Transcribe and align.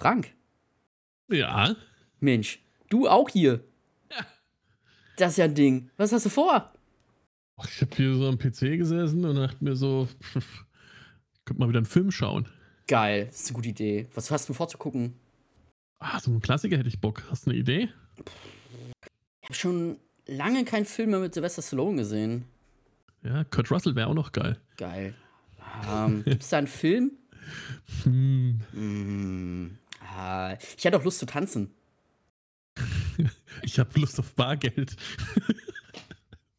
Frank, 0.00 0.32
Ja. 1.30 1.76
Mensch, 2.20 2.58
du 2.88 3.06
auch 3.08 3.28
hier. 3.28 3.62
Ja. 4.10 4.26
Das 5.18 5.32
ist 5.32 5.36
ja 5.36 5.44
ein 5.44 5.54
Ding. 5.54 5.90
Was 5.98 6.10
hast 6.12 6.24
du 6.24 6.30
vor? 6.30 6.72
Ich 7.68 7.82
habe 7.82 7.94
hier 7.94 8.14
so 8.14 8.26
am 8.26 8.38
PC 8.38 8.78
gesessen 8.78 9.24
und 9.26 9.36
dachte 9.36 9.62
mir 9.62 9.76
so, 9.76 10.08
pff, 10.22 10.64
ich 11.34 11.44
könnte 11.44 11.60
mal 11.60 11.68
wieder 11.68 11.80
einen 11.80 11.86
Film 11.86 12.10
schauen. 12.10 12.48
Geil, 12.88 13.26
das 13.26 13.40
ist 13.40 13.48
eine 13.48 13.56
gute 13.56 13.68
Idee. 13.68 14.08
Was 14.14 14.30
hast 14.30 14.48
du 14.48 14.54
vorzugucken? 14.54 15.14
Ah, 15.98 16.18
so 16.18 16.30
einen 16.30 16.40
Klassiker 16.40 16.78
hätte 16.78 16.88
ich 16.88 17.00
Bock. 17.00 17.22
Hast 17.30 17.44
du 17.46 17.50
eine 17.50 17.58
Idee? 17.58 17.90
Ich 19.42 19.48
habe 19.48 19.54
schon 19.54 19.98
lange 20.26 20.64
keinen 20.64 20.86
Film 20.86 21.10
mehr 21.10 21.20
mit 21.20 21.34
Sylvester 21.34 21.60
Stallone 21.60 21.98
gesehen. 21.98 22.46
Ja, 23.22 23.44
Kurt 23.44 23.70
Russell 23.70 23.94
wäre 23.96 24.08
auch 24.08 24.14
noch 24.14 24.32
geil. 24.32 24.58
Geil. 24.78 25.14
Ähm, 25.92 26.24
Gibt 26.24 26.42
es 26.42 26.48
da 26.48 26.56
einen 26.58 26.66
Film? 26.68 27.12
Hm, 28.04 28.60
Mm, 28.72 29.76
ah, 30.00 30.56
ich 30.76 30.86
hatte 30.86 30.96
auch 30.96 31.04
Lust 31.04 31.18
zu 31.18 31.26
tanzen. 31.26 31.74
ich 33.62 33.78
habe 33.78 33.98
Lust 33.98 34.18
auf 34.18 34.34
Bargeld. 34.34 34.96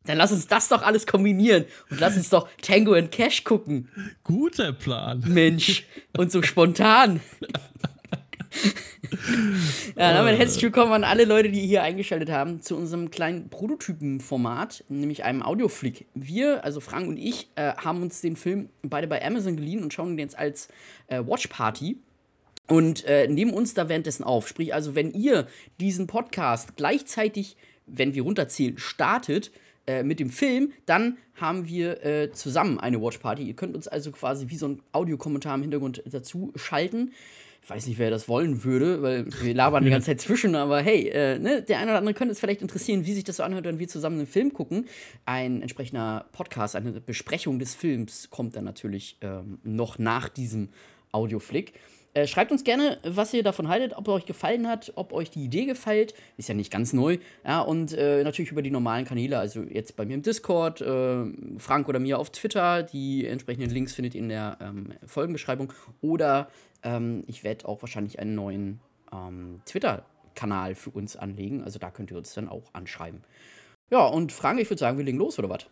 Dann 0.05 0.17
lass 0.17 0.31
uns 0.31 0.48
das 0.48 0.67
doch 0.67 0.81
alles 0.81 1.05
kombinieren 1.05 1.66
und 1.91 2.00
lass 2.00 2.17
uns 2.17 2.30
doch 2.30 2.50
Tango 2.62 2.94
and 2.94 3.12
Cash 3.12 3.44
gucken. 3.44 3.88
Guter 4.23 4.73
Plan. 4.73 5.23
Mensch. 5.27 5.86
Und 6.17 6.31
so 6.31 6.41
spontan. 6.41 7.20
ja, 9.95 10.14
damit 10.14 10.39
herzlich 10.39 10.64
willkommen 10.64 10.92
an 10.92 11.03
alle 11.03 11.26
Leute, 11.26 11.50
die 11.50 11.62
hier 11.62 11.84
eingeschaltet 11.84 12.31
haben, 12.31 12.62
zu 12.62 12.76
unserem 12.76 13.12
kleinen 13.12 13.50
Prototypen-Format, 13.50 14.86
nämlich 14.89 15.23
einem 15.23 15.44
Audioflick. 15.44 16.08
Wir, 16.16 16.66
also 16.66 16.80
Frank 16.80 17.08
und 17.08 17.17
ich, 17.17 17.50
äh, 17.55 17.73
haben 17.76 18.02
uns 18.02 18.22
den 18.22 18.36
Film 18.36 18.70
beide 18.81 19.08
bei 19.08 19.23
Amazon 19.23 19.55
geliehen 19.55 19.84
und 19.84 19.94
schauen 19.94 20.14
ihn 20.14 20.20
jetzt 20.20 20.38
als 20.38 20.67
äh, 21.08 21.20
Watch 21.20 21.48
Party. 21.48 22.00
Und 22.71 23.03
äh, 23.03 23.27
nehmen 23.27 23.53
uns 23.53 23.73
da 23.73 23.89
währenddessen 23.89 24.23
auf. 24.23 24.48
Sprich, 24.48 24.73
also, 24.73 24.95
wenn 24.95 25.11
ihr 25.11 25.45
diesen 25.81 26.07
Podcast 26.07 26.78
gleichzeitig, 26.78 27.58
wenn 27.86 28.16
wir 28.16 28.23
runterzählen, 28.23 28.78
startet 28.78 29.52
äh, 29.88 30.03
mit 30.03 30.22
dem 30.22 30.30
Film, 30.30 30.72
dann 30.86 31.17
haben 31.36 31.67
wir 31.67 32.05
äh, 32.05 32.31
zusammen 32.31 32.80
eine 32.80 33.02
Watch 33.02 33.17
Party. 33.17 33.44
Ihr 33.44 33.55
könnt 33.55 33.75
uns 33.75 33.89
also 33.89 34.11
quasi 34.11 34.47
wie 34.47 34.55
so 34.55 34.69
ein 34.69 34.81
Audiokommentar 34.94 35.55
im 35.55 35.63
Hintergrund 35.63 36.02
dazu 36.05 36.53
schalten. 36.55 37.11
Ich 37.61 37.69
weiß 37.69 37.88
nicht, 37.88 38.00
wer 38.00 38.09
das 38.09 38.30
wollen 38.30 38.63
würde, 38.63 39.02
weil 39.02 39.25
wir 39.41 39.53
labern 39.53 39.83
die 39.83 39.89
ganze 39.89 40.06
Zeit 40.08 40.22
zwischen, 40.22 40.56
aber 40.56 40.81
hey, 40.81 41.09
äh, 41.09 41.39
ne, 41.39 41.61
der 41.61 41.78
eine 41.80 41.91
oder 41.91 41.97
andere 41.97 42.13
könnte 42.13 42.31
es 42.31 42.39
vielleicht 42.39 42.61
interessieren, 42.61 43.06
wie 43.06 43.13
sich 43.13 43.25
das 43.25 43.35
so 43.35 43.44
anhört, 43.44 43.66
wenn 43.66 43.80
wir 43.80 43.89
zusammen 43.89 44.19
einen 44.19 44.28
Film 44.28 44.53
gucken. 44.53 44.88
Ein 45.25 45.61
entsprechender 45.61 46.25
Podcast, 46.31 46.78
eine 46.78 47.02
Besprechung 47.02 47.59
des 47.59 47.75
Films 47.75 48.30
kommt 48.30 48.56
dann 48.56 48.63
natürlich 48.63 49.17
ähm, 49.19 49.59
noch 49.63 50.00
nach 50.00 50.30
diesem 50.30 50.69
Audioflick. 51.11 51.73
Äh, 52.14 52.28
schreibt 52.28 52.52
uns 52.52 52.64
gerne, 52.64 52.98
was 53.04 53.34
ihr 53.34 53.42
davon 53.42 53.70
haltet, 53.70 53.94
ob 53.95 54.08
er 54.08 54.16
euch 54.16 54.26
gefallen 54.26 54.67
hat, 54.67 54.92
ob 54.95 55.14
euch 55.14 55.30
die 55.30 55.44
Idee 55.45 55.66
gefällt. 55.66 56.14
Ist 56.38 56.50
ja 56.50 56.56
nicht 56.56 56.72
ganz 56.72 56.92
neu. 56.92 57.20
Ja, 57.45 57.62
und 57.62 57.94
äh, 57.94 58.23
natürlich 58.23 58.52
über 58.52 58.62
die 58.62 58.72
normalen 58.72 59.06
Kanäle, 59.06 59.40
also 59.40 59.62
jetzt 59.62 59.95
bei 59.95 60.06
mir 60.06 60.16
im 60.16 60.22
Discord, 60.22 60.81
äh, 60.81 61.23
Frank 61.58 61.88
oder 61.88 62.00
mir 62.00 62.20
auf 62.20 62.30
Twitter. 62.31 62.84
Die 62.84 63.26
entsprechenden 63.26 63.70
Links 63.70 63.94
findet 63.94 64.16
ihr 64.16 64.22
in 64.22 64.30
der 64.30 64.58
ähm, 64.59 64.94
Folgenbeschreibung. 65.06 65.72
Oder 66.02 66.50
ähm, 66.84 67.23
ich 67.28 67.44
werde 67.45 67.68
auch 67.68 67.81
wahrscheinlich 67.81 68.20
einen 68.20 68.36
neuen 68.36 68.81
ähm, 69.14 69.62
Twitter-Kanal 69.66 70.75
für 70.75 70.90
uns 70.90 71.16
anlegen. 71.16 71.64
Also 71.64 71.80
da 71.80 71.92
könnt 71.92 72.12
ihr 72.12 72.18
uns 72.18 72.34
dann 72.34 72.50
auch 72.50 72.73
anschreiben. 72.73 73.22
Ja, 73.90 74.06
und 74.06 74.34
Frank, 74.34 74.59
ich 74.59 74.70
würde 74.70 74.80
sagen, 74.80 74.98
wir 74.98 75.06
legen 75.06 75.18
los, 75.18 75.40
oder 75.40 75.50
was? 75.50 75.66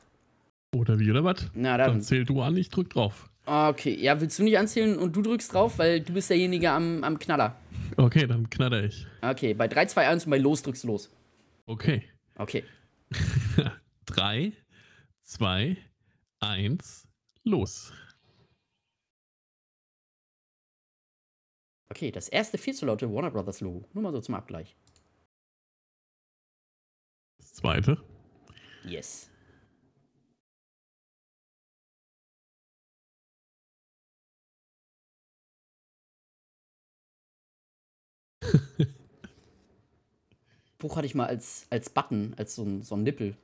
Oder 0.75 0.99
wie, 0.99 1.09
oder 1.09 1.23
was? 1.23 1.49
Na 1.53 1.77
Dann 1.77 1.91
dann. 1.93 2.01
zähl 2.01 2.25
du 2.25 2.41
an, 2.41 2.55
ich 2.55 2.69
drück 2.69 2.89
drauf. 2.89 3.29
Okay, 3.51 3.95
ja, 3.99 4.21
willst 4.21 4.37
du 4.37 4.43
nicht 4.43 4.59
anzählen 4.59 4.99
und 4.99 5.15
du 5.15 5.23
drückst 5.23 5.51
drauf, 5.51 5.79
weil 5.79 6.01
du 6.01 6.13
bist 6.13 6.29
derjenige 6.29 6.69
am, 6.69 7.03
am 7.03 7.17
Knaller. 7.17 7.59
Okay, 7.97 8.27
dann 8.27 8.47
knatter 8.47 8.83
ich. 8.83 9.07
Okay, 9.23 9.55
bei 9.55 9.67
3, 9.67 9.87
2, 9.87 10.07
1 10.07 10.25
und 10.25 10.29
bei 10.29 10.37
Los 10.37 10.61
drückst 10.61 10.83
du 10.83 10.89
los. 10.89 11.09
Okay. 11.65 12.03
Okay. 12.35 12.63
3, 14.05 14.53
2, 15.21 15.77
1, 16.41 17.07
los. 17.43 17.91
Okay, 21.89 22.11
das 22.11 22.29
erste 22.29 22.59
viel 22.59 22.75
zu 22.75 22.85
laute 22.85 23.11
Warner 23.11 23.31
Brothers 23.31 23.61
Logo. 23.61 23.83
Nur 23.93 24.03
mal 24.03 24.11
so 24.11 24.21
zum 24.21 24.35
Abgleich. 24.35 24.75
Das 27.39 27.53
zweite. 27.55 27.97
Yes. 28.85 29.31
Buch 40.77 40.95
hatte 40.95 41.05
ich 41.05 41.15
mal 41.15 41.27
als, 41.27 41.67
als 41.69 41.89
Button, 41.89 42.33
als 42.37 42.55
so 42.55 42.63
ein, 42.63 42.81
so 42.83 42.95
ein 42.95 43.03
Nippel. 43.03 43.35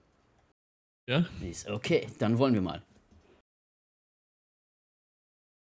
Ja? 1.08 1.26
Okay, 1.68 2.08
dann 2.18 2.38
wollen 2.38 2.54
wir 2.54 2.62
mal. 2.62 2.82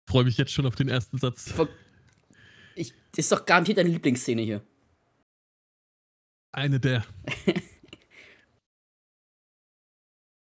Freue 0.10 0.24
mich 0.24 0.38
jetzt 0.38 0.52
schon 0.52 0.66
auf 0.66 0.76
den 0.76 0.88
ersten 0.90 1.18
Satz. 1.18 1.54
Ich, 2.76 2.94
das 3.12 3.20
ist 3.26 3.32
doch 3.32 3.46
garantiert 3.46 3.78
deine 3.78 3.90
Lieblingsszene 3.90 4.42
hier. 4.42 4.66
Eine 6.52 6.80
der. 6.80 7.06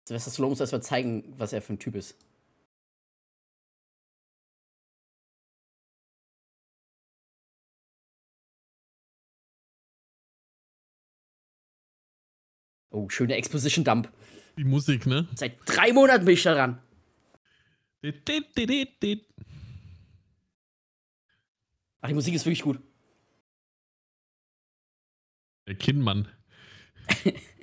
Sylvester 0.07 0.31
Stallone 0.31 0.51
muss 0.51 0.59
erstmal 0.59 0.84
zeigen, 0.84 1.34
was 1.38 1.53
er 1.53 1.61
für 1.61 1.73
ein 1.73 1.79
Typ 1.79 1.95
ist. 1.95 2.16
Oh, 12.97 13.09
schöne 13.09 13.35
Exposition-Dump. 13.35 14.12
Die 14.58 14.63
Musik, 14.63 15.06
ne? 15.06 15.28
Seit 15.35 15.59
drei 15.68 15.94
Monaten 15.94 16.25
bin 16.25 16.34
ich 16.34 16.41
daran. 16.41 16.81
Dit, 18.02 18.28
dit. 18.58 19.25
Ach, 22.02 22.08
die 22.08 22.16
Musik 22.16 22.34
ist 22.34 22.44
wirklich 22.44 22.63
gut. 22.63 22.80
Der 25.68 25.75
Kinnmann. 25.75 26.28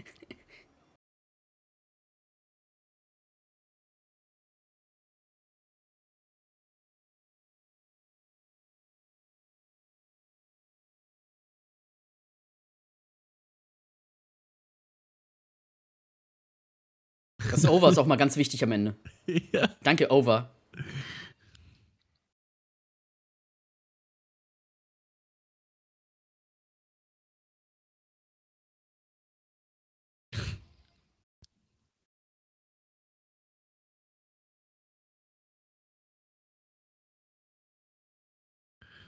Das 17.54 17.69
Over 17.69 17.88
ist 17.91 17.98
auch 17.98 18.06
mal 18.06 18.16
ganz 18.16 18.37
wichtig 18.37 18.65
am 18.65 18.72
Ende. 18.72 18.97
ja. 19.53 19.69
Danke, 19.84 20.10
Over. 20.10 20.50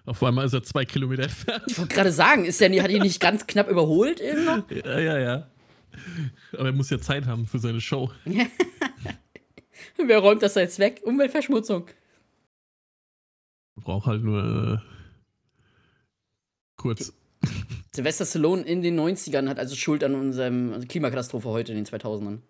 Auf 0.05 0.23
einmal 0.23 0.47
ist 0.47 0.53
er 0.53 0.63
zwei 0.63 0.85
Kilometer 0.85 1.25
entfernt. 1.25 1.65
Ich 1.67 1.77
wollte 1.79 1.93
gerade 1.93 2.13
sagen, 2.13 2.45
ist 2.45 2.61
der, 2.61 2.71
hat 2.81 2.93
ihn 2.93 3.03
nicht 3.03 3.19
ganz 3.19 3.49
knapp 3.49 3.69
überholt 3.69 4.21
eben 4.21 4.45
noch? 4.45 4.71
Ja, 4.71 5.01
ja, 5.01 5.19
ja. 5.19 5.51
Aber 6.53 6.67
er 6.67 6.73
muss 6.73 6.91
ja 6.91 6.99
Zeit 6.99 7.27
haben 7.27 7.47
für 7.47 7.59
seine 7.59 7.81
Show. 7.81 8.11
Wer 9.97 10.19
räumt 10.19 10.43
das 10.43 10.55
da 10.55 10.61
jetzt 10.61 10.79
weg? 10.79 11.03
Umweltverschmutzung. 11.05 11.87
Braucht 13.77 14.07
halt 14.07 14.23
nur 14.23 14.83
äh, 14.83 14.97
kurz. 16.77 17.13
Sylvester 17.95 18.27
Stallone 18.27 18.63
in 18.63 18.83
den 18.83 18.99
90ern 18.99 19.49
hat 19.49 19.59
also 19.59 19.77
Schuld 19.77 20.03
an 20.05 20.15
unserem 20.15 20.87
Klimakatastrophe 20.89 21.49
heute 21.49 21.73
in 21.73 21.85
den 21.85 21.87
2000ern. 21.87 22.41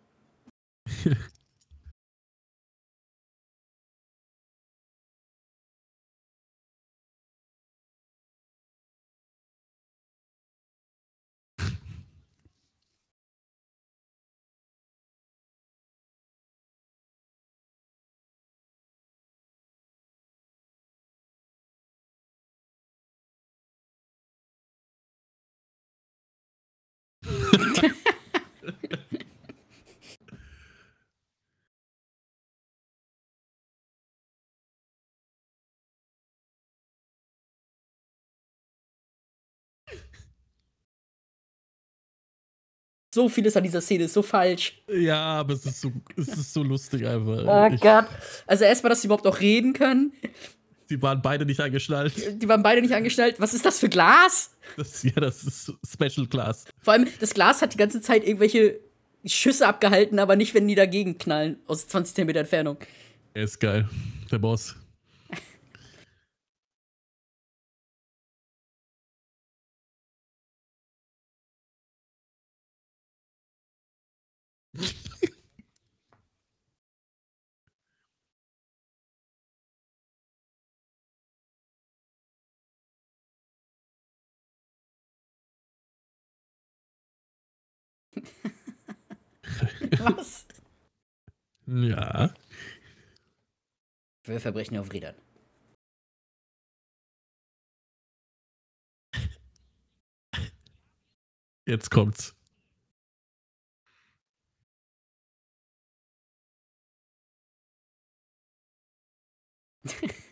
so 43.16 43.28
vieles 43.28 43.56
an 43.56 43.64
dieser 43.64 43.80
Szene 43.80 44.04
ist 44.04 44.14
so 44.14 44.22
falsch. 44.22 44.80
Ja, 44.88 45.18
aber 45.18 45.54
es 45.54 45.66
ist 45.66 45.80
so, 45.80 45.90
es 46.16 46.28
ist 46.28 46.52
so 46.54 46.62
lustig 46.62 47.04
einfach. 47.06 47.42
Oh 47.70 47.74
Ich- 47.74 47.80
Gott. 47.80 48.06
Also 48.46 48.62
erstmal, 48.64 48.90
dass 48.90 49.02
sie 49.02 49.08
überhaupt 49.08 49.24
noch 49.24 49.40
reden 49.40 49.72
können. 49.72 50.12
Die 50.88 51.02
waren 51.02 51.20
beide 51.20 51.44
nicht 51.44 51.58
angeschnallt. 51.60 52.12
Die 52.40 52.48
waren 52.48 52.62
beide 52.62 52.80
nicht 52.80 52.94
angestellt. 52.94 53.36
Was 53.38 53.54
ist 53.54 53.66
das 53.66 53.80
für 53.80 53.88
Glas? 53.88 54.52
Das, 54.76 55.02
ja, 55.02 55.10
das 55.16 55.42
ist 55.42 55.72
Special 55.92 56.28
Class. 56.28 56.64
Vor 56.80 56.92
allem, 56.92 57.08
das 57.18 57.34
Glas 57.34 57.60
hat 57.62 57.72
die 57.72 57.76
ganze 57.78 58.00
Zeit 58.00 58.24
irgendwelche 58.24 58.78
Schüsse 59.24 59.66
abgehalten, 59.66 60.20
aber 60.20 60.36
nicht, 60.36 60.54
wenn 60.54 60.68
die 60.68 60.76
dagegen 60.76 61.18
knallen. 61.18 61.58
Aus 61.66 61.88
20 61.88 62.14
cm 62.14 62.28
Entfernung. 62.36 62.76
Er 63.34 63.42
ist 63.44 63.58
geil. 63.58 63.88
Der 64.30 64.38
Boss. 64.38 64.76
Was? 89.98 90.46
Ja. 91.66 92.34
Wir 94.24 94.40
Verbrechen 94.40 94.78
auf 94.78 94.92
Rädern. 94.92 95.14
Jetzt 101.66 101.90
kommt's. 101.90 102.34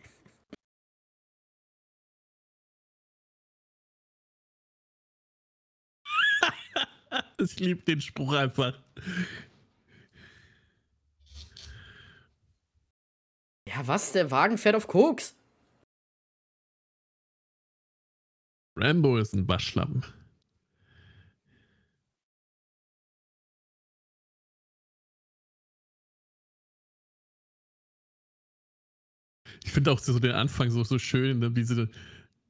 ich 7.39 7.59
liebe 7.61 7.83
den 7.83 8.01
Spruch 8.01 8.33
einfach. 8.33 8.79
Ja, 13.67 13.87
was? 13.87 14.13
Der 14.13 14.31
Wagen 14.31 14.59
fährt 14.59 14.77
auf 14.77 14.87
Koks. 14.87 15.37
Rambo 18.77 19.19
ist 19.19 19.35
ein 19.35 19.49
Waschlappen. 19.49 20.05
Ich 29.65 29.73
finde 29.73 29.93
auch 29.93 29.99
so 29.99 30.19
den 30.19 30.33
Anfang 30.33 30.71
so, 30.71 30.85
so 30.85 30.99
schön, 30.99 31.39
ne, 31.39 31.55
wie 31.57 31.65
sie 31.65 31.89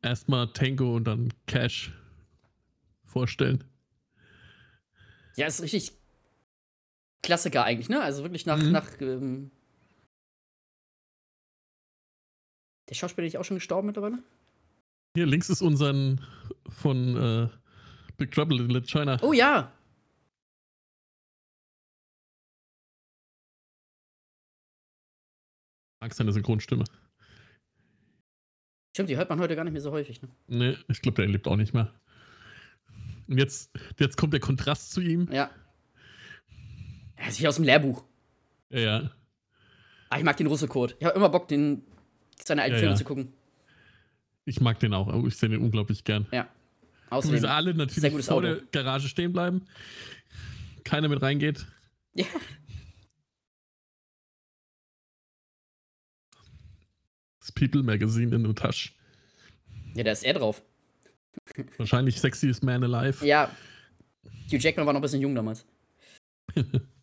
erstmal 0.03 0.53
Tango 0.53 0.97
und 0.97 1.05
dann 1.05 1.33
Cash 1.47 1.93
vorstellen. 3.05 3.65
Ja, 5.37 5.47
ist 5.47 5.63
richtig 5.63 5.93
Klassiker 7.23 7.65
eigentlich, 7.65 7.89
ne? 7.89 8.03
Also 8.03 8.23
wirklich 8.23 8.47
nach. 8.47 8.59
Mhm. 8.59 8.73
nach 8.73 9.01
ähm 9.01 9.51
der 12.89 12.95
Schauspieler 12.95 13.27
ist 13.27 13.37
auch 13.37 13.45
schon 13.45 13.57
gestorben 13.57 13.87
mittlerweile? 13.87 14.23
Hier 15.17 15.27
links 15.27 15.49
ist 15.49 15.63
unseren 15.63 16.25
von 16.69 17.17
äh, 17.17 17.49
Big 18.19 18.33
Trouble 18.33 18.59
in 18.61 18.69
Little 18.69 18.87
China. 18.87 19.19
Oh 19.23 19.33
ja! 19.33 19.73
Mag 26.03 26.13
seine 26.13 26.33
Synchronstimme. 26.33 26.85
Stimmt, 28.95 29.09
die 29.09 29.17
hört 29.17 29.31
man 29.31 29.41
heute 29.41 29.57
gar 29.57 29.65
nicht 29.65 29.73
mehr 29.73 29.81
so 29.81 29.91
häufig, 29.91 30.21
ne? 30.21 30.29
Nee, 30.47 30.77
ich 30.89 31.01
glaube, 31.01 31.17
der 31.17 31.27
lebt 31.27 31.49
auch 31.49 31.57
nicht 31.57 31.73
mehr. 31.73 31.99
Und 33.29 33.39
jetzt, 33.39 33.71
jetzt 33.99 34.17
kommt 34.17 34.33
der 34.33 34.41
Kontrast 34.41 34.93
zu 34.93 35.01
ihm. 35.01 35.29
Ja. 35.33 35.51
Er 37.17 37.29
ist 37.29 37.41
wie 37.41 37.49
aus 37.49 37.57
dem 37.57 37.65
Lehrbuch. 37.65 38.05
Ja, 38.71 38.79
ja. 38.81 39.11
Ah, 40.11 40.19
ich 40.19 40.25
mag 40.25 40.37
den 40.37 40.47
Russo-Code. 40.47 40.97
Ich 40.99 41.07
habe 41.07 41.17
immer 41.17 41.29
Bock, 41.29 41.49
den, 41.49 41.83
seine 42.43 42.63
alten 42.63 42.75
Ja, 42.75 42.79
Filme 42.81 42.93
ja. 42.95 42.99
zu 42.99 43.05
gucken. 43.05 43.33
Ich 44.45 44.61
mag 44.61 44.79
den 44.81 44.93
auch. 44.93 45.25
Ich 45.27 45.37
sehe 45.37 45.49
den 45.49 45.61
unglaublich 45.63 46.05
gern. 46.05 46.27
Ja. 46.33 46.49
Außerdem. 47.11 47.41
sie 47.41 47.49
alle 47.51 47.75
natürlich 47.75 48.25
vor 48.25 48.43
der 48.43 48.57
Garage 48.73 49.09
stehen 49.09 49.33
bleiben. 49.33 49.67
Keiner 50.85 51.09
mit 51.09 51.23
reingeht. 51.23 51.67
Ja. 52.15 52.27
Das 57.41 57.53
People 57.53 57.83
Magazine 57.83 58.35
in 58.35 58.45
der 58.45 58.55
Tasche. 58.55 58.91
ja, 59.95 60.03
da 60.05 60.13
ist 60.13 60.25
er 60.25 60.35
drauf. 60.35 60.63
Wahrscheinlich 61.79 62.21
Sexiest 62.21 62.63
Man 62.63 62.85
Alive. 62.85 63.25
Ja. 63.25 63.51
Hugh 64.51 64.59
Jackman 64.59 64.87
war 64.87 64.93
noch 64.93 65.01
ein 65.01 65.03
bisschen 65.03 65.21
jung 65.21 65.35
damals. 65.35 65.67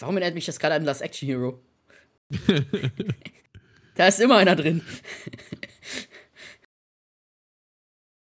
Warum 0.00 0.16
erinnert 0.16 0.34
mich 0.34 0.46
das 0.46 0.58
gerade 0.58 0.74
an 0.74 0.84
Last 0.84 1.02
Action 1.02 1.26
Hero? 1.28 1.60
Da 3.96 4.06
ist 4.06 4.20
immer 4.20 4.36
einer 4.38 4.56
drin. 4.56 4.82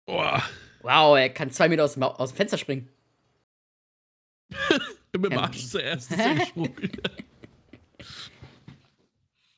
Boah. 0.07 0.43
Wow, 0.83 1.17
er 1.17 1.29
kann 1.31 1.51
zwei 1.53 1.69
Meter 1.69 1.85
aus 1.85 1.93
dem, 1.95 2.03
Au- 2.03 2.15
aus 2.17 2.31
dem 2.33 2.37
Fenster 2.37 2.59
springen. 2.59 2.89
Mit 5.17 5.31
dem. 5.33 5.39
Arsch 5.39 5.65
zuerst. 5.69 6.11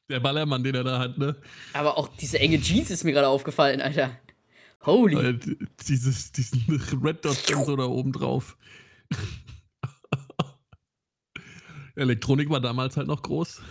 der 0.09 0.21
Ballermann, 0.21 0.62
den 0.62 0.75
er 0.75 0.85
da 0.85 0.99
hat, 0.99 1.16
ne? 1.16 1.37
Aber 1.73 1.97
auch 1.97 2.09
diese 2.16 2.38
enge 2.38 2.61
Jeans 2.61 2.90
ist 2.90 3.04
mir 3.04 3.12
gerade 3.12 3.28
aufgefallen, 3.28 3.81
Alter. 3.81 4.19
Holy. 4.85 5.16
Weil 5.16 5.38
dieses, 5.88 6.33
diesen 6.33 6.83
Red 7.02 7.25
Dot 7.25 7.37
Sensor 7.37 7.76
da 7.78 7.85
oben 7.85 8.12
drauf. 8.12 8.59
Elektronik 12.02 12.50
war 12.50 12.61
damals 12.61 12.97
halt 12.97 13.06
noch 13.06 13.23
groß. 13.23 13.62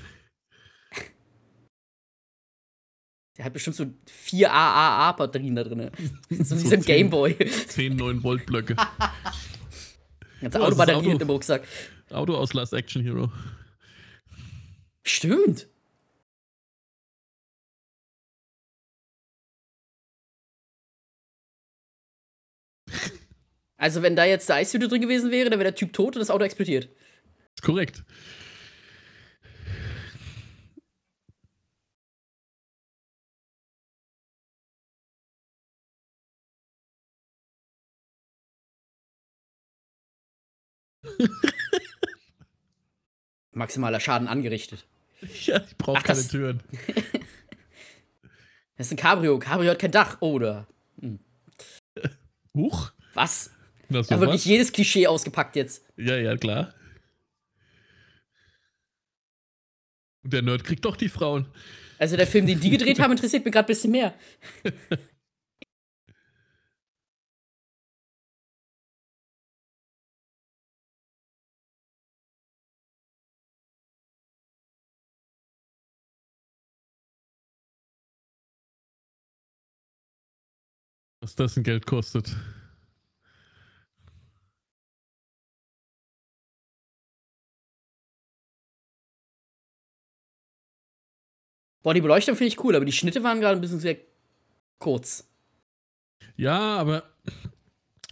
Der 3.38 3.46
hat 3.46 3.54
bestimmt 3.54 3.76
so 3.78 3.86
vier 4.08 4.52
AAA-Batterien 4.52 5.56
da 5.56 5.64
drin. 5.64 5.90
so 6.30 6.56
wie 6.62 6.68
So 6.68 6.76
ein 6.76 6.82
Gameboy. 6.82 7.36
10, 7.50 7.96
9 7.96 8.24
Volt 8.24 8.46
Blöcke. 8.46 8.76
Ganze 10.42 10.42
Ja, 10.42 10.50
das 10.50 10.56
Autobatterien 10.62 11.12
Auto. 11.12 11.18
dem 11.20 11.30
Rucksack. 11.30 11.68
Auto 12.10 12.36
aus 12.36 12.54
Last 12.54 12.74
Action 12.74 13.02
Hero. 13.04 13.32
Stimmt. 15.06 15.68
Also, 23.78 24.04
wenn 24.04 24.16
da 24.16 24.26
jetzt 24.26 24.48
der 24.48 24.58
Eishütte 24.58 24.88
drin 24.88 25.02
gewesen 25.02 25.32
wäre, 25.32 25.50
dann 25.50 25.58
wäre 25.58 25.72
der 25.72 25.76
Typ 25.76 25.92
tot 25.92 26.16
und 26.16 26.20
das 26.20 26.30
Auto 26.30 26.44
explodiert. 26.46 26.90
Ist 27.62 27.66
korrekt. 27.68 28.04
Maximaler 43.52 44.00
Schaden 44.00 44.28
angerichtet. 44.28 44.86
Ja, 45.46 45.62
ich 45.64 45.78
brauche 45.78 46.02
keine 46.02 46.18
das- 46.18 46.30
Türen. 46.30 46.62
Das 48.78 48.88
ist 48.88 48.94
ein 48.94 48.98
Cabrio. 48.98 49.38
Cabrio 49.38 49.70
hat 49.70 49.78
kein 49.78 49.92
Dach. 49.92 50.20
Oder? 50.22 50.66
Huch. 52.56 52.92
Was? 53.14 53.52
Da 53.90 53.98
wird 54.00 54.10
wirklich 54.10 54.46
jedes 54.46 54.72
Klischee 54.72 55.06
ausgepackt 55.06 55.56
jetzt. 55.56 55.86
Ja, 55.98 56.18
ja, 56.18 56.36
klar. 56.36 56.70
Und 56.70 56.74
der 60.24 60.42
Nerd 60.42 60.64
kriegt 60.64 60.86
doch 60.86 60.96
die 60.96 61.10
Frauen. 61.10 61.46
Also, 61.98 62.18
der 62.18 62.28
Film, 62.28 62.48
den 62.48 62.60
die 62.60 62.70
gedreht 62.70 63.00
haben, 63.00 63.12
interessiert 63.12 63.46
mich 63.46 63.54
gerade 63.54 63.66
ein 63.66 63.74
bisschen 63.74 63.92
mehr. 63.92 64.14
Was 81.24 81.36
das 81.36 81.56
ein 81.56 81.62
Geld 81.64 81.86
kostet. 81.86 82.36
Boah, 91.84 91.94
die 91.94 92.02
Beleuchtung 92.02 92.36
finde 92.36 92.48
ich 92.50 92.64
cool, 92.64 92.76
aber 92.76 92.86
die 92.86 92.92
Schnitte 92.92 93.24
waren 93.24 93.40
gerade 93.42 93.58
ein 93.58 93.62
bisschen 93.62 93.80
sehr 93.80 93.98
kurz. 94.78 95.28
Ja, 96.36 96.78
aber 96.78 97.04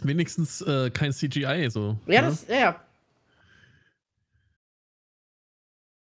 wenigstens 0.02 0.60
äh, 0.62 0.90
kein 0.90 1.12
CGI 1.12 1.68
so. 1.70 1.98
Ja, 2.06 2.22
ne? 2.22 2.28
das, 2.28 2.46
ja, 2.48 2.56
ja. 2.56 2.84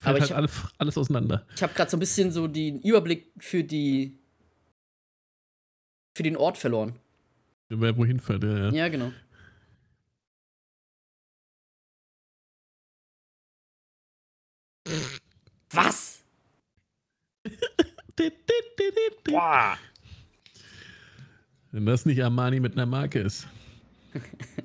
Fällt 0.03 0.17
aber 0.17 0.21
halt 0.21 0.31
ich- 0.31 0.37
alles, 0.37 0.53
alles 0.79 0.99
auseinander. 0.99 1.47
Ich 1.55 1.63
habe 1.63 1.73
gerade 1.75 1.91
so 1.91 1.97
ein 1.97 2.01
bisschen 2.01 2.31
so 2.31 2.47
den 2.47 2.81
Überblick 2.83 3.33
für 3.39 3.65
die. 3.65 4.19
für 6.17 6.23
den 6.23 6.37
Ort 6.37 6.59
verloren. 6.59 6.99
Wer 7.69 7.97
wohin 7.97 8.21
fährt, 8.21 8.43
ja, 8.45 8.57
ja. 8.57 8.71
Ja, 8.71 8.89
genau. 8.89 9.13
Was? 15.71 16.16
Boah. 19.25 19.79
Wenn 21.73 21.87
das 21.87 22.07
nicht 22.07 22.23
Armani 22.23 22.61
mit 22.61 22.73
einer 22.73 22.87
Marke 22.87 23.21
ist. 23.21 23.47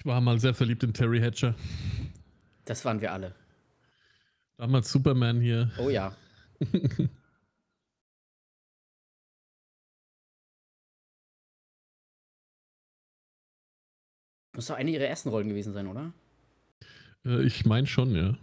Ich 0.00 0.06
war 0.06 0.18
mal 0.22 0.40
sehr 0.40 0.54
verliebt 0.54 0.82
in 0.82 0.94
Terry 0.94 1.20
Hatcher. 1.20 1.54
Das 2.64 2.86
waren 2.86 3.02
wir 3.02 3.12
alle. 3.12 3.34
Damals 4.56 4.90
Superman 4.90 5.42
hier. 5.42 5.70
Oh 5.76 5.90
ja. 5.90 6.16
Muss 14.54 14.68
doch 14.68 14.76
eine 14.76 14.90
ihrer 14.90 15.04
ersten 15.04 15.28
Rollen 15.28 15.50
gewesen 15.50 15.74
sein, 15.74 15.86
oder? 15.86 16.14
Äh, 17.26 17.42
ich 17.42 17.66
meine 17.66 17.86
schon, 17.86 18.16
ja. 18.16 18.38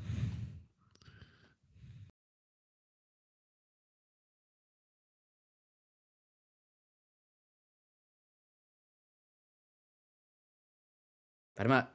Warte 11.57 11.69
mal. 11.69 11.87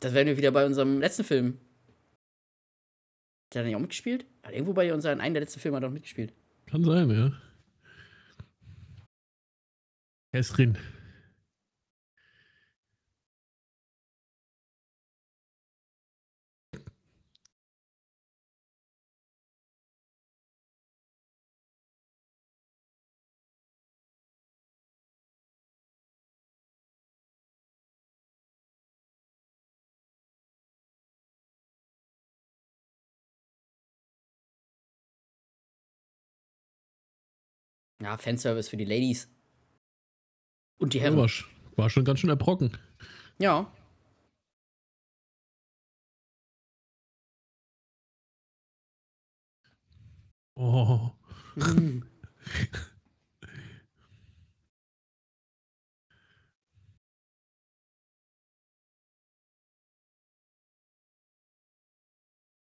Das 0.00 0.12
wären 0.12 0.26
wir 0.26 0.36
wieder 0.36 0.52
bei 0.52 0.66
unserem 0.66 1.00
letzten 1.00 1.24
Film. 1.24 1.58
Hat 3.48 3.56
er 3.56 3.64
nicht 3.64 3.76
auch 3.76 3.80
mitgespielt? 3.80 4.26
Hat 4.42 4.52
irgendwo 4.52 4.74
bei 4.74 4.92
unseren 4.92 5.20
einen 5.20 5.34
der 5.34 5.40
letzten 5.40 5.58
Filme 5.58 5.78
hat 5.78 5.84
er 5.84 5.88
auch 5.88 5.92
mitgespielt. 5.92 6.34
Kann 6.66 6.84
sein, 6.84 7.10
ja. 7.10 7.32
Er 10.32 10.40
ist. 10.40 10.54
Ja, 38.02 38.16
Fanservice 38.18 38.68
für 38.68 38.76
die 38.76 38.84
Ladies. 38.84 39.28
Und 40.78 40.92
die 40.94 40.98
Ja, 40.98 41.04
Herren. 41.04 41.16
war, 41.18 41.26
sch- 41.26 41.44
war 41.76 41.90
schon 41.90 42.04
ganz 42.04 42.20
schön 42.20 42.30
erbrocken. 42.30 42.76
Ja. 43.38 43.70
Oh. 50.56 51.12
Mhm. 51.56 52.02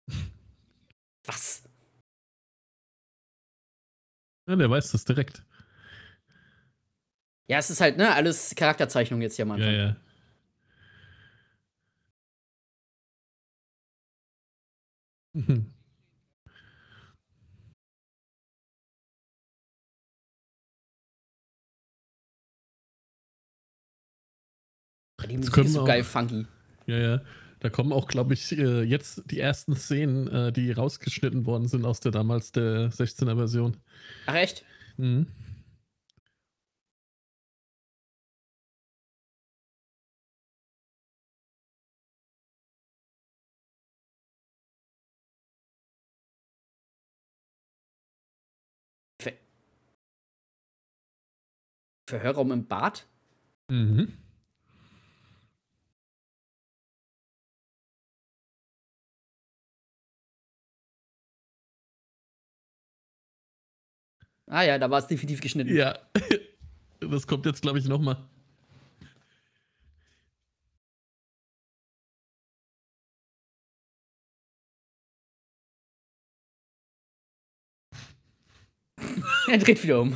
Was? 1.25 1.52
Ja, 4.53 4.57
der 4.57 4.69
weiß 4.69 4.91
das 4.91 5.03
direkt. 5.03 5.41
Ja, 7.47 7.57
es 7.57 7.71
ist 7.71 7.81
halt, 7.81 7.97
ne, 7.97 8.13
alles 8.13 8.53
Charakterzeichnung 8.55 9.19
jetzt 9.21 9.35
hier 9.35 9.43
am 9.45 9.57
Ja, 9.57 9.65
Anfang. 9.67 9.73
ja. 9.73 9.95
Mhm. 15.35 15.73
Die 25.27 25.37
Musik 25.37 25.57
ist 25.65 25.73
so 25.73 25.83
geil 25.83 26.03
funky. 26.03 26.45
Ja, 26.85 26.97
ja. 26.97 27.21
Da 27.63 27.69
kommen 27.69 27.93
auch, 27.93 28.09
glaube 28.09 28.33
ich, 28.33 28.51
äh, 28.57 28.81
jetzt 28.83 29.23
die 29.31 29.39
ersten 29.39 29.73
Szenen, 29.77 30.27
äh, 30.27 30.51
die 30.51 30.73
rausgeschnitten 30.73 31.45
worden 31.45 31.69
sind 31.69 31.85
aus 31.85 32.01
der 32.01 32.11
damals 32.11 32.51
der 32.51 32.91
16er 32.91 33.37
Version. 33.37 33.77
Ach, 34.25 34.35
echt? 34.35 34.65
Mhm. 34.97 35.27
Ver 49.21 49.33
Verhörraum 52.09 52.51
im 52.51 52.67
Bad? 52.67 53.07
Mhm. 53.69 54.22
Ah 64.53 64.61
ja, 64.61 64.77
da 64.77 64.87
war 64.91 64.99
es 64.99 65.07
definitiv 65.07 65.41
geschnitten. 65.41 65.75
Ja. 65.75 65.97
Das 66.99 67.27
kommt 67.27 67.45
jetzt, 67.45 67.61
glaube 67.61 67.79
ich, 67.79 67.85
nochmal. 67.85 68.15
er 79.49 79.57
dreht 79.57 79.83
wieder 79.83 79.99
um. 79.99 80.15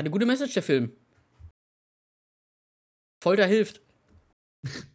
Eine 0.00 0.10
gute 0.10 0.26
Message, 0.26 0.54
der 0.54 0.62
Film. 0.62 0.96
Folter 3.22 3.46
hilft. 3.46 3.82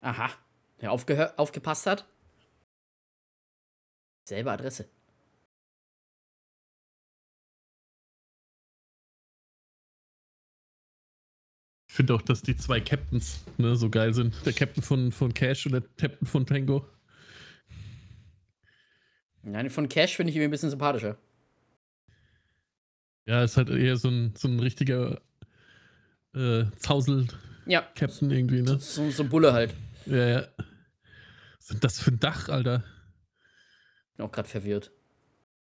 Aha. 0.00 0.30
Aufgehör 0.86 1.38
aufgepasst 1.38 1.86
hat? 1.86 2.08
Selbe 4.26 4.50
Adresse. 4.52 4.88
Ich 11.88 11.94
finde 11.94 12.14
auch, 12.14 12.22
dass 12.22 12.42
die 12.42 12.56
zwei 12.56 12.80
Captains 12.80 13.44
ne, 13.58 13.74
so 13.76 13.90
geil 13.90 14.14
sind. 14.14 14.34
Der 14.46 14.52
Captain 14.52 14.82
von, 14.82 15.12
von 15.12 15.34
Cash 15.34 15.66
und 15.66 15.72
der 15.72 15.82
Captain 15.82 16.26
von 16.26 16.46
Tango. 16.46 16.86
Nein, 19.52 19.70
von 19.70 19.88
Cash 19.88 20.16
finde 20.16 20.30
ich 20.30 20.36
ihn 20.36 20.42
ein 20.42 20.50
bisschen 20.50 20.70
sympathischer. 20.70 21.16
Ja, 23.26 23.42
ist 23.44 23.56
halt 23.56 23.68
eher 23.68 23.96
so 23.96 24.08
ein, 24.08 24.34
so 24.36 24.48
ein 24.48 24.58
richtiger 24.60 25.20
äh, 26.34 26.64
Zausel-Captain 26.78 28.30
Ja. 28.30 28.36
irgendwie, 28.36 28.62
ne? 28.62 28.78
So, 28.78 29.10
so 29.10 29.22
ein 29.22 29.28
Bulle 29.28 29.52
halt. 29.52 29.74
Ja, 30.06 30.26
ja. 30.28 30.48
Was 31.58 31.70
ist 31.70 31.84
das 31.84 32.00
für 32.00 32.10
ein 32.10 32.20
Dach, 32.20 32.48
Alter? 32.48 32.84
Bin 34.16 34.24
auch 34.26 34.32
gerade 34.32 34.48
verwirrt. 34.48 34.90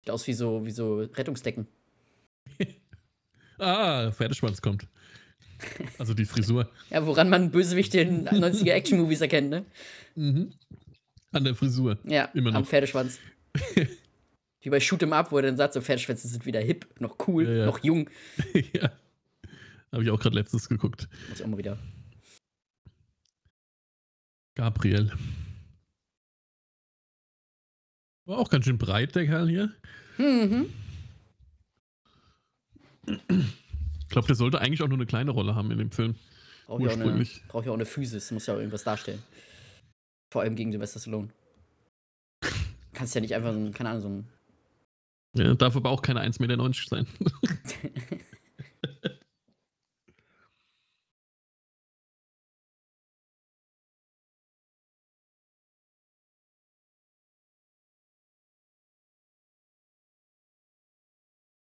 Sieht 0.00 0.10
aus 0.10 0.26
wie 0.26 0.32
so, 0.32 0.66
wie 0.66 0.70
so 0.72 0.98
Rettungsdecken. 1.00 1.66
Ah, 3.58 4.10
Pferdeschwanz 4.10 4.60
kommt. 4.60 4.88
Also 5.96 6.14
die 6.14 6.24
Frisur. 6.24 6.68
Ja, 6.90 7.06
woran 7.06 7.28
man 7.28 7.52
Bösewichte 7.52 8.00
in 8.00 8.26
90er 8.26 8.72
Action-Movies 8.72 9.20
erkennt, 9.20 9.50
ne? 9.50 9.64
Mhm. 10.16 10.52
An 11.30 11.44
der 11.44 11.54
Frisur. 11.54 11.96
Ja, 12.02 12.24
Immer 12.34 12.48
am 12.48 12.62
noch. 12.62 12.68
Pferdeschwanz. 12.68 13.20
Wie 14.61 14.71
bei 14.71 14.78
Shoot'em 14.78 15.12
Up, 15.12 15.32
wo 15.32 15.37
er 15.38 15.42
dann 15.42 15.56
sagt, 15.56 15.75
so 15.75 15.80
Pferdeschwänze 15.80 16.28
sind 16.28 16.47
wieder 16.47 16.61
hip, 16.61 16.87
noch 17.00 17.16
cool, 17.26 17.44
Ja, 17.47 17.52
ja. 17.52 17.66
noch 17.66 17.82
jung. 17.82 18.09
ja. 18.73 18.92
Habe 19.90 20.04
ich 20.04 20.11
auch 20.11 20.21
gerade 20.21 20.37
letztens 20.37 20.68
geguckt. 20.68 21.09
Muss 21.28 21.40
ich 21.40 21.44
auch 21.44 21.49
mal 21.50 21.59
wieder. 21.59 21.78
Gabriel. 24.54 25.12
War 28.25 28.38
auch 28.38 28.50
ganz 28.50 28.64
schön 28.66 28.78
breit, 28.78 29.14
der 29.14 29.26
Kerl 29.26 29.49
hier. 29.49 29.75
Mhm. 30.18 30.73
Ich 33.06 34.09
glaube, 34.09 34.26
der 34.28 34.37
sollte 34.37 34.61
eigentlich 34.61 34.82
auch 34.82 34.88
nur 34.88 34.99
eine 34.99 35.06
kleine 35.06 35.32
Rolle 35.32 35.54
haben 35.54 35.71
in 35.71 35.78
dem 35.78 35.90
Film. 35.90 36.14
Braucht 36.66 36.82
ja, 36.82 36.88
auch 36.88 36.92
eine, 36.92 37.04
Ursprünglich. 37.04 37.42
braucht 37.49 37.66
ja 37.66 37.73
auch 37.73 37.76
eine 37.76 37.87
Physis, 37.87 38.30
muss 38.30 38.47
ja 38.47 38.54
auch 38.54 38.59
irgendwas 38.59 38.85
darstellen. 38.85 39.23
Vor 40.32 40.42
allem 40.42 40.54
gegen 40.54 40.71
Sylvester 40.71 41.00
Stallone. 41.00 41.28
Kannst 42.92 43.14
ja 43.14 43.20
nicht 43.20 43.34
einfach 43.34 43.52
so 43.52 43.58
ein, 43.58 43.72
keine 43.72 43.90
Ahnung, 43.90 44.02
so 44.02 44.08
ein. 44.08 44.28
Ja, 45.34 45.54
darf 45.54 45.76
aber 45.76 45.90
auch 45.90 46.02
keine 46.02 46.20
1,90 46.20 46.40
Meter 46.40 46.72
sein. 46.88 47.06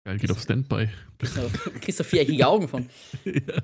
Geil, 0.09 0.17
geht 0.17 0.31
auf 0.31 0.41
Standby. 0.41 0.89
Kriegst 1.19 1.37
du, 1.37 1.49
kriegst 1.81 1.99
du 1.99 2.03
viereckige 2.03 2.47
Augen 2.47 2.67
von. 2.67 2.89
ja. 3.25 3.61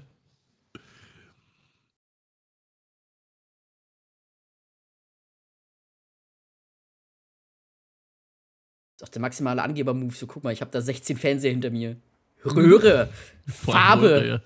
Auch 9.06 9.10
der 9.10 9.22
maximale 9.22 9.62
Angeber-Move. 9.62 10.16
So, 10.16 10.26
guck 10.26 10.44
mal, 10.44 10.52
ich 10.52 10.62
habe 10.62 10.72
da 10.72 10.82
16 10.82 11.16
Fernseher 11.18 11.52
hinter 11.52 11.70
mir. 11.70 11.96
Röhre, 12.44 13.10
Farbe. 13.48 14.26
Ja. 14.28 14.42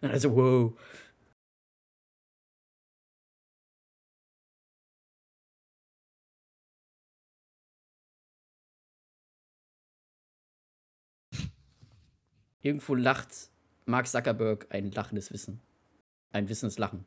Also, 0.08 0.34
wow. 0.34 0.72
Irgendwo 12.62 12.94
lacht 12.94 13.50
Mark 13.86 14.06
Zuckerberg 14.06 14.66
ein 14.70 14.92
lachendes 14.92 15.32
Wissen. 15.32 15.60
Ein 16.30 16.48
wissendes 16.48 16.78
Lachen. 16.78 17.04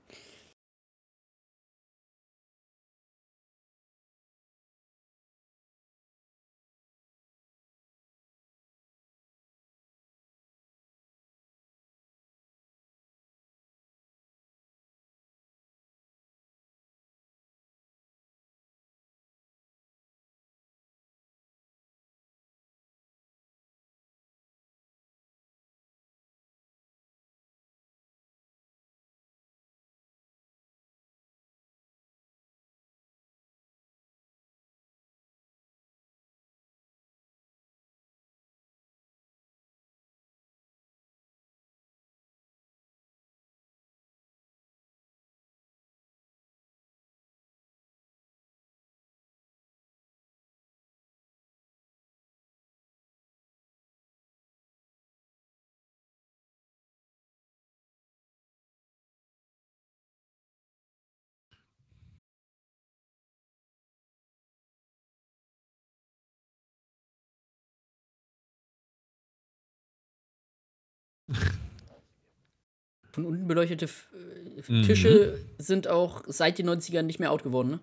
Von 73.11 73.25
unten 73.25 73.47
beleuchtete 73.47 73.85
F- 73.85 74.09
äh, 74.13 74.71
Mhm. 74.71 74.83
Tische 74.83 75.37
sind 75.57 75.87
auch 75.87 76.23
seit 76.27 76.57
den 76.59 76.69
90ern 76.69 77.01
nicht 77.03 77.19
mehr 77.19 77.31
out 77.31 77.43
geworden, 77.43 77.69
ne? 77.71 77.79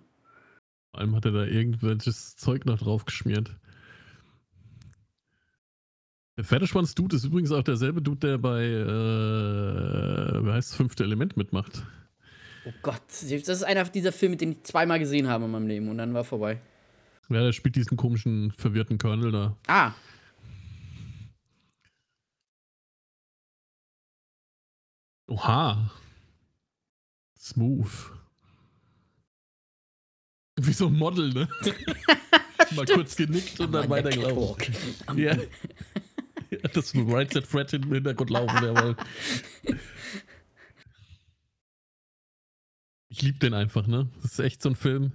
Vor 0.92 1.00
allem 1.00 1.14
hat 1.16 1.24
er 1.24 1.32
da 1.32 1.44
irgendwelches 1.44 2.36
Zeug 2.36 2.64
noch 2.66 2.78
drauf 2.78 3.04
geschmiert. 3.04 3.50
Der 6.36 6.44
Pferdeschwanz-Dude 6.44 7.16
ist 7.16 7.24
übrigens 7.24 7.50
auch 7.50 7.62
derselbe 7.64 8.00
Dude, 8.00 8.20
der 8.28 8.38
bei, 8.38 8.62
äh, 8.64 10.44
wie 10.46 10.50
heißt 10.52 10.70
das, 10.70 10.76
Fünfte 10.76 11.02
Element 11.04 11.36
mitmacht. 11.36 11.82
Oh 12.64 12.72
Gott, 12.82 13.02
das 13.08 13.22
ist 13.32 13.64
einer 13.64 13.84
dieser 13.84 14.12
Filme, 14.12 14.36
den 14.36 14.52
ich 14.52 14.62
zweimal 14.62 14.98
gesehen 15.00 15.26
habe 15.28 15.46
in 15.46 15.50
meinem 15.50 15.66
Leben 15.66 15.88
und 15.88 15.98
dann 15.98 16.14
war 16.14 16.22
vorbei. 16.24 16.60
Ja, 17.28 17.42
der 17.42 17.52
spielt 17.52 17.74
diesen 17.76 17.96
komischen, 17.96 18.52
verwirrten 18.52 18.98
Colonel 18.98 19.32
da. 19.32 19.56
Ah, 19.66 19.92
Oha. 25.28 25.90
Smooth. 27.38 27.90
Wie 30.60 30.72
so 30.72 30.86
ein 30.88 30.94
Model, 30.94 31.32
ne? 31.32 31.48
Mal 32.74 32.86
kurz 32.86 33.14
genickt 33.14 33.60
und 33.60 33.72
dann 33.72 33.88
weitergelaufen. 33.88 34.74
Ja. 35.16 35.34
ja. 36.50 36.58
Das 36.72 36.94
Right 36.94 37.32
Set 37.32 37.46
Fred 37.46 37.72
im 37.74 37.92
Hintergrund 37.92 38.30
laufen, 38.30 38.64
jawohl. 38.64 38.96
Ich 43.08 43.22
liebe 43.22 43.38
den 43.38 43.54
einfach, 43.54 43.86
ne? 43.86 44.08
Das 44.22 44.32
ist 44.32 44.38
echt 44.40 44.62
so 44.62 44.70
ein 44.70 44.76
Film. 44.76 45.12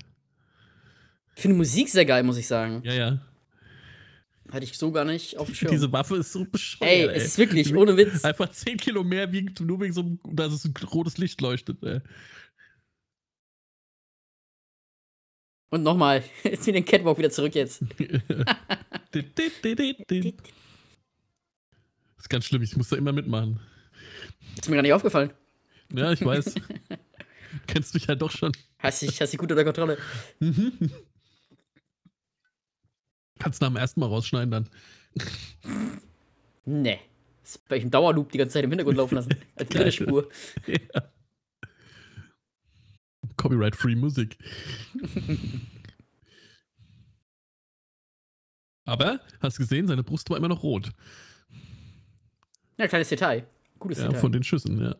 Ich 1.35 1.41
finde 1.41 1.57
Musik 1.57 1.89
sehr 1.89 2.05
geil, 2.05 2.23
muss 2.23 2.37
ich 2.37 2.47
sagen. 2.47 2.81
Ja, 2.83 2.93
ja. 2.93 3.19
Hatte 4.53 4.65
ich 4.65 4.77
so 4.77 4.91
gar 4.91 5.03
nicht 5.03 5.37
auf 5.37 5.47
dem 5.47 5.55
Schirm. 5.55 5.71
Diese 5.71 5.91
Waffe 5.91 6.17
ist 6.17 6.31
so 6.31 6.45
bescheuert. 6.45 6.91
Ey, 6.91 7.07
es 7.07 7.25
ist 7.25 7.37
wirklich, 7.39 7.73
ohne 7.75 7.97
Witz. 7.97 8.23
Einfach 8.23 8.51
10 8.51 8.77
Kilo 8.77 9.03
mehr 9.03 9.31
wiegt, 9.31 9.59
nur 9.61 9.81
wegen 9.81 9.93
so 9.93 10.01
einem, 10.01 10.19
dass 10.31 10.53
es 10.53 10.63
ein 10.63 10.75
rotes 10.91 11.17
Licht 11.17 11.41
leuchtet. 11.41 11.81
Ey. 11.81 12.01
Und 15.71 15.81
nochmal, 15.81 16.23
jetzt 16.43 16.67
wieder 16.67 16.79
den 16.79 16.85
Catwalk 16.85 17.17
wieder 17.17 17.31
zurück 17.31 17.55
jetzt. 17.55 17.81
Das 17.81 19.23
ist 22.19 22.29
ganz 22.29 22.45
schlimm, 22.45 22.61
ich 22.61 22.77
muss 22.77 22.89
da 22.89 22.95
immer 22.95 23.11
mitmachen. 23.11 23.59
Ist 24.55 24.69
mir 24.69 24.75
gar 24.75 24.83
nicht 24.83 24.93
aufgefallen. 24.93 25.33
Ja, 25.91 26.11
ich 26.11 26.23
weiß. 26.23 26.53
Kennst 27.65 27.95
mich 27.95 28.07
halt 28.07 28.21
doch 28.21 28.29
schon. 28.29 28.51
Hast 28.77 29.01
dich, 29.01 29.19
hast 29.19 29.33
dich 29.33 29.39
gut 29.39 29.51
unter 29.51 29.63
Kontrolle. 29.63 29.97
Kannst 33.39 33.61
du 33.61 33.65
nach 33.65 33.71
dem 33.73 33.77
ersten 33.77 33.99
Mal 33.99 34.07
rausschneiden 34.07 34.51
dann. 34.51 34.69
Nee. 36.65 36.99
Das 37.43 37.57
bei 37.57 37.77
ich 37.77 37.83
im 37.83 37.91
Dauerloop 37.91 38.31
die 38.31 38.37
ganze 38.37 38.53
Zeit 38.53 38.63
im 38.63 38.69
Hintergrund 38.71 38.97
laufen 38.97 39.15
lassen. 39.15 39.35
Als 39.55 39.69
dritte. 39.69 39.91
Spur. 39.91 40.29
Ja. 40.65 40.77
Copyright-free 43.35 43.95
Musik. 43.95 44.37
Aber, 48.85 49.19
hast 49.41 49.57
du 49.57 49.63
gesehen, 49.63 49.87
seine 49.87 50.03
Brust 50.03 50.29
war 50.29 50.37
immer 50.37 50.47
noch 50.49 50.63
rot. 50.63 50.91
Ja, 52.77 52.87
kleines 52.87 53.09
Detail. 53.09 53.45
Gutes 53.79 53.99
Ja, 53.99 54.05
Detail. 54.07 54.19
von 54.19 54.31
den 54.31 54.43
Schüssen, 54.43 54.79
ja. 54.81 54.95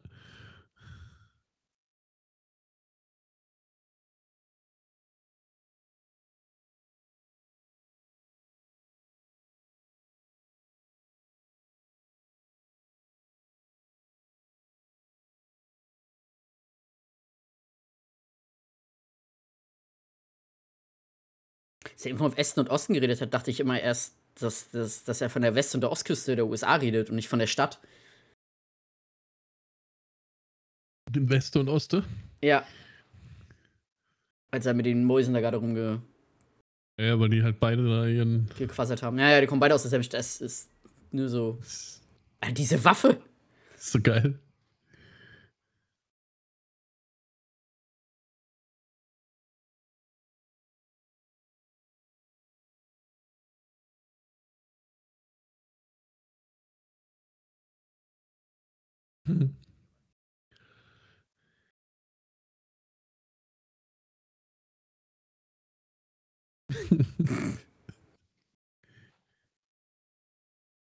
Als 22.04 22.08
er 22.08 22.10
eben 22.10 22.20
von 22.20 22.36
Westen 22.36 22.60
und 22.60 22.70
Osten 22.70 22.94
geredet 22.94 23.22
hat, 23.22 23.34
dachte 23.34 23.50
ich 23.50 23.62
immer 23.62 23.80
erst, 23.80 24.14
dass, 24.36 24.70
dass, 24.72 25.06
dass 25.06 25.22
er 25.22 25.30
von 25.30 25.42
der 25.42 25.56
West- 25.56 25.74
und 25.74 25.80
der 25.80 25.90
Ostküste 25.90 26.36
der 26.36 26.46
USA 26.48 26.76
redet 26.76 27.10
und 27.10 27.16
nicht 27.16 27.30
von 27.30 27.40
der 27.40 27.48
Stadt. 27.48 27.80
Den 31.10 31.30
Weste 31.30 31.62
und 31.62 31.70
Oste. 31.70 32.04
Ja. 32.44 32.68
Als 34.52 34.66
er 34.66 34.74
mit 34.74 34.86
den 34.86 35.06
Mäusen 35.06 35.34
da 35.34 35.40
gerade 35.40 35.56
rumgequasselt 35.56 36.02
Ja, 37.00 37.18
weil 37.22 37.30
die 37.30 37.42
halt 37.42 37.62
beide 37.62 37.88
da 37.88 38.06
ihren. 38.06 38.50
haben. 39.02 39.18
Ja, 39.18 39.30
ja, 39.30 39.40
die 39.40 39.48
kommen 39.48 39.62
beide 39.62 39.74
aus 39.74 39.84
derselben 39.84 40.04
Stadt. 40.04 40.20
Das 40.20 40.42
ist 40.42 40.70
nur 41.12 41.30
so. 41.30 41.58
Ah, 42.42 42.52
diese 42.52 42.84
Waffe! 42.84 43.22
Ist 43.78 43.94
so 43.94 44.02
geil. 44.02 44.38
Hm. 59.28 59.54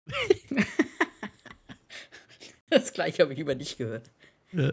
Das 2.71 2.93
gleiche 2.93 3.23
habe 3.23 3.33
ich 3.35 3.39
über 3.41 3.55
dich 3.55 3.77
gehört. 3.79 4.11
Ja. 4.53 4.73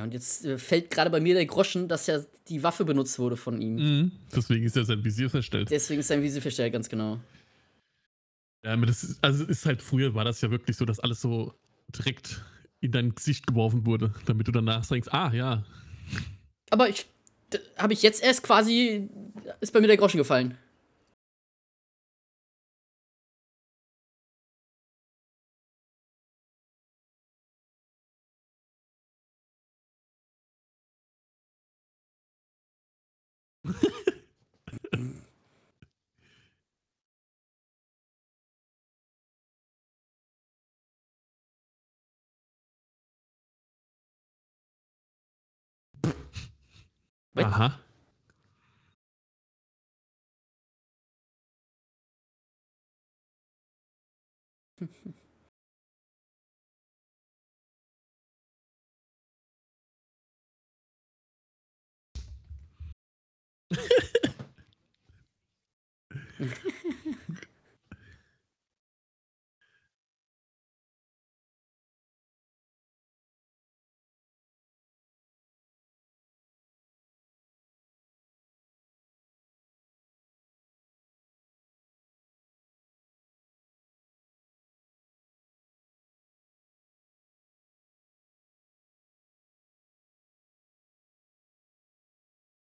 Ja, 0.00 0.04
und 0.04 0.14
jetzt 0.14 0.46
äh, 0.46 0.56
fällt 0.56 0.88
gerade 0.90 1.10
bei 1.10 1.20
mir 1.20 1.34
der 1.34 1.44
Groschen, 1.44 1.86
dass 1.86 2.06
ja 2.06 2.20
die 2.48 2.62
Waffe 2.62 2.86
benutzt 2.86 3.18
wurde 3.18 3.36
von 3.36 3.60
ihm. 3.60 3.74
Mhm. 3.74 4.12
Deswegen 4.34 4.64
ist 4.64 4.74
ja 4.74 4.82
sein 4.82 5.04
Visier 5.04 5.28
verstellt. 5.28 5.70
Deswegen 5.70 6.00
ist 6.00 6.06
sein 6.08 6.22
Visier 6.22 6.40
verstellt, 6.40 6.72
ganz 6.72 6.88
genau. 6.88 7.20
Ja, 8.64 8.72
aber 8.72 8.86
das 8.86 9.04
ist, 9.04 9.22
also 9.22 9.44
ist 9.44 9.66
halt 9.66 9.82
früher 9.82 10.14
war 10.14 10.24
das 10.24 10.40
ja 10.40 10.50
wirklich 10.50 10.78
so, 10.78 10.86
dass 10.86 11.00
alles 11.00 11.20
so 11.20 11.52
direkt 11.94 12.42
in 12.80 12.92
dein 12.92 13.14
Gesicht 13.14 13.46
geworfen 13.46 13.84
wurde, 13.84 14.14
damit 14.24 14.48
du 14.48 14.52
danach 14.52 14.86
denkst, 14.86 15.08
ah 15.12 15.34
ja, 15.34 15.66
Aber 16.70 16.88
ich. 16.88 17.06
Habe 17.76 17.92
ich 17.92 18.00
jetzt 18.00 18.22
erst 18.22 18.42
quasi. 18.42 19.10
Ist 19.60 19.74
bei 19.74 19.82
mir 19.82 19.88
der 19.88 19.98
Groschen 19.98 20.16
gefallen. 20.16 20.56
Was? 47.34 47.44
aha. 47.54 47.80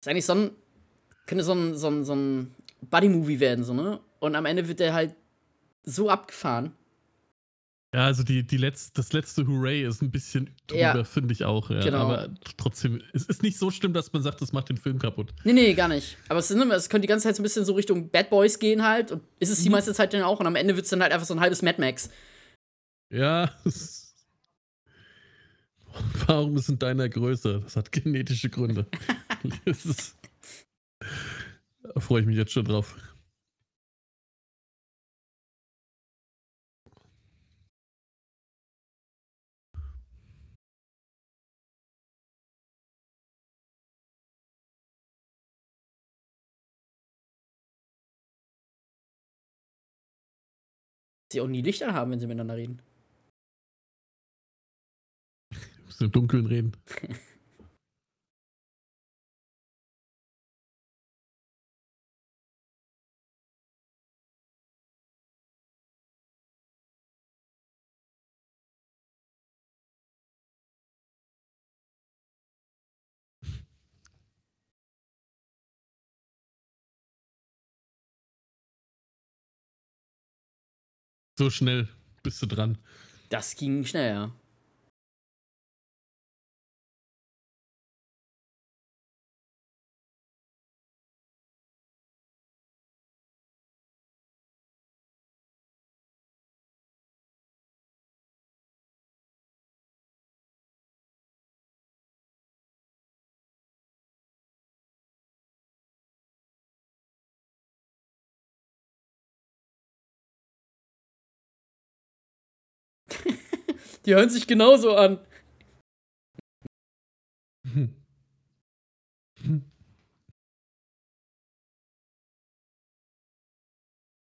Ist 0.06 0.10
eigentlich 0.10 0.26
so 0.26 0.34
ein. 0.34 0.50
Könnte 1.26 1.42
so 1.42 1.52
ein, 1.52 1.74
so 1.74 1.88
ein, 1.88 2.04
so 2.04 2.14
ein 2.14 2.54
Buddy-Movie 2.82 3.40
werden, 3.40 3.64
so, 3.64 3.74
ne? 3.74 3.98
Und 4.20 4.36
am 4.36 4.46
Ende 4.46 4.68
wird 4.68 4.78
der 4.78 4.94
halt 4.94 5.16
so 5.82 6.08
abgefahren. 6.08 6.70
Ja, 7.92 8.04
also 8.04 8.22
die, 8.22 8.46
die 8.46 8.56
letz, 8.56 8.92
das 8.92 9.12
letzte 9.12 9.48
Hooray 9.48 9.84
ist 9.84 10.00
ein 10.02 10.12
bisschen 10.12 10.50
drüber, 10.68 10.80
Ja. 10.80 11.02
finde 11.04 11.32
ich 11.32 11.44
auch. 11.44 11.70
Ja. 11.70 11.80
Genau. 11.80 11.98
Aber 12.02 12.28
trotzdem, 12.56 13.02
es 13.14 13.24
ist 13.24 13.42
nicht 13.42 13.58
so 13.58 13.72
schlimm, 13.72 13.94
dass 13.94 14.12
man 14.12 14.22
sagt, 14.22 14.40
das 14.40 14.52
macht 14.52 14.68
den 14.68 14.76
Film 14.76 15.00
kaputt. 15.00 15.34
Nee, 15.42 15.54
nee, 15.54 15.74
gar 15.74 15.88
nicht. 15.88 16.16
Aber 16.28 16.38
es, 16.38 16.52
ist, 16.52 16.56
es 16.56 16.88
könnte 16.88 17.06
die 17.06 17.08
ganze 17.08 17.24
Zeit 17.24 17.34
so 17.34 17.42
ein 17.42 17.44
bisschen 17.44 17.64
so 17.64 17.72
Richtung 17.72 18.08
Bad 18.10 18.30
Boys 18.30 18.60
gehen 18.60 18.86
halt. 18.86 19.10
Und 19.10 19.22
ist 19.40 19.50
es 19.50 19.64
die 19.64 19.70
meiste 19.70 19.92
Zeit 19.94 20.14
dann 20.14 20.22
auch. 20.22 20.38
Und 20.38 20.46
am 20.46 20.54
Ende 20.54 20.76
wird 20.76 20.84
es 20.84 20.90
dann 20.90 21.02
halt 21.02 21.12
einfach 21.12 21.26
so 21.26 21.34
ein 21.34 21.40
halbes 21.40 21.62
Mad 21.62 21.80
Max. 21.80 22.10
Ja. 23.10 23.50
Warum 26.26 26.56
ist 26.56 26.68
in 26.68 26.78
deiner 26.78 27.08
größer? 27.08 27.60
Das 27.62 27.74
hat 27.74 27.90
genetische 27.90 28.50
Gründe. 28.50 28.86
ist, 29.64 30.16
da 31.82 32.00
freue 32.00 32.20
ich 32.20 32.26
mich 32.26 32.36
jetzt 32.36 32.52
schon 32.52 32.64
drauf. 32.64 32.96
Sie 51.32 51.40
auch 51.40 51.48
nie 51.48 51.60
Licht 51.60 51.82
anhaben, 51.82 52.12
wenn 52.12 52.20
sie 52.20 52.26
miteinander 52.26 52.56
reden. 52.56 52.80
Müssen 55.84 56.04
im 56.04 56.12
Dunkeln 56.12 56.46
reden. 56.46 56.72
So 81.38 81.50
schnell 81.50 81.88
bist 82.22 82.40
du 82.40 82.46
dran. 82.46 82.78
Das 83.28 83.56
ging 83.56 83.84
schnell, 83.84 84.10
ja. 84.14 84.32
Die 114.06 114.14
hören 114.14 114.30
sich 114.30 114.46
genauso 114.46 114.94
an. 114.94 115.18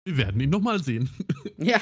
Wir 0.05 0.17
werden 0.17 0.41
ihn 0.41 0.51
nochmal 0.51 0.83
sehen. 0.83 1.11
Ja. 1.59 1.81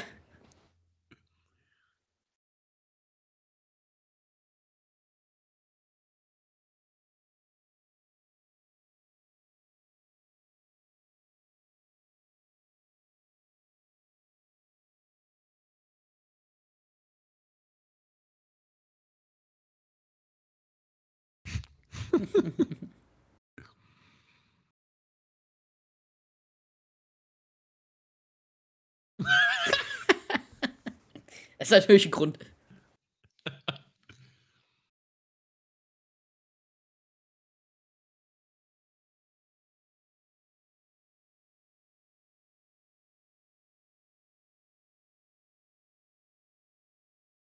Das 31.59 31.69
ist 31.69 31.73
natürlich 31.73 32.11
Grund. 32.11 32.39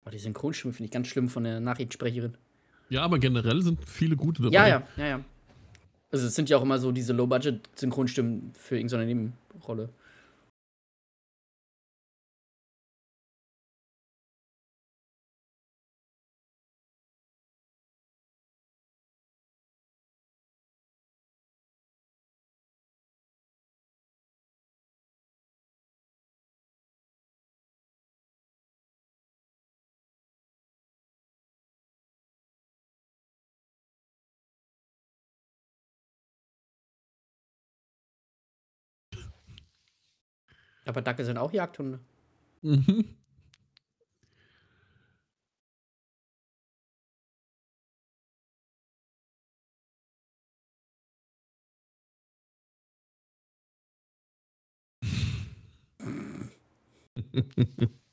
Oh, 0.04 0.10
die 0.10 0.18
Synchronstimme 0.18 0.72
finde 0.72 0.86
ich 0.86 0.92
ganz 0.92 1.08
schlimm 1.08 1.28
von 1.28 1.42
der 1.42 1.58
Nachrichtensprecherin. 1.58 2.38
Ja, 2.88 3.02
aber 3.02 3.18
generell 3.18 3.62
sind 3.62 3.84
viele 3.84 4.16
gute 4.16 4.42
dabei. 4.42 4.54
Ja, 4.54 4.66
ja, 4.66 4.82
ja, 4.96 5.06
ja. 5.06 5.20
Also 6.10 6.26
es 6.26 6.34
sind 6.34 6.48
ja 6.48 6.56
auch 6.56 6.62
immer 6.62 6.78
so 6.78 6.92
diese 6.92 7.12
Low-Budget-Synchronstimmen 7.12 8.52
für 8.54 8.76
irgendeine 8.76 9.06
Nebenrolle. 9.06 9.90
Aber 40.86 41.02
Dackel 41.02 41.24
sind 41.26 41.36
auch 41.38 41.52
Jagdhunde. 41.52 42.00
Mhm. 42.62 43.04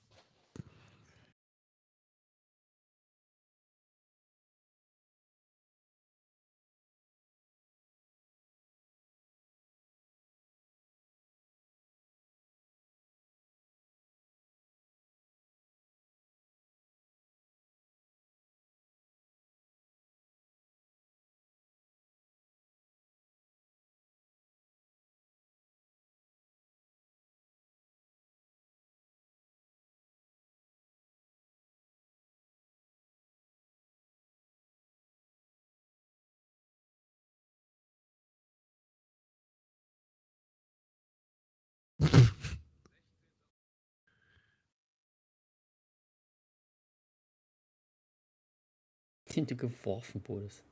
Den 49.35 49.47
du 49.47 49.55
geworfen 49.55 50.21
wurdest. 50.27 50.63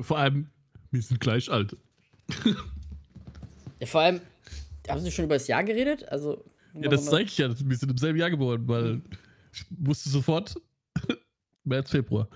Vor 0.00 0.18
allem, 0.18 0.50
wir 0.90 1.00
sind 1.00 1.20
gleich 1.20 1.50
alt. 1.50 1.76
Ja, 3.80 3.86
vor 3.86 4.02
allem, 4.02 4.20
haben 4.88 5.00
Sie 5.00 5.10
schon 5.10 5.24
über 5.24 5.34
das 5.36 5.46
Jahr 5.46 5.64
geredet? 5.64 6.06
Also. 6.08 6.44
Ja, 6.74 6.88
das 6.88 7.06
zeige 7.06 7.24
ich 7.24 7.38
ja. 7.38 7.48
Wir 7.48 7.76
sind 7.76 7.90
im 7.90 7.98
selben 7.98 8.18
Jahr 8.18 8.30
geboren, 8.30 8.66
weil 8.66 9.00
ich 9.52 9.64
wusste 9.70 10.08
sofort 10.10 10.54
März, 11.64 11.90
Februar. 11.90 12.28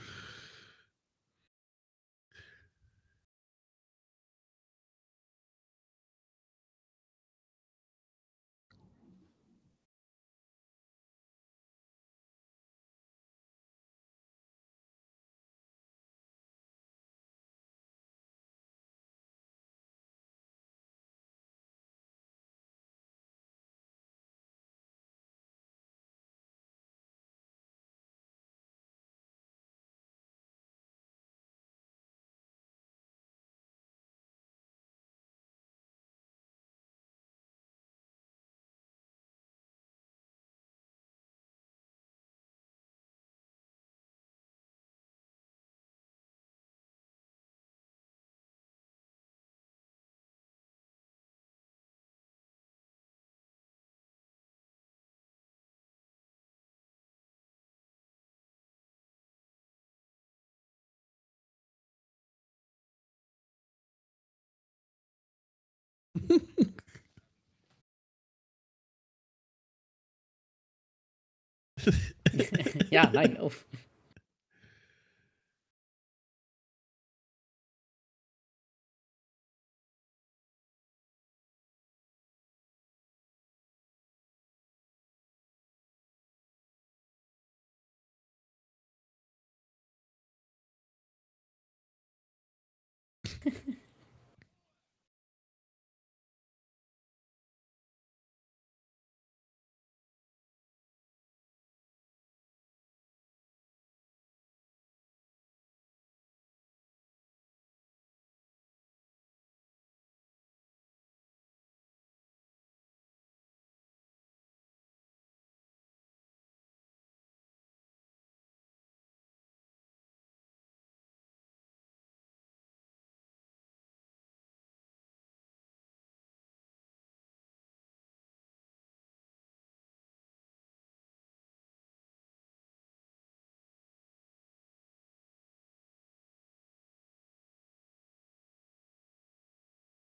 ja, 72.91 73.11
nein, 73.13 73.37
auf. 73.39 73.65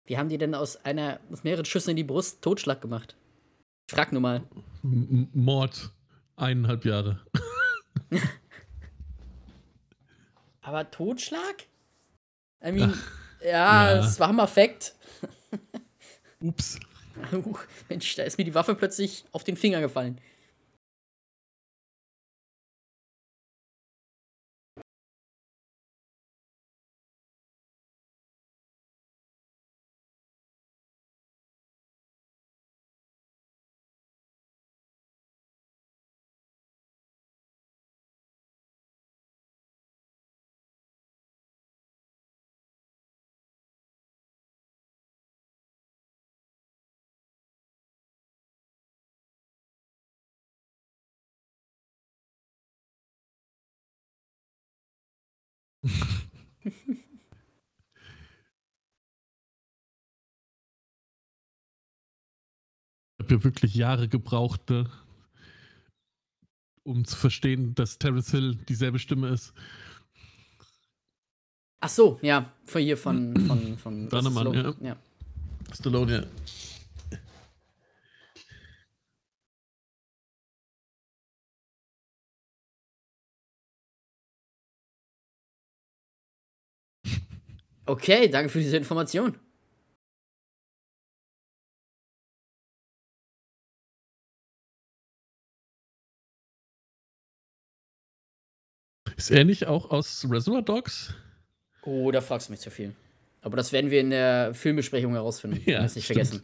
Wie 0.09 0.17
haben 0.17 0.27
die 0.27 0.39
denn 0.39 0.55
aus 0.55 0.75
einer, 0.85 1.19
aus 1.31 1.43
mehreren 1.43 1.65
Schüssen 1.65 1.91
in 1.91 1.95
die 1.95 2.03
Brust 2.03 2.41
Totschlag 2.41 2.81
gemacht? 2.81 3.15
Ich 3.87 3.93
frag 3.93 4.11
nur 4.11 4.21
mal. 4.21 4.41
M 4.83 5.29
Mord. 5.33 5.91
Eineinhalb 6.35 6.83
Jahre. 6.83 7.19
Aber 10.61 10.89
Totschlag? 10.89 11.67
I 12.65 12.71
mean, 12.71 12.91
Ach, 12.95 13.45
ja, 13.45 13.99
es 13.99 14.15
ja. 14.15 14.19
war 14.21 14.29
Hammer-Fact. 14.29 14.95
Ups. 16.39 16.79
Mensch, 17.89 18.15
da 18.15 18.23
ist 18.23 18.39
mir 18.39 18.45
die 18.45 18.55
Waffe 18.55 18.73
plötzlich 18.73 19.25
auf 19.31 19.43
den 19.43 19.57
Finger 19.57 19.79
gefallen. 19.79 20.19
ich 56.65 56.73
habe 63.19 63.35
ja 63.35 63.43
wirklich 63.43 63.75
Jahre 63.75 64.07
gebraucht, 64.07 64.69
ne? 64.69 64.89
um 66.83 67.05
zu 67.05 67.15
verstehen, 67.15 67.75
dass 67.75 67.99
Terence 67.99 68.31
Hill 68.31 68.55
dieselbe 68.67 68.99
Stimme 68.99 69.29
ist. 69.29 69.53
Ach 71.81 71.89
so, 71.89 72.19
ja, 72.21 72.51
von 72.65 72.81
hier 72.81 72.97
von 72.97 73.39
von 73.47 73.77
von 73.77 74.09
Dannemann, 74.09 74.53
ja. 74.53 74.73
ja. 74.81 74.95
Stallone, 75.71 76.13
ja. 76.13 76.23
Okay, 87.89 88.29
danke 88.29 88.49
für 88.49 88.59
diese 88.59 88.77
Information. 88.77 89.35
Ist 99.17 99.31
er 99.31 99.43
nicht 99.43 99.65
auch 99.65 99.89
aus 99.89 100.23
Reservoir 100.29 100.61
Dogs? 100.61 101.15
Oh, 101.81 102.11
da 102.11 102.21
fragst 102.21 102.49
du 102.49 102.51
mich 102.51 102.61
zu 102.61 102.69
viel. 102.69 102.95
Aber 103.41 103.57
das 103.57 103.73
werden 103.73 103.89
wir 103.89 104.01
in 104.01 104.11
der 104.11 104.53
Filmbesprechung 104.53 105.13
herausfinden. 105.13 105.59
Ja, 105.65 105.81
nicht 105.81 105.91
stimmt. 105.91 106.05
vergessen. 106.05 106.43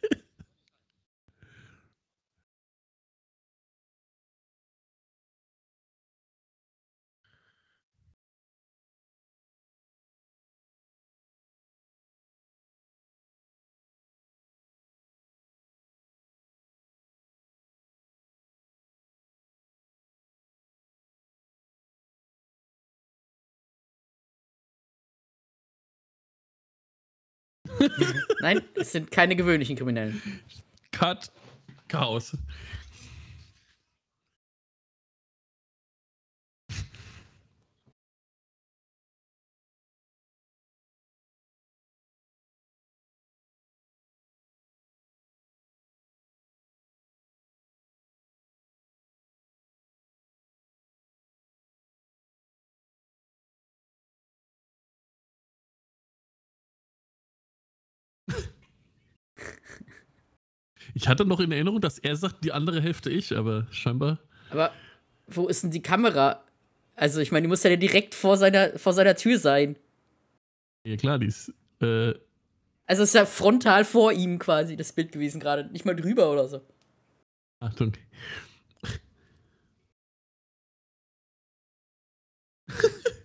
Nein, 28.41 28.61
es 28.75 28.91
sind 28.91 29.11
keine 29.11 29.35
gewöhnlichen 29.35 29.75
Kriminellen. 29.75 30.21
Cut. 30.91 31.31
Chaos. 31.87 32.37
Ich 60.93 61.07
hatte 61.07 61.25
noch 61.25 61.39
in 61.39 61.51
Erinnerung, 61.51 61.81
dass 61.81 61.99
er 61.99 62.15
sagt, 62.15 62.43
die 62.43 62.51
andere 62.51 62.81
Hälfte 62.81 63.09
ich, 63.09 63.35
aber 63.37 63.67
scheinbar. 63.71 64.19
Aber 64.49 64.71
wo 65.27 65.47
ist 65.47 65.63
denn 65.63 65.71
die 65.71 65.81
Kamera? 65.81 66.43
Also, 66.95 67.19
ich 67.21 67.31
meine, 67.31 67.43
die 67.43 67.47
muss 67.47 67.63
ja 67.63 67.75
direkt 67.75 68.13
vor 68.15 68.37
seiner, 68.37 68.77
vor 68.77 68.93
seiner 68.93 69.15
Tür 69.15 69.37
sein. 69.39 69.77
Ja, 70.85 70.97
klar, 70.97 71.19
die 71.19 71.27
ist. 71.27 71.53
Äh, 71.81 72.13
Also, 72.85 73.03
es 73.03 73.09
ist 73.09 73.15
ja 73.15 73.25
frontal 73.25 73.85
vor 73.85 74.11
ihm 74.11 74.37
quasi 74.39 74.75
das 74.75 74.91
Bild 74.93 75.11
gewesen, 75.11 75.39
gerade. 75.39 75.65
Nicht 75.71 75.85
mal 75.85 75.95
drüber 75.95 76.31
oder 76.31 76.47
so. 76.47 76.61
Achtung. 77.59 77.93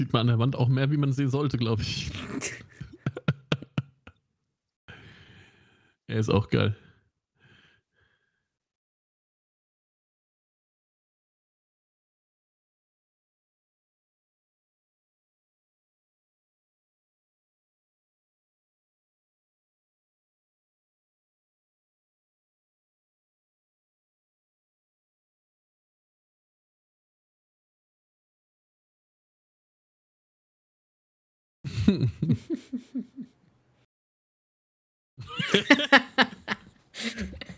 Sieht 0.00 0.12
man 0.12 0.20
an 0.22 0.26
der 0.28 0.38
Wand 0.38 0.54
auch 0.56 0.68
mehr, 0.68 0.90
wie 0.92 0.96
man 0.96 1.12
sehen 1.12 1.28
sollte, 1.28 1.58
glaube 1.58 1.82
ich. 1.82 2.10
er 6.06 6.18
ist 6.18 6.30
auch 6.30 6.48
geil. 6.48 6.76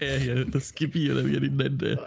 Ja, 0.00 0.16
hier, 0.18 0.44
das 0.44 0.68
Skippy 0.68 1.10
oder 1.10 1.26
wie 1.26 1.34
er 1.34 1.40
den 1.40 1.56
nennt, 1.56 1.82
ey. 1.82 1.98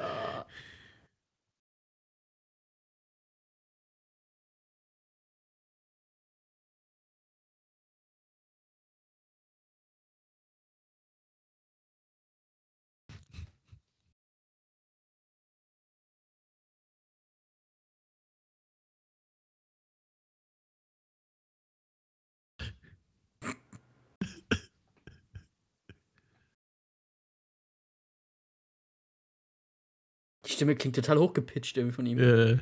Stimme 30.54 30.76
klingt 30.76 30.95
total 30.95 31.20
hochgepitcht 31.20 31.78
irgendwie 31.78 31.95
von 31.95 32.06
ihm. 32.06 32.20
Äh, 32.20 32.58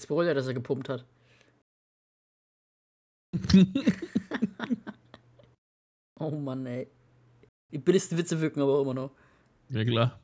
Jetzt 0.00 0.06
bereut 0.06 0.26
er, 0.28 0.34
dass 0.34 0.46
er 0.46 0.54
gepumpt 0.54 0.88
hat. 0.88 1.04
Oh 6.18 6.30
Mann, 6.30 6.66
ey. 6.66 6.86
Die 7.72 7.78
billigsten 7.78 8.18
Witze 8.18 8.40
wirken 8.40 8.60
aber 8.60 8.74
auch 8.78 8.82
immer 8.82 8.94
noch. 8.94 9.10
ja, 9.70 9.84
klar. 9.84 10.20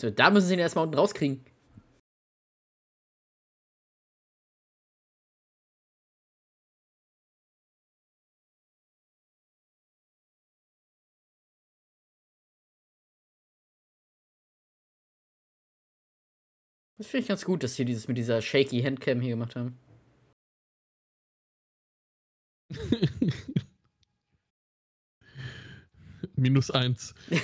So, 0.00 0.10
da 0.10 0.30
müssen 0.30 0.48
sie 0.48 0.54
ihn 0.54 0.60
erstmal 0.60 0.84
unten 0.84 0.98
rauskriegen. 0.98 1.44
Das 17.00 17.06
finde 17.06 17.22
ich 17.22 17.28
ganz 17.28 17.46
gut, 17.46 17.62
dass 17.62 17.76
sie 17.76 17.86
dieses 17.86 18.08
mit 18.08 18.18
dieser 18.18 18.42
shaky 18.42 18.82
Handcam 18.82 19.22
hier 19.22 19.30
gemacht 19.30 19.56
haben. 19.56 19.78
Minus 26.36 26.70
eins. 26.70 27.14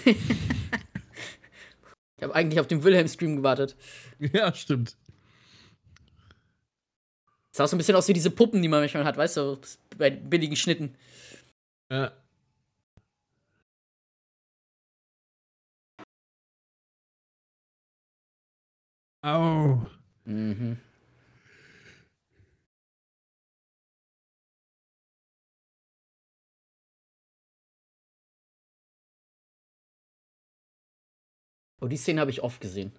Ich 2.18 2.22
habe 2.24 2.34
eigentlich 2.34 2.60
auf 2.60 2.66
den 2.66 2.82
Wilhelm-Stream 2.82 3.36
gewartet. 3.36 3.76
Ja, 4.18 4.54
stimmt. 4.54 4.96
Das 7.52 7.58
sah 7.58 7.66
so 7.66 7.76
ein 7.76 7.78
bisschen 7.78 7.94
aus 7.94 8.08
wie 8.08 8.14
diese 8.14 8.30
Puppen, 8.30 8.62
die 8.62 8.68
man 8.68 8.80
manchmal 8.80 9.04
hat, 9.04 9.18
weißt 9.18 9.36
du, 9.36 9.60
bei 9.98 10.08
billigen 10.08 10.56
Schnitten. 10.56 10.96
Ja. 11.92 12.16
Au. 19.26 19.84
Mhm. 20.24 20.78
Oh, 31.80 31.88
die 31.88 31.96
Szene 31.96 32.20
habe 32.20 32.30
ich 32.30 32.40
oft 32.42 32.60
gesehen. 32.60 32.92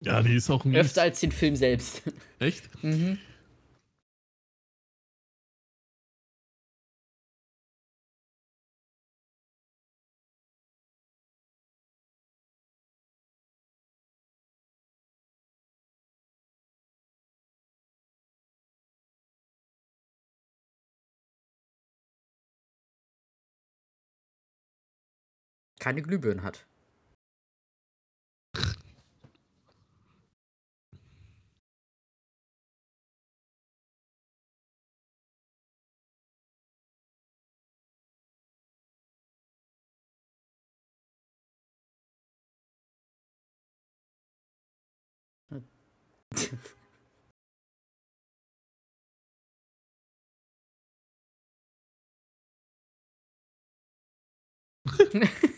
Ja, 0.00 0.22
die 0.22 0.36
ist 0.36 0.48
auch 0.48 0.64
mies. 0.64 0.78
Öfter 0.78 1.02
als 1.02 1.18
den 1.18 1.32
Film 1.32 1.56
selbst. 1.56 2.02
Echt? 2.38 2.70
Mhm. 2.84 3.18
Keine 25.84 26.00
Glühbirnen 26.00 26.42
hat. 26.42 26.66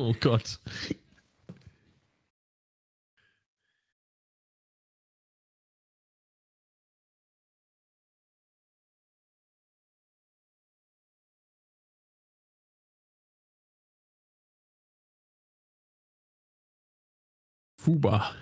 Oh 0.00 0.12
Gott. 0.20 0.60
Fuba. 17.76 18.34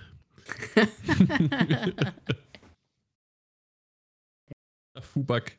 Fubak. 5.01 5.59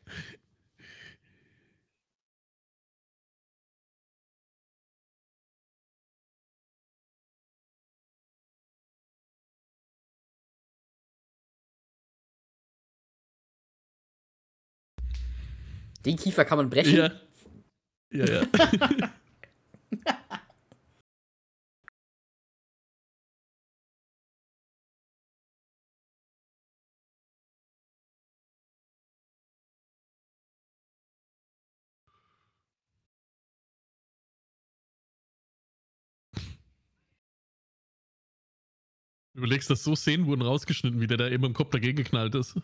Den 16.04 16.16
Kiefer 16.16 16.44
kann 16.44 16.58
man 16.58 16.70
brechen. 16.70 16.96
Ja. 16.96 17.10
Ja, 18.10 18.24
ja. 18.26 18.46
Du 39.38 39.44
überlegst, 39.44 39.70
dass 39.70 39.84
so 39.84 39.94
Szenen 39.94 40.26
wurden 40.26 40.42
rausgeschnitten, 40.42 41.00
wie 41.00 41.06
der 41.06 41.16
da 41.16 41.28
eben 41.28 41.44
im 41.44 41.54
Kopf 41.54 41.70
dagegen 41.70 41.96
geknallt 41.96 42.34
ist. 42.34 42.56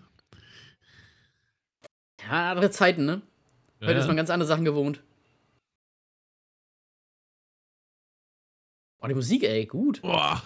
Ja, 2.28 2.50
andere 2.52 2.70
Zeiten, 2.70 3.04
ne? 3.04 3.22
Ja, 3.80 3.88
Heute 3.88 3.98
ist 4.00 4.06
man 4.06 4.16
ganz 4.16 4.30
andere 4.30 4.46
Sachen 4.48 4.64
gewohnt. 4.64 5.02
Oh, 9.00 9.06
die 9.06 9.14
Musik, 9.14 9.42
ey, 9.42 9.66
gut. 9.66 10.00
Boah. 10.02 10.42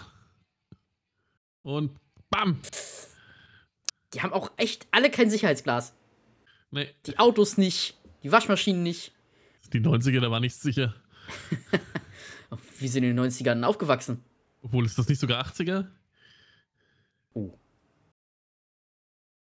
Und 1.63 1.97
bam. 2.29 2.59
Die 4.13 4.21
haben 4.21 4.33
auch 4.33 4.51
echt 4.57 4.87
alle 4.91 5.09
kein 5.11 5.29
Sicherheitsglas. 5.29 5.93
Nee, 6.71 6.93
Die 7.05 7.17
Autos 7.17 7.57
nicht, 7.57 7.97
die 8.23 8.31
Waschmaschinen 8.31 8.83
nicht. 8.83 9.13
die 9.73 9.79
90er, 9.79 10.19
da 10.19 10.31
war 10.31 10.39
nichts 10.39 10.61
sicher. 10.61 10.95
Oh, 12.51 12.57
Wie 12.79 12.87
sind 12.87 13.03
in 13.03 13.15
den 13.15 13.23
90ern 13.29 13.61
aufgewachsen? 13.63 14.23
Obwohl, 14.63 14.83
ist 14.83 14.97
das 14.97 15.07
nicht 15.07 15.19
sogar 15.19 15.45
80er? 15.45 15.87
Oh. 17.35 17.59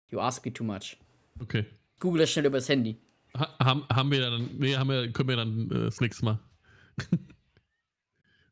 You 0.09 0.19
ask 0.19 0.43
me 0.43 0.51
too 0.51 0.63
much. 0.63 0.97
Okay. 1.39 1.67
Google 1.99 2.21
das 2.21 2.31
schnell 2.31 2.45
übers 2.45 2.69
Handy. 2.69 2.97
Ha 3.35 3.57
haben, 3.59 3.85
haben 3.89 4.11
wir 4.11 4.21
dann, 4.21 4.57
nee, 4.57 4.75
haben 4.75 4.89
wir, 4.89 5.11
können 5.11 5.29
wir 5.29 5.35
dann 5.35 5.69
äh, 5.71 5.85
das 5.85 5.99
nächste 5.99 6.25
Mal. 6.25 6.39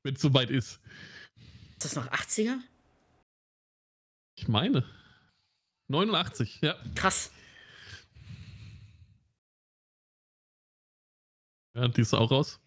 Wenn 0.04 0.16
es 0.16 0.22
soweit 0.22 0.50
ist. 0.50 0.80
Ist 1.72 1.86
das 1.86 1.96
noch 1.96 2.08
80er? 2.12 2.60
Ich 4.36 4.48
meine. 4.48 4.84
89, 5.88 6.62
ja. 6.62 6.76
Krass. 6.96 7.32
Ja, 11.76 11.88
die 11.88 12.02
ist 12.02 12.14
auch 12.14 12.32
raus. 12.32 12.60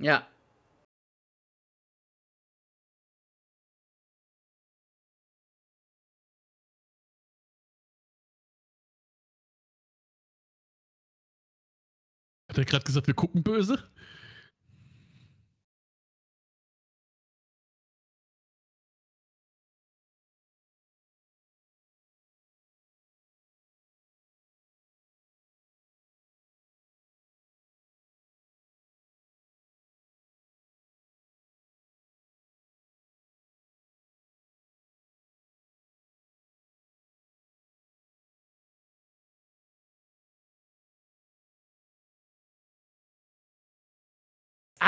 Ja. 0.00 0.28
Hat 12.58 12.66
er 12.66 12.70
gerade 12.70 12.84
gesagt, 12.84 13.06
wir 13.06 13.14
gucken 13.14 13.44
böse? 13.44 13.78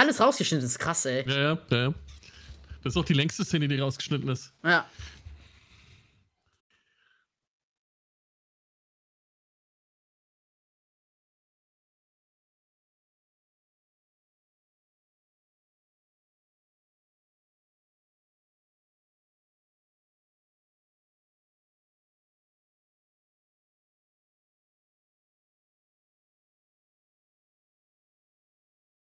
Alles 0.00 0.18
rausgeschnitten, 0.18 0.66
ist 0.66 0.78
krass, 0.78 1.04
ey. 1.04 1.28
Ja, 1.28 1.38
ja, 1.38 1.58
ja, 1.70 1.76
ja. 1.76 1.94
Das 2.82 2.94
ist 2.94 2.96
auch 2.96 3.04
die 3.04 3.12
längste 3.12 3.44
Szene, 3.44 3.68
die 3.68 3.78
rausgeschnitten 3.78 4.30
ist. 4.30 4.50
Ja. 4.64 4.86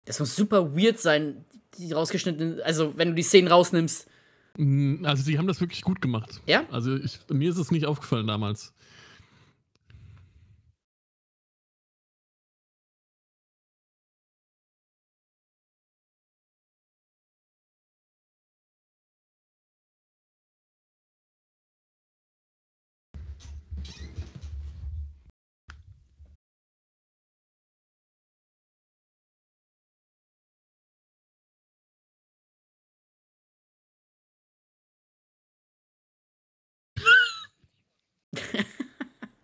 Das 0.08 0.18
muss 0.20 0.34
super 0.34 0.74
weird 0.74 0.98
sein, 0.98 1.44
die 1.76 1.92
rausgeschnittenen, 1.92 2.62
also 2.62 2.96
wenn 2.96 3.08
du 3.08 3.14
die 3.14 3.22
Szenen 3.22 3.46
rausnimmst. 3.48 4.08
Mm, 4.56 5.04
Also, 5.04 5.22
die 5.24 5.36
haben 5.38 5.46
das 5.46 5.60
wirklich 5.60 5.82
gut 5.82 6.00
gemacht. 6.00 6.40
Ja? 6.46 6.64
Also, 6.72 6.96
ich, 6.96 7.18
mir 7.30 7.50
ist 7.50 7.58
es 7.58 7.70
nicht 7.70 7.84
aufgefallen 7.84 8.26
damals. 8.26 8.72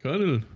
Colonel. 0.05 0.54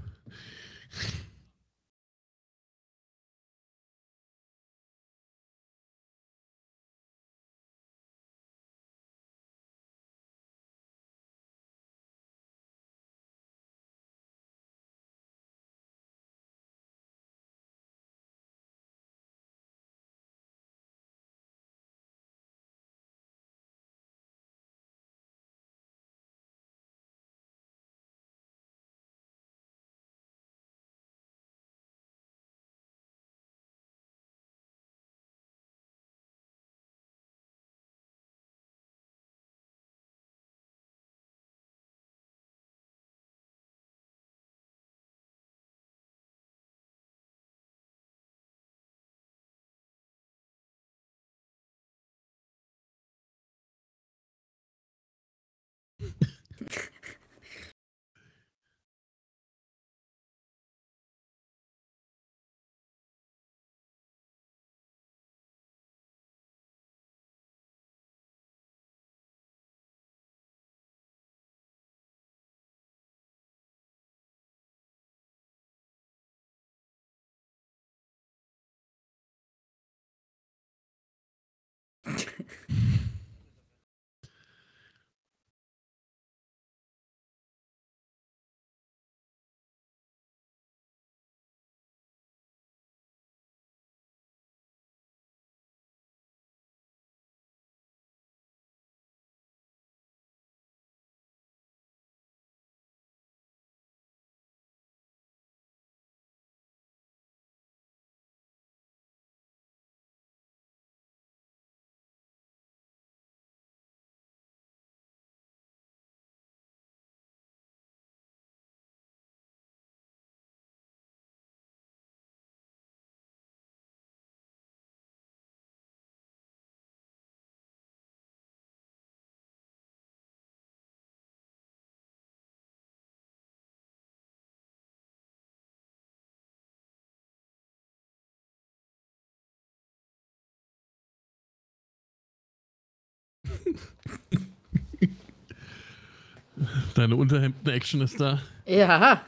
Deine 146.94 147.16
Unterhemden-Action 147.16 148.00
ist 148.00 148.20
da. 148.20 148.42
Ja. 148.66 149.24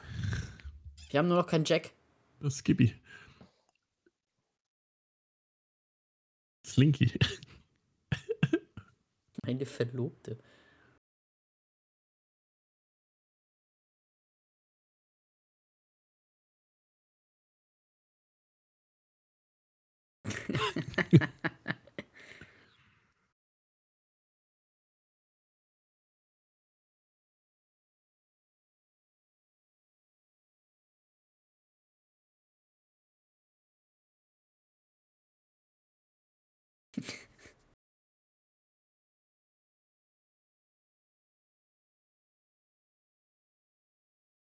Wir 1.10 1.18
haben 1.18 1.28
nur 1.28 1.38
noch 1.38 1.46
keinen 1.46 1.64
Jack. 1.64 1.90
Das 2.40 2.54
ist 2.54 2.60
Skippy. 2.60 2.94
Slinky. 6.66 7.12
Meine 9.44 9.66
Verlobte. 9.66 10.38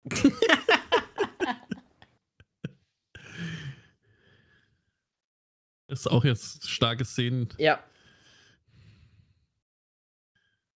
Das 5.88 6.02
ist 6.02 6.08
auch 6.08 6.26
jetzt 6.26 6.68
starke 6.70 7.06
Szenen 7.06 7.48
Ja. 7.58 7.80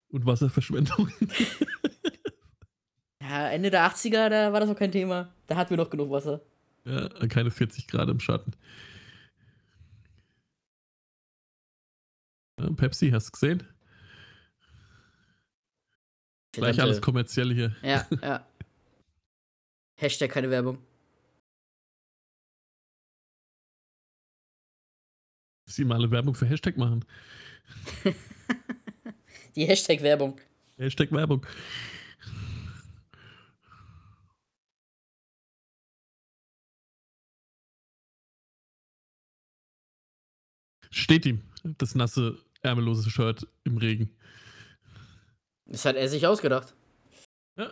und 0.09 0.25
Wasserverschwendung. 0.25 1.11
ja. 3.21 3.49
Ende 3.49 3.69
der 3.71 3.85
80er, 3.89 4.29
da 4.29 4.53
war 4.53 4.59
das 4.61 4.69
noch 4.69 4.77
kein 4.77 4.91
Thema. 4.91 5.33
Da 5.47 5.55
hatten 5.55 5.71
wir 5.71 5.77
noch 5.77 5.89
genug 5.89 6.11
Wasser. 6.11 6.41
ja, 6.85 7.09
keine 7.27 7.51
40 7.51 7.87
Grad 7.87 8.09
im 8.09 8.19
Schatten. 8.19 8.53
Pepsi, 12.75 13.09
hast 13.11 13.27
du 13.27 13.31
gesehen? 13.31 13.63
Gleich 16.53 16.75
Verdammte- 16.75 16.81
alles 16.83 17.01
kommerziell 17.01 17.53
hier. 17.53 17.75
Ja, 17.81 18.07
ja. 18.21 18.45
Hashtag 19.99 20.31
keine 20.31 20.49
Werbung. 20.49 20.77
Sie 25.69 25.85
mal 25.85 25.95
eine 25.95 26.11
Werbung 26.11 26.35
für 26.35 26.45
Hashtag 26.45 26.75
machen. 26.77 27.05
Die 29.55 29.65
Hashtag-Werbung. 29.65 30.39
Hashtag 30.77 31.11
Werbung. 31.11 31.45
Steht 40.89 41.25
ihm 41.25 41.41
das 41.63 41.95
nasse, 41.95 42.37
ärmellose 42.61 43.09
Shirt 43.09 43.47
im 43.63 43.77
Regen. 43.77 44.15
Das 45.65 45.85
hat 45.85 45.95
er 45.95 46.07
sich 46.09 46.27
ausgedacht. 46.27 46.75
Ja. 47.57 47.71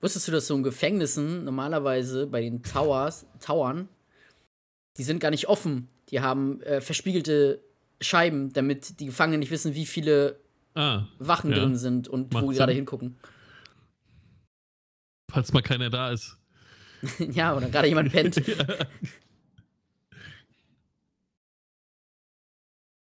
Wusstest 0.00 0.28
du, 0.28 0.32
dass 0.32 0.46
so 0.46 0.56
in 0.56 0.62
Gefängnissen 0.62 1.44
normalerweise 1.44 2.26
bei 2.26 2.40
den 2.40 2.62
Towers, 2.62 3.26
Towern, 3.40 3.88
die 4.96 5.02
sind 5.02 5.20
gar 5.20 5.30
nicht 5.30 5.48
offen. 5.48 5.88
Die 6.10 6.20
haben 6.20 6.60
äh, 6.62 6.80
verspiegelte 6.80 7.62
Scheiben, 8.00 8.52
damit 8.52 9.00
die 9.00 9.06
Gefangenen 9.06 9.40
nicht 9.40 9.50
wissen, 9.50 9.74
wie 9.74 9.86
viele 9.86 10.43
Ah, 10.74 11.06
Wachen 11.18 11.50
Ja. 11.52 11.58
drin 11.60 11.76
sind 11.76 12.08
und 12.08 12.32
Macht 12.32 12.44
wo 12.44 12.50
die 12.50 12.56
gerade 12.58 12.72
hingucken. 12.72 13.16
falls 15.30 15.52
mal 15.52 15.62
keiner 15.62 15.90
da 15.90 16.10
ist. 16.12 16.36
ja, 17.18 17.54
oder 17.56 17.68
gerade 17.68 17.88
jemand 17.88 18.10
pennt. 18.12 18.40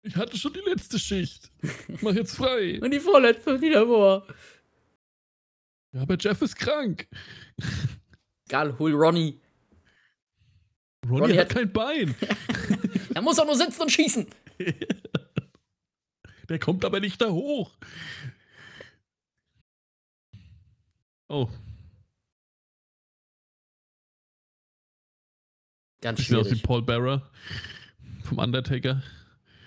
Ich 0.04 0.16
hatte 0.16 0.38
schon 0.38 0.54
die 0.54 0.62
letzte 0.70 0.98
Schicht. 1.00 1.52
Mach 2.02 2.14
jetzt 2.14 2.36
frei. 2.36 2.80
Und 2.82 2.92
die 2.92 3.00
vorletzte 3.00 3.60
wieder 3.60 3.86
vor. 3.86 4.26
Ja, 5.94 6.02
aber 6.04 6.16
Jeff 6.18 6.42
ist 6.42 6.56
krank. 6.56 7.08
Egal, 8.48 8.78
hol 8.80 8.94
Ronny. 8.94 9.38
Ronny, 11.06 11.20
Ronny 11.22 11.34
hat 11.36 11.48
hat- 11.50 11.56
kein 11.56 11.74
Bein. 11.74 12.16
Er 13.14 13.22
muss 13.22 13.38
auch 13.40 13.46
nur 13.46 13.56
sitzen 13.58 13.82
und 13.82 13.92
schießen. 13.92 14.28
Der 16.50 16.60
kommt 16.60 16.86
aber 16.86 17.00
nicht 17.00 17.22
da 17.22 17.30
hoch. 17.30 17.72
Oh, 21.30 21.50
Ganz 26.02 26.20
sieht 26.20 26.36
aus 26.36 26.46
wie 26.46 26.50
schwierig. 26.50 26.64
Paul 26.64 26.82
Bearer 26.84 27.30
vom 28.24 28.38
Undertaker. 28.38 29.02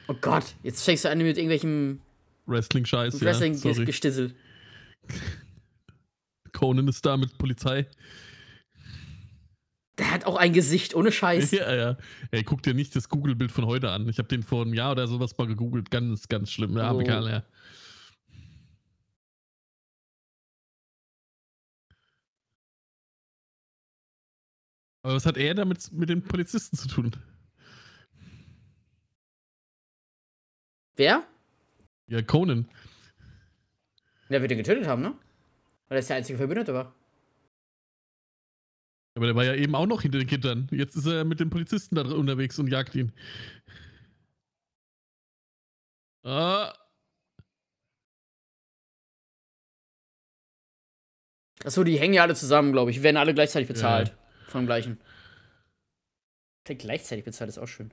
Oh 0.08 0.14
Gott, 0.20 0.54
jetzt 0.62 0.84
fängst 0.84 1.04
du 1.04 1.10
an 1.10 1.18
mit 1.18 1.36
irgendwelchem 1.36 2.00
Wrestling-Scheiß. 2.46 3.20
Wrestling-Gestissel. 3.20 4.34
Conan 6.52 6.88
ist 6.88 7.04
da 7.04 7.16
mit 7.16 7.36
Polizei. 7.38 7.86
Der 10.00 10.10
hat 10.10 10.24
auch 10.24 10.36
ein 10.36 10.54
Gesicht, 10.54 10.94
ohne 10.94 11.12
Scheiß. 11.12 11.50
Ja, 11.52 11.74
ja. 11.74 11.96
Ey, 12.30 12.42
guck 12.42 12.62
dir 12.62 12.72
nicht 12.72 12.96
das 12.96 13.10
Google-Bild 13.10 13.52
von 13.52 13.66
heute 13.66 13.90
an. 13.90 14.08
Ich 14.08 14.16
habe 14.18 14.28
den 14.28 14.42
vor 14.42 14.62
einem 14.62 14.72
Jahr 14.72 14.92
oder 14.92 15.06
sowas 15.06 15.36
mal 15.36 15.46
gegoogelt. 15.46 15.90
Ganz, 15.90 16.26
ganz 16.28 16.50
schlimm. 16.50 16.74
Der 16.74 16.84
arme 16.84 17.02
Oh. 17.02 17.04
Kerl, 17.04 17.28
ja. 17.28 17.44
Aber 25.02 25.14
was 25.14 25.26
hat 25.26 25.36
er 25.36 25.54
damit 25.54 25.92
mit 25.92 26.08
den 26.08 26.22
Polizisten 26.22 26.76
zu 26.76 26.88
tun? 26.88 27.16
Wer? 30.96 31.24
Ja, 32.08 32.22
Conan. 32.22 32.68
Der 34.28 34.42
wird 34.42 34.52
ihn 34.52 34.58
getötet 34.58 34.86
haben, 34.86 35.02
ne? 35.02 35.14
Weil 35.88 35.98
er 35.98 36.04
der 36.04 36.16
einzige 36.16 36.38
Verbündete 36.38 36.74
war. 36.74 36.94
Aber 39.14 39.26
der 39.26 39.34
war 39.34 39.44
ja 39.44 39.54
eben 39.54 39.74
auch 39.74 39.86
noch 39.86 40.02
hinter 40.02 40.18
den 40.18 40.28
Gittern. 40.28 40.68
Jetzt 40.70 40.96
ist 40.96 41.06
er 41.06 41.24
mit 41.24 41.40
dem 41.40 41.50
Polizisten 41.50 41.94
da 41.94 42.02
unterwegs 42.02 42.58
und 42.58 42.68
jagt 42.68 42.94
ihn. 42.94 43.12
Ah. 46.22 46.72
Achso, 51.64 51.84
die 51.84 51.98
hängen 51.98 52.14
ja 52.14 52.22
alle 52.22 52.34
zusammen, 52.34 52.72
glaube 52.72 52.90
ich. 52.90 52.98
Die 52.98 53.02
werden 53.02 53.16
alle 53.16 53.34
gleichzeitig 53.34 53.68
bezahlt. 53.68 54.08
Ja. 54.08 54.14
Von 54.48 54.62
dem 54.62 54.66
gleichen. 54.66 55.00
Der 56.68 56.76
gleichzeitig 56.76 57.24
bezahlt 57.24 57.48
ist 57.48 57.58
auch 57.58 57.66
schön. 57.66 57.92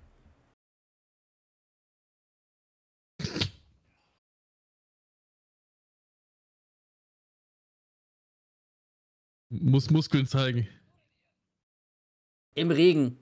Muss 9.49 9.89
Muskeln 9.89 10.27
zeigen. 10.27 10.67
Im 12.57 12.71
Regen. 12.71 13.19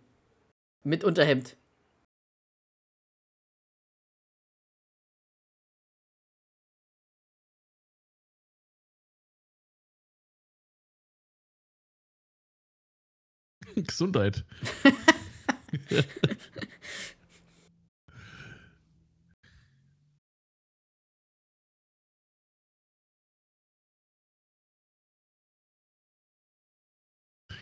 Mit 0.83 1.03
Unterhemd. 1.03 1.57
Gesundheit. 13.75 14.45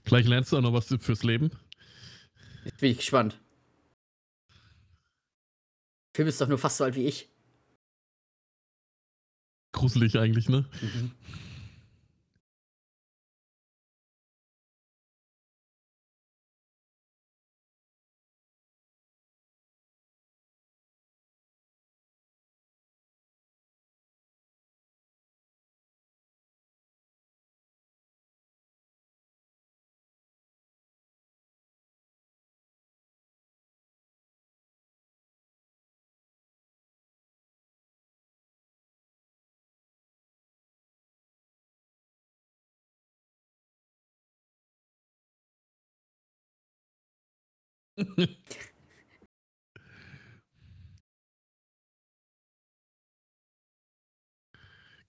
Gleich 0.06 0.28
lernst 0.28 0.52
du 0.52 0.58
auch 0.58 0.62
noch 0.62 0.74
was 0.74 0.88
fürs 1.00 1.24
Leben. 1.24 1.50
Jetzt 2.66 2.80
bin 2.80 2.92
ich 2.92 2.98
gespannt. 2.98 3.40
Der 6.12 6.18
Film 6.18 6.28
ist 6.28 6.40
doch 6.40 6.48
nur 6.48 6.58
fast 6.58 6.78
so 6.78 6.84
alt 6.84 6.96
wie 6.96 7.08
ich. 7.08 7.30
Gruselig 9.74 10.18
eigentlich, 10.18 10.50
ne? 10.50 10.70
Mhm. 10.82 11.12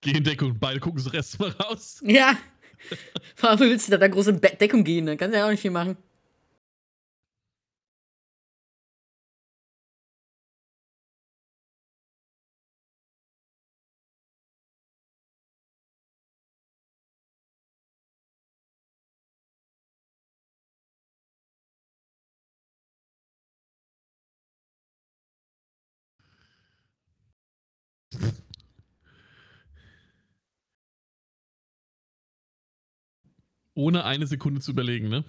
Geh 0.01 0.13
in 0.13 0.25
Deckung, 0.25 0.59
beide 0.59 0.81
gucken 0.81 1.03
das 1.03 1.13
Rest 1.13 1.39
mal 1.41 1.51
raus. 1.51 2.01
Ja. 2.05 2.37
Warum 3.41 3.61
willst 3.61 3.89
du 3.89 3.93
da, 3.93 3.97
da 3.99 4.09
große 4.09 4.35
Deckung 4.35 4.85
gehen? 4.85 5.07
Dann 5.07 5.17
kannst 5.17 5.35
du 5.35 5.39
ja 5.39 5.47
auch 5.47 5.51
nicht 5.51 5.61
viel 5.61 5.71
machen. 5.71 5.97
Ohne 33.75 34.05
eine 34.05 34.27
Sekunde 34.27 34.61
zu 34.61 34.71
überlegen, 34.71 35.09
ne? 35.09 35.25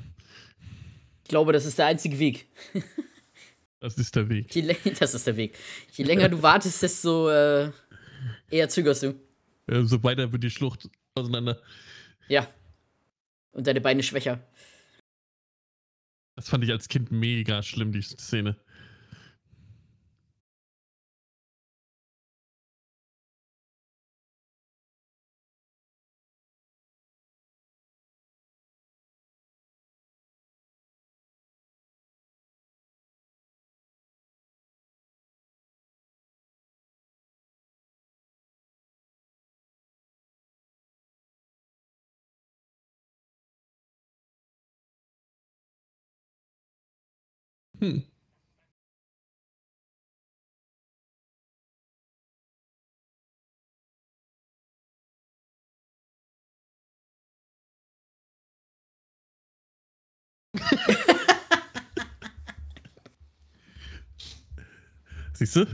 Ich 1.23 1.29
glaube, 1.29 1.53
das 1.53 1.65
ist 1.65 1.79
der 1.79 1.87
einzige 1.87 2.19
Weg. 2.19 2.47
das 3.79 3.97
ist 3.97 4.15
der 4.15 4.29
Weg. 4.29 4.53
Je 4.53 4.75
das 4.99 5.13
ist 5.13 5.25
der 5.25 5.35
Weg. 5.35 5.57
Je 5.91 6.03
länger 6.05 6.29
du 6.29 6.41
wartest, 6.41 6.83
desto 6.83 7.29
äh, 7.29 7.71
eher 8.49 8.69
zögerst 8.69 9.03
du. 9.03 9.15
Ja, 9.69 9.83
so 9.83 10.03
weiter 10.03 10.31
wird 10.31 10.43
die 10.43 10.51
Schlucht 10.51 10.89
auseinander. 11.15 11.59
Ja. 12.27 12.47
Und 13.51 13.65
deine 13.65 13.81
Beine 13.81 14.03
schwächer. 14.03 14.45
Das 16.35 16.49
fand 16.49 16.63
ich 16.63 16.71
als 16.71 16.87
Kind 16.87 17.11
mega 17.11 17.63
schlimm, 17.63 17.91
die 17.91 18.01
Szene. 18.01 18.57
Hm. 47.85 48.01
Siehst 65.33 65.55
du? 65.57 65.65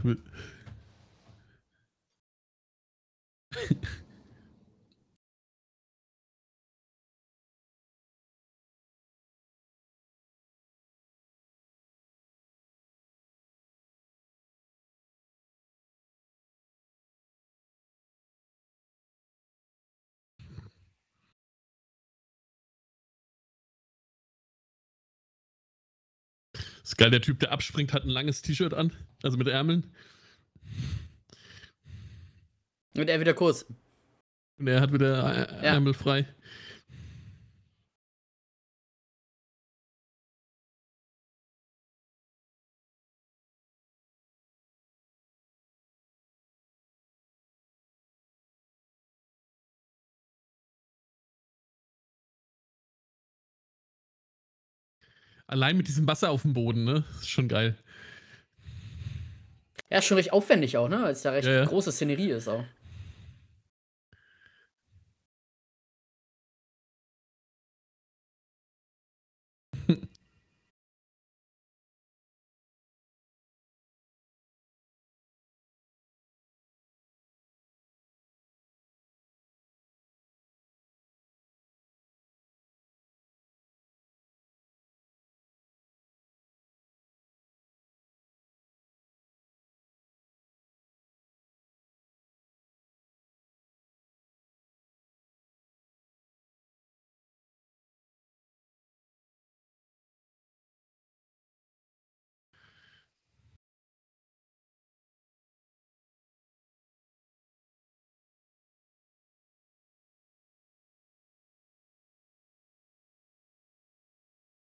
Ist 26.83 26.97
geil, 26.97 27.11
der 27.11 27.21
Typ, 27.21 27.39
der 27.39 27.51
abspringt, 27.51 27.93
hat 27.93 28.03
ein 28.03 28.09
langes 28.09 28.41
T-Shirt 28.41 28.73
an, 28.73 28.91
also 29.23 29.37
mit 29.37 29.47
Ärmeln. 29.47 29.93
Und 32.95 33.09
er 33.09 33.19
wieder 33.19 33.33
kurz. 33.33 33.65
Und 34.57 34.67
er 34.67 34.81
hat 34.81 34.93
wieder 34.93 35.23
Ärmel 35.63 35.93
frei. 35.93 36.27
Allein 55.51 55.75
mit 55.75 55.89
diesem 55.89 56.07
Wasser 56.07 56.31
auf 56.31 56.43
dem 56.43 56.53
Boden, 56.53 56.85
ne? 56.85 57.03
ist 57.19 57.29
schon 57.29 57.49
geil. 57.49 57.77
Ja, 59.89 59.97
ist 59.97 60.05
schon 60.05 60.15
recht 60.15 60.31
aufwendig 60.31 60.77
auch, 60.77 60.87
ne? 60.87 61.01
Weil 61.03 61.11
es 61.11 61.23
da 61.23 61.31
recht 61.31 61.45
ja, 61.45 61.55
ja. 61.55 61.65
große 61.65 61.91
Szenerie 61.91 62.29
ist 62.29 62.47
auch. 62.47 62.63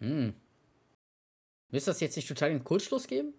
Hm. 0.04 0.34
Willst 1.70 1.86
du 1.86 1.90
das 1.90 2.00
jetzt 2.00 2.16
nicht 2.16 2.28
total 2.28 2.50
den 2.50 2.62
Kurzschluss 2.62 3.08
geben? 3.08 3.34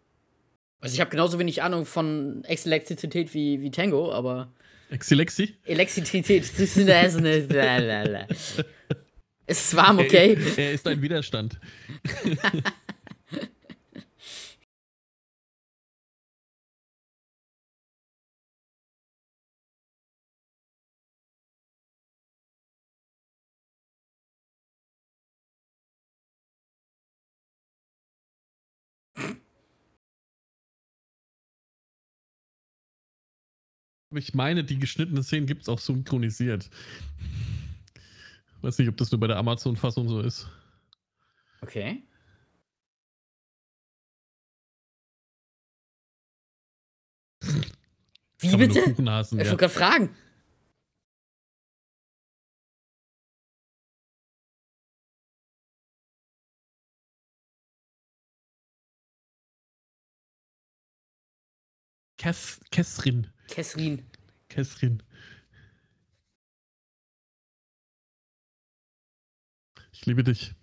Also 0.82 0.94
ich 0.94 1.00
habe 1.00 1.10
genauso 1.10 1.40
wenig 1.40 1.64
Ahnung 1.64 1.86
von 1.86 2.44
Elektrizität 2.44 3.34
wie, 3.34 3.62
wie 3.62 3.72
Tango, 3.72 4.12
aber. 4.12 4.52
Exilexi? 4.90 5.56
Elektrizität. 5.66 6.44
es 9.48 9.66
ist 9.66 9.76
warm, 9.76 10.00
okay? 10.00 10.38
Er 10.58 10.74
ist 10.74 10.88
ein 10.88 11.02
Widerstand. 11.02 11.60
Ich 34.16 34.34
meine, 34.34 34.64
die 34.64 34.80
geschnittenen 34.80 35.24
Szenen 35.24 35.48
gibt 35.48 35.64
es 35.64 35.70
auch 35.70 35.80
synchronisiert. 35.80 36.70
Weiß 38.62 38.78
nicht, 38.80 38.90
ob 38.90 38.98
das 38.98 39.12
nur 39.12 39.20
bei 39.20 39.28
der 39.28 39.38
Amazon-Fassung 39.38 40.10
so 40.10 40.22
ist. 40.22 40.50
Okay. 41.62 42.04
Wie 48.40 48.58
bitte? 48.58 48.80
Ich 48.80 48.98
ja. 48.98 49.26
wollte 49.32 49.58
gerade 49.58 49.70
fragen. 49.70 50.10
Kes 62.26 62.60
Kesrin. 62.72 63.28
Kesrin. 63.48 64.04
Kesrin. 64.50 65.04
Ich 69.92 70.08
liebe 70.08 70.24
dich. 70.24 70.56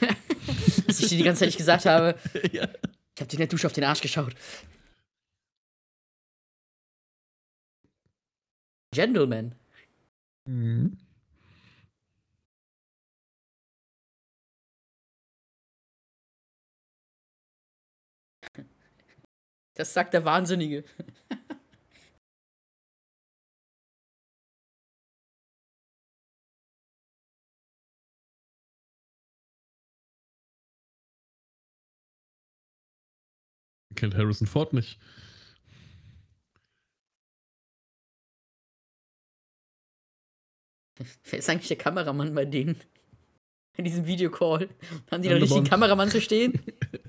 Was 0.86 1.00
ich 1.00 1.08
dir 1.10 1.18
die 1.18 1.24
ganze 1.24 1.40
Zeit 1.40 1.48
nicht 1.48 1.58
gesagt 1.58 1.84
habe. 1.84 2.18
ja. 2.52 2.70
Ich 3.14 3.20
habe 3.20 3.26
dir 3.26 3.34
in 3.34 3.38
der 3.40 3.46
Dusche 3.48 3.66
auf 3.66 3.74
den 3.74 3.84
Arsch 3.84 4.00
geschaut. 4.00 4.34
Gentleman. 8.94 9.54
Mhm. 10.48 10.96
Das 19.74 19.92
sagt 19.92 20.14
der 20.14 20.24
Wahnsinnige. 20.24 20.84
Kennt 33.96 34.16
Harrison 34.16 34.46
Ford 34.46 34.72
nicht. 34.72 34.98
Wer 41.24 41.38
ist 41.38 41.50
eigentlich 41.50 41.68
der 41.68 41.78
Kameramann 41.78 42.34
bei 42.34 42.44
denen? 42.44 42.80
In 43.76 43.84
diesem 43.84 44.06
Videocall. 44.06 44.68
Haben 45.10 45.22
die 45.22 45.28
da 45.28 45.34
richtig 45.34 45.50
einen 45.50 45.64
Bond. 45.64 45.70
Kameramann 45.70 46.10
zu 46.10 46.20
stehen? 46.20 46.60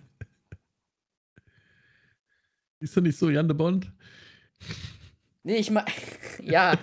Ist 2.79 2.95
er 2.95 3.01
nicht 3.01 3.17
so 3.17 3.29
Jan 3.29 3.47
de 3.47 3.55
Bond? 3.55 3.91
Nee, 5.43 5.57
ich 5.57 5.71
mein. 5.71 5.85
Ja. 6.41 6.77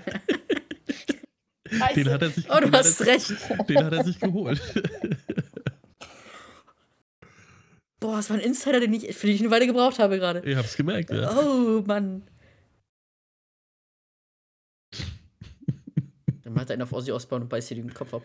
Den 1.95 2.11
hat 2.11 2.23
er 2.23 2.31
sich, 2.31 2.51
Oh, 2.51 2.61
du 2.61 2.71
hast 2.73 3.01
recht. 3.07 3.31
Den 3.69 3.85
hat 3.85 3.93
er 3.93 4.05
sich 4.05 4.21
geholt. 4.21 4.61
Boah, 8.01 8.17
das 8.17 8.29
war 8.31 8.37
ein 8.37 8.43
Insider, 8.43 8.81
den 8.81 8.93
ich, 8.93 9.17
für 9.17 9.27
den 9.27 9.37
ich 9.37 9.43
eine 9.43 9.51
Weile 9.51 9.67
gebraucht 9.67 9.99
habe 9.99 10.19
gerade. 10.19 10.41
Ich 10.41 10.57
hab's 10.57 10.77
gemerkt, 10.77 11.11
ja. 11.11 11.31
Oh, 11.39 11.83
Mann. 11.87 12.29
Dann 16.43 16.53
macht 16.53 16.69
er 16.71 16.75
einen 16.75 16.83
auf 16.83 16.93
Ozzy 16.93 17.13
Osbourne 17.13 17.45
und 17.45 17.49
beißt 17.49 17.71
dir 17.71 17.77
den 17.77 17.95
Kopf 17.95 18.13
ab. 18.13 18.23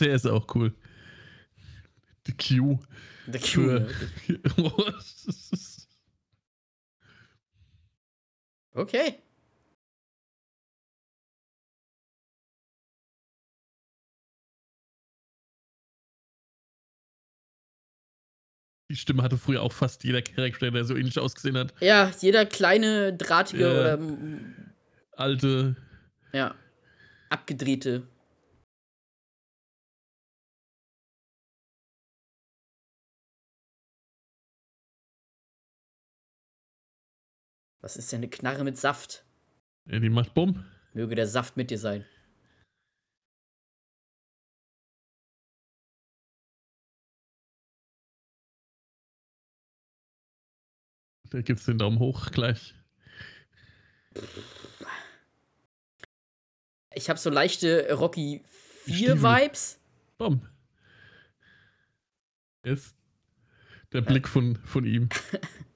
Der 0.00 0.14
ist 0.14 0.26
auch 0.26 0.52
cool. 0.54 0.74
The 2.28 2.34
Q. 2.34 2.78
Der 3.26 3.40
Q. 3.40 3.46
Für- 3.46 3.80
ne? 3.80 4.94
Okay. 8.74 9.18
Die 18.90 18.96
Stimme 18.96 19.22
hatte 19.22 19.36
früher 19.36 19.62
auch 19.62 19.72
fast 19.72 20.04
jeder 20.04 20.22
Charakter, 20.22 20.70
der 20.70 20.84
so 20.84 20.96
ähnlich 20.96 21.18
ausgesehen 21.18 21.58
hat. 21.58 21.74
Ja, 21.80 22.10
jeder 22.20 22.46
kleine, 22.46 23.12
drahtige 23.14 23.64
Ja. 23.64 23.70
oder 23.72 23.98
Alte. 25.12 25.76
ja, 26.32 26.54
abgedrehte. 27.28 28.06
Was 37.88 37.96
ist 37.96 38.12
denn 38.12 38.18
eine 38.18 38.28
Knarre 38.28 38.64
mit 38.64 38.76
Saft? 38.76 39.24
Ja, 39.86 39.98
die 39.98 40.10
macht 40.10 40.34
Bumm. 40.34 40.62
Möge 40.92 41.14
der 41.14 41.26
Saft 41.26 41.56
mit 41.56 41.70
dir 41.70 41.78
sein. 41.78 42.04
Da 51.30 51.40
gibt's 51.40 51.64
den 51.64 51.78
Daumen 51.78 51.98
hoch 51.98 52.30
gleich. 52.30 52.74
Ich 56.92 57.08
habe 57.08 57.18
so 57.18 57.30
leichte 57.30 57.90
Rocky 57.94 58.44
4 58.84 58.94
Stiefel. 58.94 59.22
Vibes. 59.22 59.80
Bumm. 60.18 60.46
Jetzt 62.66 62.94
der 63.94 64.02
Blick 64.02 64.28
von, 64.28 64.56
von 64.56 64.84
ihm. 64.84 65.08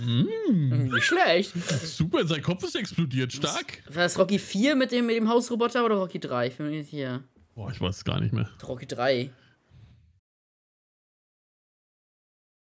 mm, 0.00 0.88
Nicht 0.92 1.04
schlecht. 1.04 1.52
super, 1.84 2.26
sein 2.26 2.42
Kopf 2.42 2.62
ist 2.64 2.76
explodiert. 2.76 3.32
Stark. 3.32 3.82
War 3.86 4.02
das 4.04 4.18
Rocky 4.18 4.38
4 4.38 4.74
mit 4.76 4.92
dem, 4.92 5.06
mit 5.06 5.16
dem 5.16 5.28
Hausroboter 5.28 5.84
oder 5.84 5.96
Rocky 5.96 6.18
3? 6.20 6.46
Ich 6.48 6.56
bin 6.56 6.66
mir 6.66 6.72
nicht 6.78 6.90
sicher. 6.90 7.22
Boah, 7.54 7.70
ich 7.70 7.80
weiß 7.80 7.96
es 7.96 8.04
gar 8.04 8.20
nicht 8.20 8.32
mehr. 8.32 8.48
Rocky 8.62 8.86
3. 8.86 9.30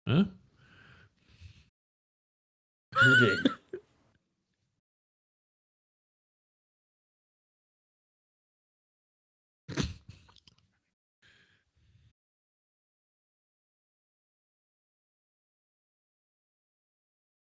Hä? 0.09 0.25
Nudeln. 3.05 3.56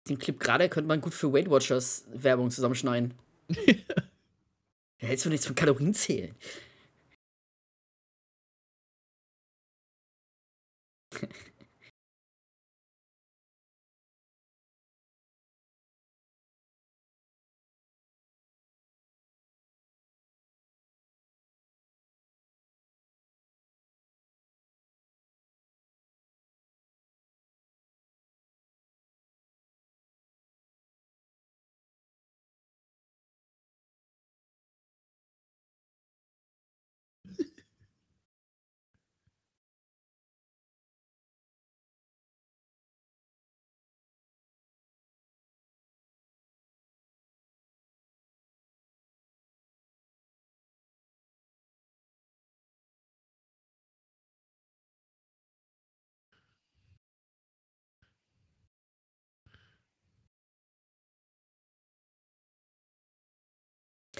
den 0.09 0.19
Clip 0.19 0.39
gerade 0.39 0.69
könnte 0.69 0.87
man 0.87 1.01
gut 1.01 1.13
für 1.13 1.31
Weight 1.31 1.49
Watchers 1.49 2.05
Werbung 2.13 2.51
zusammenschneiden. 2.51 3.13
da 3.47 5.07
hältst 5.07 5.25
du 5.25 5.29
nichts 5.29 5.45
von 5.45 5.55
Kalorien 5.55 5.93
zählen. 5.93 6.35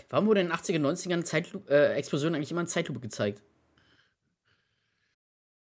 Warum 0.10 0.28
wurde 0.28 0.42
in 0.42 0.48
den 0.48 0.56
80er, 0.56 0.80
90ern 0.80 1.24
Zeitlu 1.24 1.62
äh, 1.70 1.94
Explosionen 1.94 2.36
eigentlich 2.36 2.52
immer 2.52 2.62
in 2.62 2.68
Zeitlupe 2.68 3.00
gezeigt? 3.00 3.42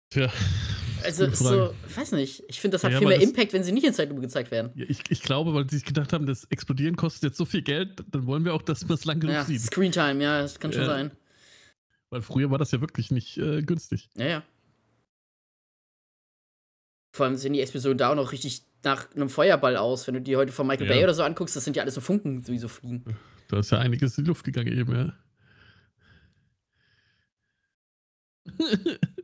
Tja. 0.10 0.32
Also, 1.04 1.30
so, 1.30 1.74
weiß 1.96 2.14
nicht. 2.14 2.44
Ich 2.48 2.60
finde, 2.60 2.76
das 2.76 2.84
hat 2.84 2.92
Ja, 2.92 2.98
viel 2.98 3.08
mehr 3.08 3.22
Impact, 3.22 3.54
wenn 3.54 3.64
sie 3.64 3.72
nicht 3.72 3.86
in 3.86 3.94
Zeitlupe 3.94 4.22
gezeigt 4.22 4.50
werden. 4.50 4.72
Ja, 4.76 4.86
ich, 4.88 5.02
ich 5.10 5.22
glaube, 5.22 5.54
weil 5.54 5.70
sie 5.70 5.78
sich 5.78 5.86
gedacht 5.86 6.14
haben, 6.14 6.26
das 6.26 6.46
Explodieren 6.46 6.96
kostet 6.96 7.24
jetzt 7.24 7.38
so 7.38 7.46
viel 7.46 7.62
Geld, 7.62 8.04
dann 8.12 8.26
wollen 8.26 8.44
wir 8.44 8.56
auch, 8.56 8.64
dass 8.64 8.88
man 8.88 8.96
es 8.96 9.06
lang 9.06 9.20
genug 9.20 9.36
Ja, 9.36 9.44
sieht. 9.44 9.62
Screentime, 9.62 10.24
ja, 10.24 10.42
das 10.42 10.60
kann 10.60 10.74
schon 10.74 10.86
sein. 10.86 11.12
Weil 12.10 12.22
früher 12.22 12.50
war 12.50 12.58
das 12.58 12.72
ja 12.72 12.82
wirklich 12.82 13.12
nicht 13.12 13.38
äh, 13.38 13.62
günstig. 13.62 14.10
Ja, 14.16 14.26
ja. 14.26 14.44
Vor 17.16 17.28
allem 17.28 17.36
sehen 17.36 17.54
die 17.54 17.62
Explosionen 17.62 17.98
da 17.98 18.12
auch 18.12 18.16
noch 18.16 18.32
richtig 18.32 18.64
nach 18.84 19.14
einem 19.16 19.30
Feuerball 19.30 19.78
aus. 19.78 20.08
Wenn 20.08 20.16
du 20.16 20.22
die 20.22 20.36
heute 20.36 20.52
von 20.52 20.68
Michael. 20.68 20.88
Bay 20.88 21.04
oder 21.04 21.14
so 21.14 21.24
anguckst, 21.24 21.56
das 21.56 21.64
sind 21.64 21.76
ja 21.76 21.84
alles 21.84 21.96
so 21.96 22.02
Funken, 22.02 22.42
die 22.42 22.58
so 22.58 22.68
fliegen. 22.68 23.04
Da 23.48 23.60
ist 23.60 23.72
ja 23.72 23.80
einiges 23.80 24.18
in 24.18 24.24
die 24.24 24.30
Luft 24.30 24.44
gegangen 24.44 24.74
eben, 24.78 24.96
ja. 24.96 25.14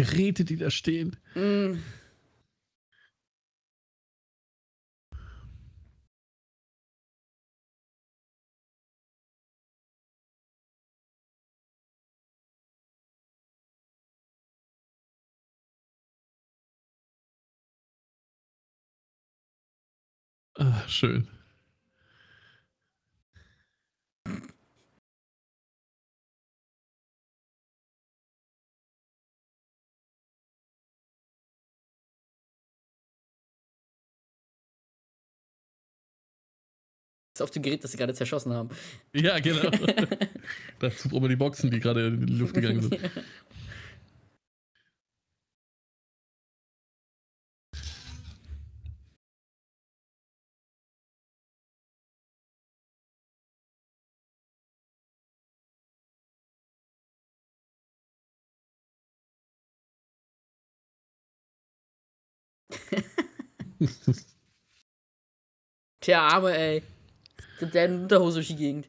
Geräte, 0.00 0.46
die 0.46 0.56
da 0.56 0.70
stehen. 0.70 1.16
Mm. 1.34 1.78
Ah, 20.54 20.82
schön. 20.88 21.28
Ist 37.40 37.44
auf 37.44 37.50
dem 37.52 37.62
Gerät, 37.62 37.82
das 37.82 37.92
sie 37.92 37.96
gerade 37.96 38.12
zerschossen 38.12 38.52
haben. 38.52 38.68
Ja, 39.14 39.38
genau. 39.38 39.70
Dazu 40.78 41.08
brauchen 41.08 41.22
wir 41.22 41.28
die 41.30 41.36
Boxen, 41.36 41.70
die 41.70 41.80
gerade 41.80 42.08
in 42.08 42.26
die 42.26 42.34
Luft 42.34 42.52
gegangen 42.52 42.82
sind. 42.82 43.00
Tja, 66.00 66.28
arme, 66.28 66.54
ey. 66.54 66.82
Der 67.60 67.86
in 67.86 68.02
Unterhose 68.02 68.36
durch 68.36 68.48
die 68.48 68.56
Gegend. 68.56 68.88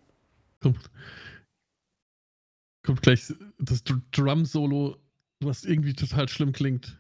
kommt, 0.62 0.80
kommt 2.86 3.02
gleich 3.02 3.34
das 3.60 3.84
Dr- 3.84 4.02
Drum-Solo, 4.12 4.98
was 5.42 5.64
irgendwie 5.66 5.94
total 5.94 6.28
schlimm 6.30 6.52
klingt. 6.52 6.98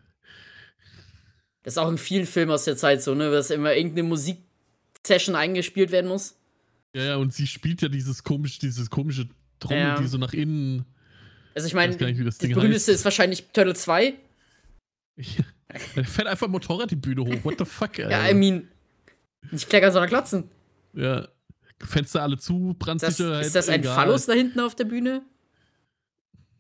Das 1.63 1.74
ist 1.76 1.78
auch 1.78 1.89
in 1.89 1.97
vielen 1.97 2.26
Filmen 2.26 2.51
aus 2.51 2.65
der 2.65 2.76
Zeit 2.78 3.03
so, 3.03 3.13
ne? 3.15 3.30
Dass 3.32 3.51
immer 3.51 3.74
irgendeine 3.76 4.07
Musiksession 4.07 5.36
eingespielt 5.36 5.91
werden 5.91 6.07
muss. 6.07 6.36
Ja, 6.95 7.03
ja, 7.03 7.15
und 7.17 7.34
sie 7.34 7.47
spielt 7.47 7.82
ja 7.82 7.88
dieses 7.88 8.24
komische, 8.24 8.59
dieses 8.59 8.89
komische 8.89 9.30
Trommel, 9.59 9.78
Ja. 9.80 9.95
die 9.99 10.07
so 10.07 10.17
nach 10.17 10.34
innen. 10.34 10.86
Also 11.53 11.67
ich 11.67 11.74
meine, 11.74 11.95
das 11.95 12.38
das 12.38 12.49
berühmteste 12.49 12.91
ist 12.91 13.03
wahrscheinlich 13.05 13.47
Turtle 13.53 13.76
2. 13.76 14.13
Da 15.95 16.03
fährt 16.03 16.28
einfach 16.28 16.47
ein 16.47 16.51
Motorrad 16.51 16.91
die 16.91 16.97
Bühne 16.97 17.22
hoch. 17.22 17.45
What 17.45 17.55
the 17.59 17.63
fuck, 17.63 17.97
Alter. 17.97 18.09
Ja, 18.11 18.30
I 18.30 18.34
mean, 18.34 18.67
nicht 19.51 19.69
kleckern, 19.69 19.93
sondern 19.93 20.09
klotzen. 20.09 20.49
Ja. 20.93 21.30
Fenster 21.86 22.21
alle 22.23 22.38
zu, 22.38 22.69
Ist 22.71 22.79
das, 22.79 22.86
Brandsicherheit. 22.86 23.45
ist 23.45 23.55
das 23.55 23.69
ein 23.69 23.82
egal. 23.82 23.95
Phallus 23.95 24.25
da 24.25 24.34
hinten 24.34 24.59
auf 24.59 24.75
der 24.75 24.86
Bühne? 24.86 25.23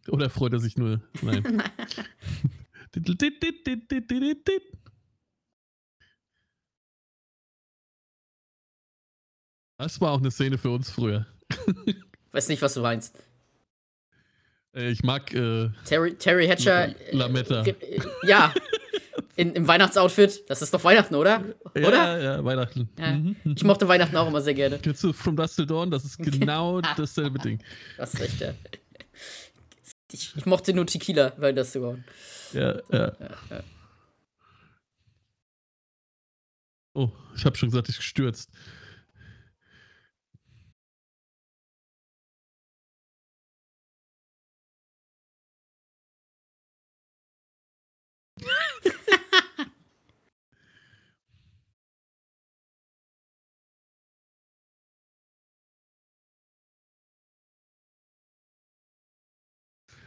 Oder 0.07 0.29
freut 0.29 0.53
er 0.53 0.59
sich 0.59 0.77
nur? 0.77 1.01
Nein. 1.21 1.61
das 9.77 9.99
war 10.01 10.11
auch 10.11 10.19
eine 10.19 10.31
Szene 10.31 10.57
für 10.57 10.69
uns 10.69 10.89
früher. 10.91 11.25
Weiß 12.31 12.47
nicht, 12.47 12.61
was 12.61 12.73
du 12.75 12.81
meinst. 12.81 13.15
Äh, 14.75 14.91
Ich 14.91 15.03
mag 15.03 15.33
äh, 15.33 15.69
Terry, 15.85 16.15
Terry 16.15 16.47
Hatcher. 16.47 16.89
äh, 16.89 17.15
Lametta. 17.15 17.63
ge- 17.63 17.75
äh, 17.79 18.01
ja. 18.27 18.53
In, 19.35 19.53
Im 19.53 19.67
Weihnachtsoutfit. 19.67 20.49
Das 20.49 20.61
ist 20.61 20.73
doch 20.73 20.83
Weihnachten, 20.83 21.15
oder? 21.15 21.43
ja, 21.75 21.87
Oder? 21.87 22.21
Ja, 22.21 22.45
Weihnachten. 22.45 22.89
Ja. 22.99 23.11
Mhm. 23.13 23.35
Ich 23.55 23.63
mochte 23.63 23.87
Weihnachten 23.87 24.15
auch 24.17 24.27
immer 24.27 24.41
sehr 24.41 24.53
gerne. 24.53 24.79
Kennst 24.79 25.03
du 25.03 25.13
From 25.13 25.35
Dust 25.35 25.55
Till 25.55 25.65
Dawn? 25.65 25.89
Das 25.89 26.03
ist 26.03 26.17
genau 26.19 26.81
dasselbe 26.81 27.39
Ding. 27.39 27.63
Das 27.97 28.13
ist 28.13 28.19
recht, 28.19 28.39
ja. 28.41 28.53
Ich, 30.11 30.35
ich 30.35 30.45
mochte 30.45 30.73
nur 30.73 30.85
Tequila, 30.85 31.33
weil 31.37 31.53
das 31.53 31.71
so. 31.71 31.97
Ja, 32.53 32.79
ja. 32.91 33.13
Oh, 36.93 37.09
ich 37.35 37.45
habe 37.45 37.55
schon 37.55 37.69
gesagt, 37.69 37.87
ich 37.87 37.95
gestürzt. 37.95 38.49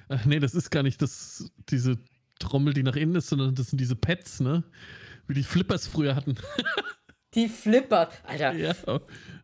Ach 0.09 0.25
nee, 0.25 0.39
das 0.39 0.55
ist 0.55 0.71
gar 0.71 0.83
nicht 0.83 1.01
das, 1.01 1.51
diese 1.69 1.99
Trommel, 2.39 2.75
die 2.75 2.83
nach 2.83 2.97
innen 2.97 3.17
ist, 3.17 3.29
sondern 3.29 3.55
das 3.55 3.71
sind 3.71 3.81
diese 3.81 3.97
Pads, 3.97 4.41
ne? 4.41 4.65
Wie 5.27 5.35
die 5.35 5.43
Flippers 5.43 5.87
früher 5.87 6.15
hatten. 6.17 6.37
Die 7.35 7.49
Flipper. 7.49 8.11
Alter. 8.23 8.53
ja. 8.53 8.75
Ja, 8.87 8.99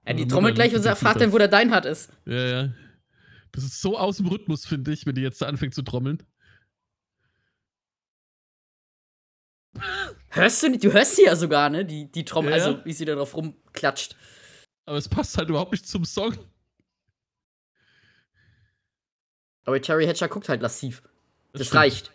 die 0.06 0.12
Meine 0.14 0.28
trommelt 0.28 0.54
gleich 0.54 0.72
und 0.74 0.84
fragt 0.84 1.20
dann, 1.20 1.32
wo 1.32 1.38
der 1.38 1.48
Deinhard 1.48 1.86
ist. 1.86 2.12
Ja, 2.24 2.46
ja. 2.46 2.72
Das 3.50 3.64
ist 3.64 3.80
so 3.80 3.98
aus 3.98 4.18
dem 4.18 4.26
Rhythmus, 4.26 4.64
finde 4.64 4.92
ich, 4.92 5.06
wenn 5.06 5.16
die 5.16 5.22
jetzt 5.22 5.42
da 5.42 5.46
anfängt 5.46 5.74
zu 5.74 5.82
trommeln. 5.82 6.22
Hörst 10.28 10.62
du 10.62 10.68
nicht? 10.68 10.84
Du 10.84 10.92
hörst 10.92 11.16
sie 11.16 11.24
ja 11.24 11.34
sogar, 11.34 11.68
ne? 11.68 11.84
Die, 11.84 12.10
die 12.10 12.24
Trommel, 12.24 12.50
ja. 12.50 12.64
also 12.64 12.84
wie 12.84 12.92
sie 12.92 13.04
da 13.04 13.14
drauf 13.14 13.34
rumklatscht. 13.34 14.16
Aber 14.86 14.96
es 14.96 15.08
passt 15.08 15.36
halt 15.36 15.48
überhaupt 15.48 15.72
nicht 15.72 15.88
zum 15.88 16.04
Song. 16.04 16.36
Aber 19.64 19.80
Terry 19.80 20.06
Hatcher 20.06 20.28
guckt 20.28 20.48
halt 20.48 20.62
lassiv. 20.62 21.02
Das, 21.52 21.66
stimmt. 21.66 21.80
reicht. 21.80 22.12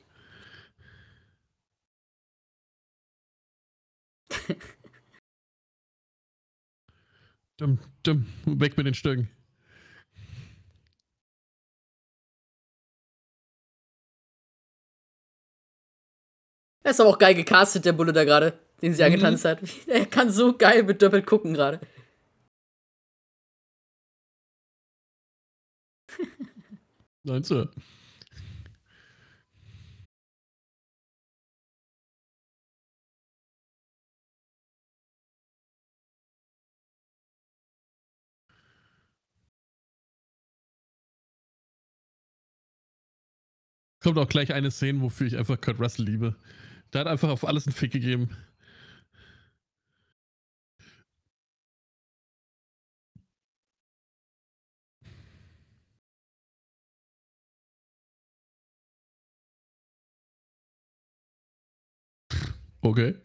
Dumm, 7.57 7.79
dumm, 8.03 8.25
weg 8.45 8.77
mit 8.77 8.85
den 8.85 8.93
Stöcken. 8.93 9.29
Er 16.83 16.91
ist 16.91 17.01
aber 17.01 17.09
auch 17.09 17.17
geil 17.19 17.33
gecastet, 17.33 17.85
der 17.85 17.93
Bulle 17.93 18.13
da 18.13 18.23
gerade, 18.23 18.53
den 18.81 18.93
sie 18.93 19.01
Mhm. 19.01 19.07
angetanzt 19.07 19.45
hat. 19.45 19.59
Er 19.87 20.05
kann 20.05 20.29
so 20.29 20.55
geil 20.55 20.83
mit 20.83 21.01
doppelt 21.01 21.25
gucken 21.25 21.53
gerade. 21.53 21.79
Nein, 27.25 27.43
Sir. 27.43 27.69
Kommt 44.01 44.19
auch 44.19 44.27
gleich 44.29 44.53
eine 44.53 44.69
Szene, 44.69 45.01
wofür 45.01 45.25
ich 45.25 45.35
einfach 45.35 45.59
Kurt 45.59 45.79
Russell 45.79 46.05
liebe. 46.05 46.35
Der 46.93 47.01
hat 47.01 47.07
einfach 47.07 47.29
auf 47.29 47.43
alles 47.45 47.65
einen 47.65 47.73
Fick 47.73 47.91
gegeben. 47.91 48.29
Okay. 62.85 63.15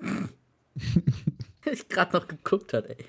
ich 1.70 1.88
gerade 1.88 2.16
noch 2.16 2.26
geguckt 2.26 2.72
hat, 2.72 2.86
ey. 2.86 3.06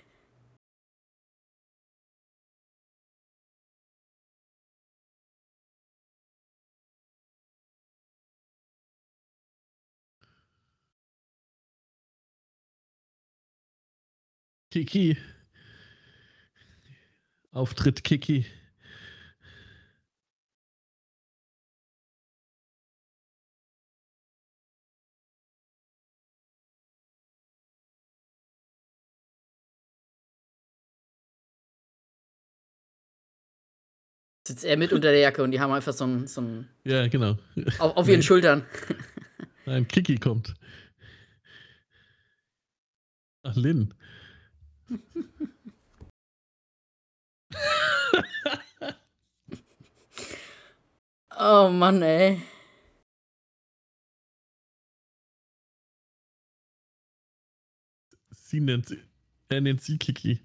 Kiki. 14.69 15.17
Auftritt 17.51 18.03
Kiki. 18.03 18.45
Sitzt 34.47 34.63
er 34.63 34.77
mit 34.77 34.93
unter 34.93 35.09
der 35.11 35.19
Jacke 35.21 35.41
und 35.41 35.49
die 35.51 35.59
haben 35.59 35.73
einfach 35.73 35.93
so 35.93 36.05
ein. 36.05 36.27
So 36.27 36.41
ein 36.41 36.69
ja, 36.83 37.07
genau. 37.07 37.39
Auf, 37.79 37.97
auf 37.97 38.07
ihren. 38.07 38.21
Schultern. 38.21 38.63
Nein, 39.65 39.87
Kiki 39.87 40.17
kommt. 40.17 40.53
Ach, 43.41 43.55
Lynn. 43.55 43.91
oh 51.39 51.69
Mann, 51.69 52.03
ey. 52.03 52.39
Sie 58.29 58.59
nennt, 58.59 58.95
er 59.49 59.61
nennt 59.61 59.81
sie 59.81 59.97
Kiki. 59.97 60.39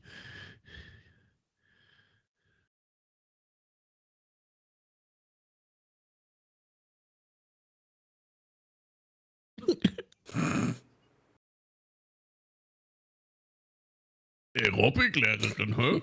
Aerobiklehrerin, 14.55 15.77
hä? 15.77 16.03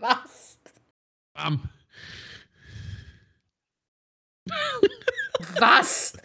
Was? 0.00 0.58
Bam. 1.34 1.68
Was? 5.58 6.16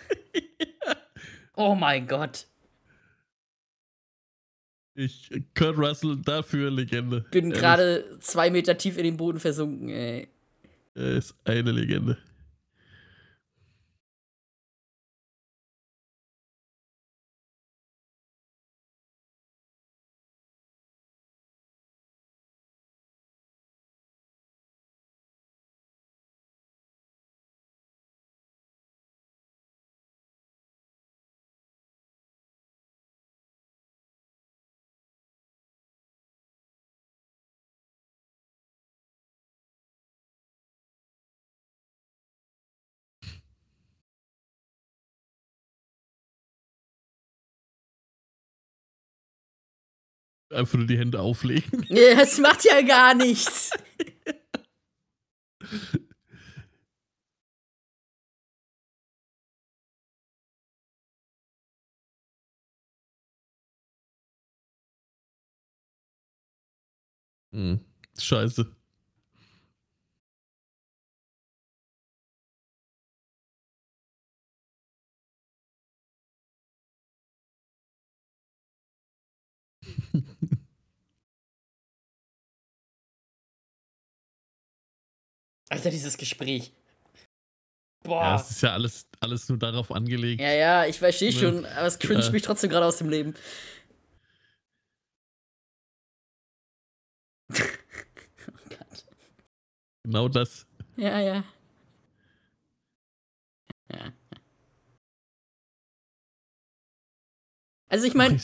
Oh 1.55 1.75
mein 1.75 2.07
Gott. 2.07 2.47
Ich, 4.95 5.29
Kurt 5.55 5.77
Russell, 5.77 6.17
dafür 6.17 6.69
Legende. 6.69 7.21
Bin 7.31 7.49
gerade 7.51 8.19
zwei 8.19 8.51
Meter 8.51 8.77
tief 8.77 8.97
in 8.97 9.05
den 9.05 9.17
Boden 9.17 9.39
versunken, 9.39 9.89
ey. 9.89 10.27
Er 10.93 11.17
ist 11.17 11.35
eine 11.45 11.71
Legende. 11.71 12.19
Einfach 50.53 50.77
nur 50.77 50.87
die 50.87 50.97
Hände 50.97 51.19
auflegen. 51.19 51.85
Ja, 51.89 52.15
das 52.15 52.37
macht 52.39 52.63
ja 52.65 52.81
gar 52.81 53.13
nichts. 53.13 53.71
Hm. 67.53 67.79
Scheiße. 68.19 68.75
Alter, 85.69 85.89
dieses 85.89 86.17
Gespräch. 86.17 86.71
Boah. 88.03 88.21
Ja, 88.21 88.35
es 88.35 88.51
ist 88.51 88.61
ja 88.61 88.73
alles, 88.73 89.07
alles 89.21 89.49
nur 89.49 89.57
darauf 89.57 89.91
angelegt. 89.91 90.41
Ja, 90.41 90.51
ja, 90.51 90.85
ich 90.85 90.99
verstehe 90.99 91.33
ne? 91.33 91.39
schon, 91.39 91.65
aber 91.65 91.87
es 91.87 91.97
cringe 91.97 92.21
ja. 92.21 92.31
mich 92.31 92.43
trotzdem 92.43 92.69
gerade 92.69 92.85
aus 92.85 92.97
dem 92.97 93.09
Leben. 93.09 93.33
oh 97.49 97.55
Gott. 98.69 99.05
Genau 100.03 100.27
das. 100.27 100.67
Ja, 100.97 101.19
ja. 101.19 101.43
Ja. 103.91 104.13
Also 107.93 108.07
ich 108.07 108.15
meine, 108.15 108.39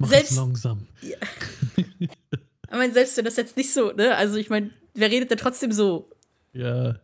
selbst 0.00 0.34
langsam. 0.34 0.86
Ja. 1.02 1.18
ich 1.76 2.08
meine, 2.70 2.90
selbst 2.90 3.14
wenn 3.18 3.26
das 3.26 3.36
jetzt 3.36 3.54
nicht 3.54 3.70
so, 3.70 3.92
ne? 3.92 4.16
Also 4.16 4.36
ich 4.38 4.48
meine, 4.48 4.70
wer 4.94 5.10
redet 5.10 5.30
denn 5.30 5.36
trotzdem 5.36 5.72
so? 5.72 6.08
Ja. 6.54 6.98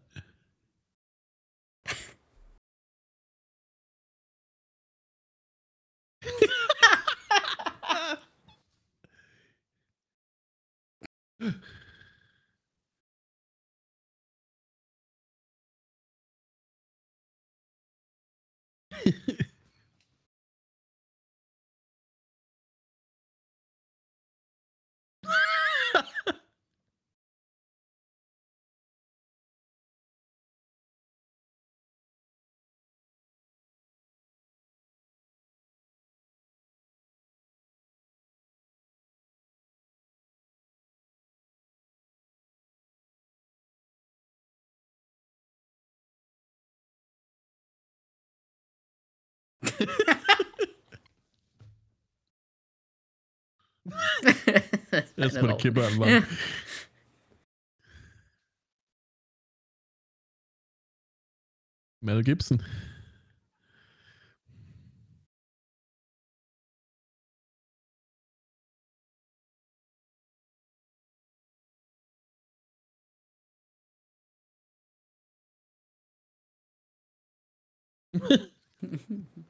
Erstmal 55.16 55.57
die 55.57 55.62
Kippe 55.62 55.86
anmachen. 55.86 56.27
Mel 62.02 62.23
Gibson. 62.23 62.62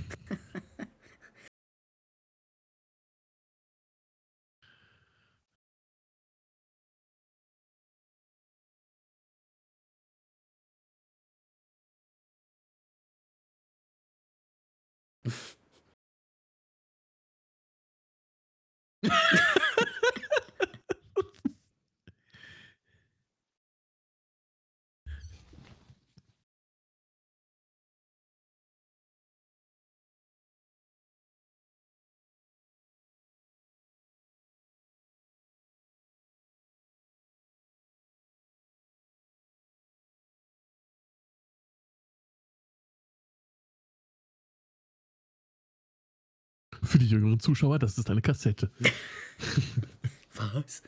Für 46.83 46.97
die 46.97 47.07
jüngeren 47.07 47.39
Zuschauer, 47.39 47.79
das 47.79 47.97
ist 47.97 48.09
eine 48.09 48.21
Kassette. 48.21 48.71
Was? 50.33 50.81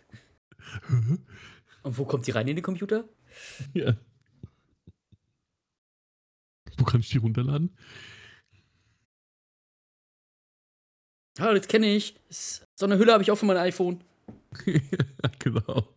Und 1.83 1.97
wo 1.97 2.05
kommt 2.05 2.25
die 2.25 2.31
rein 2.31 2.47
in 2.47 2.55
den 2.55 2.63
Computer? 2.63 3.07
ja. 3.73 3.95
Wo 6.77 6.85
kann 6.85 7.01
ich 7.01 7.09
die 7.09 7.17
runterladen? 7.17 7.75
Ah, 11.37 11.53
das 11.53 11.67
kenne 11.67 11.95
ich. 11.95 12.15
So 12.29 12.85
eine 12.85 12.97
Hülle 12.97 13.13
habe 13.13 13.23
ich 13.23 13.31
auch 13.31 13.35
für 13.35 13.45
mein 13.45 13.57
iPhone. 13.57 14.03
ja, 14.65 15.29
genau. 15.39 15.87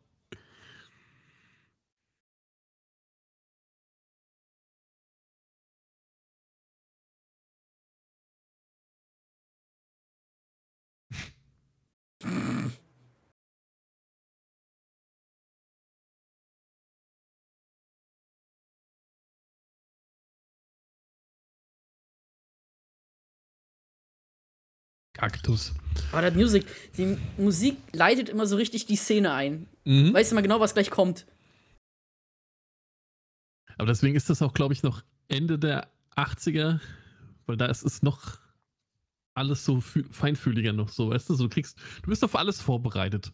Kaktus. 25.17 25.75
Aber 26.13 26.23
das 26.23 26.35
Musik, 26.35 26.67
die 26.97 27.17
Musik 27.39 27.79
leitet 27.93 28.29
immer 28.29 28.47
so 28.47 28.57
richtig 28.57 28.87
die 28.87 28.97
Szene 28.97 29.33
ein. 29.33 29.67
Mhm. 29.85 30.13
Weißt 30.13 30.31
du 30.31 30.35
mal 30.35 30.43
genau, 30.43 30.61
was 30.61 30.75
gleich 30.75 30.91
kommt. 30.91 31.27
Aber 33.79 33.87
deswegen 33.89 34.15
ist 34.15 34.29
das 34.31 34.43
auch, 34.43 34.53
glaube 34.55 34.75
ich, 34.75 34.83
noch 34.83 35.03
Ende 35.29 35.59
der 35.59 35.89
80er, 36.17 36.81
weil 37.47 37.57
da 37.57 37.67
ist 37.67 37.83
es 37.83 38.03
noch 38.03 38.39
alles 39.35 39.65
so 39.65 39.81
feinfühliger 39.81 40.73
noch 40.73 40.89
so, 40.89 41.11
weißt 41.11 41.29
du? 41.29 41.35
So, 41.35 41.45
du 41.45 41.51
kriegst, 41.51 41.79
du 42.03 42.09
bist 42.09 42.25
auf 42.25 42.37
alles 42.37 42.61
vorbereitet. 42.61 43.33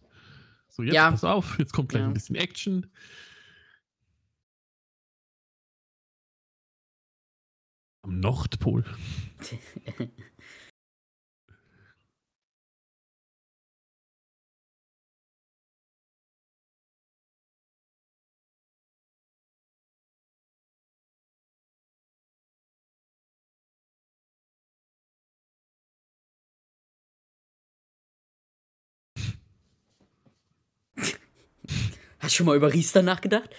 So, 0.69 0.83
jetzt 0.83 0.95
Ja. 0.95 1.11
pass 1.11 1.23
auf, 1.25 1.59
jetzt 1.59 1.73
kommt 1.73 1.91
gleich 1.91 2.03
Ja. 2.03 2.09
ein 2.09 2.15
bisschen 2.15 2.35
Action. 2.37 2.91
Am 8.03 8.19
Nordpol. 8.21 8.85
Du 32.33 32.37
schon 32.37 32.47
mal 32.47 32.57
über 32.57 32.73
Riester 32.73 33.03
nachgedacht? 33.03 33.51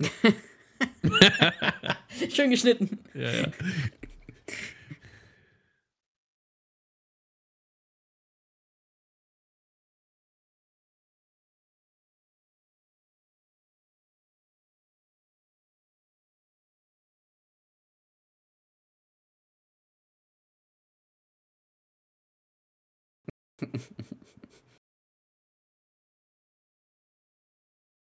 Schön 2.36 2.50
geschnitten. 2.50 2.98
Ja, 3.14 3.30
ja. 3.30 3.52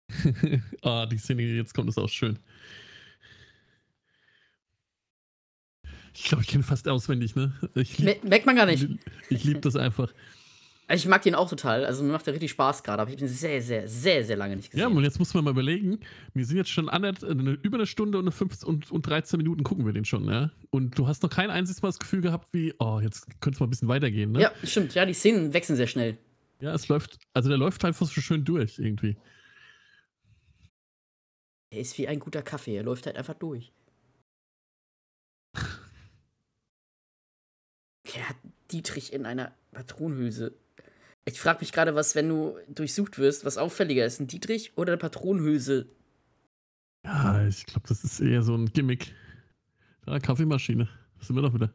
Ah, 0.82 1.07
die 1.07 1.19
Szene, 1.19 1.43
jetzt 1.43 1.74
kommt, 1.74 1.89
ist 1.89 1.99
auch 1.99 2.09
schön. 2.09 2.39
Ich 6.14 6.24
glaube, 6.24 6.43
ich 6.43 6.48
kenne 6.48 6.62
fast 6.62 6.86
auswendig, 6.89 7.34
ne? 7.36 7.52
Ich 7.74 7.98
lieb, 7.98 8.22
Me- 8.22 8.28
Merkt 8.28 8.47
man 8.47 8.56
gar 8.56 8.66
nicht. 8.66 8.86
ich 9.30 9.44
lieb 9.44 9.62
das 9.62 9.76
einfach. 9.76 10.12
Also 10.89 11.05
ich 11.05 11.09
mag 11.09 11.22
den 11.22 11.34
auch 11.34 11.48
total. 11.48 11.86
Also 11.86 12.02
mir 12.05 12.12
macht 12.12 12.26
der 12.26 12.34
richtig 12.34 12.51
Spaß 12.51 12.82
gerade. 12.82 13.01
Aber 13.01 13.10
ich 13.10 13.16
habe 13.16 13.24
ihn 13.24 13.32
sehr, 13.32 13.62
sehr, 13.62 13.89
sehr, 13.89 14.24
sehr 14.24 14.36
lange 14.36 14.56
nicht 14.56 14.74
Ja, 14.74 14.84
gesehen. 14.86 14.97
und 14.98 15.05
jetzt 15.05 15.18
muss 15.18 15.32
man 15.32 15.43
mal 15.44 15.51
überlegen, 15.52 16.01
wir 16.34 16.44
sind 16.44 16.59
jetzt 16.59 16.68
schon 16.70 16.90
anderth- 16.90 17.24
eine, 17.24 17.52
über 17.62 17.78
eine 17.78 17.86
Stunde 17.86 18.18
und, 18.18 18.24
eine 18.24 18.30
15 18.32 18.68
und, 18.68 18.90
und 18.90 19.06
13 19.06 19.39
Minuten 19.39 19.62
gucken 19.62 19.86
wir 19.86 19.93
den 19.94 20.05
schon, 20.05 20.26
ja? 20.28 20.51
Und 20.70 20.98
du 20.98 21.06
hast 21.06 21.22
noch 21.22 21.30
kein 21.30 21.51
einziges 21.51 21.80
Mal 21.80 21.89
das 21.89 21.98
Gefühl 21.98 22.20
gehabt, 22.20 22.52
wie, 22.52 22.74
oh, 22.78 23.01
jetzt 23.01 23.26
könnte 23.40 23.56
es 23.56 23.60
mal 23.60 23.66
ein 23.66 23.70
bisschen 23.70 23.89
weitergehen, 23.89 24.32
ne? 24.32 24.43
Ja, 24.43 24.52
stimmt. 24.64 24.93
Ja, 24.94 25.06
die 25.06 25.14
Szenen 25.14 25.55
wechseln 25.55 25.76
sehr 25.76 25.86
schnell. 25.86 26.18
Ja, 26.60 26.74
es 26.74 26.89
läuft, 26.89 27.18
also 27.32 27.48
der 27.48 27.56
läuft 27.59 27.82
einfach 27.86 28.06
so 28.06 28.20
schön 28.20 28.44
durch 28.44 28.78
irgendwie. 28.78 29.16
Er 31.70 31.80
ist 31.80 31.97
wie 31.97 32.06
ein 32.06 32.18
guter 32.20 32.43
Kaffee. 32.43 32.76
Er 32.76 32.82
läuft 32.82 33.06
halt 33.06 33.16
einfach 33.16 33.34
durch. 33.34 33.72
Er 38.14 38.28
hat 38.28 38.36
Dietrich 38.70 39.12
in 39.12 39.26
einer 39.26 39.52
Patronenhülse. 39.72 40.55
Ich 41.24 41.40
frage 41.40 41.60
mich 41.60 41.72
gerade, 41.72 41.94
was, 41.94 42.14
wenn 42.14 42.28
du 42.28 42.59
durchsucht 42.68 43.18
wirst, 43.18 43.44
was 43.44 43.56
auffälliger 43.56 44.05
ist, 44.05 44.20
ein 44.20 44.26
Dietrich 44.26 44.76
oder 44.76 44.93
eine 44.93 44.98
Patronenhülse? 44.98 45.89
Ja, 47.05 47.47
ich 47.47 47.64
glaube, 47.66 47.89
das 47.89 48.05
ist 48.05 48.20
eher 48.20 48.43
so 48.43 48.55
ein 48.55 48.72
Gimmick. 48.72 49.14
Da, 50.05 50.18
Kaffeemaschine. 50.18 50.89
Das 51.18 51.28
sind 51.28 51.36
wir 51.36 51.43
doch 51.43 51.55
wieder. 51.55 51.72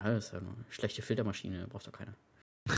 Das 0.00 0.26
ist 0.26 0.32
ja 0.32 0.38
eine 0.38 0.64
schlechte 0.70 1.02
Filtermaschine, 1.02 1.66
braucht 1.66 1.88
doch 1.88 1.92
keiner. 1.92 2.14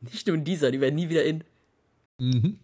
Nicht 0.00 0.26
nur 0.26 0.36
in 0.36 0.44
dieser, 0.44 0.72
die 0.72 0.80
werden 0.80 0.96
nie 0.96 1.08
wieder 1.08 1.24
in. 1.24 1.44
Mhm. 2.22 2.58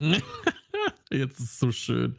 Jetzt 1.10 1.40
ist 1.40 1.58
so 1.58 1.72
schön. 1.72 2.16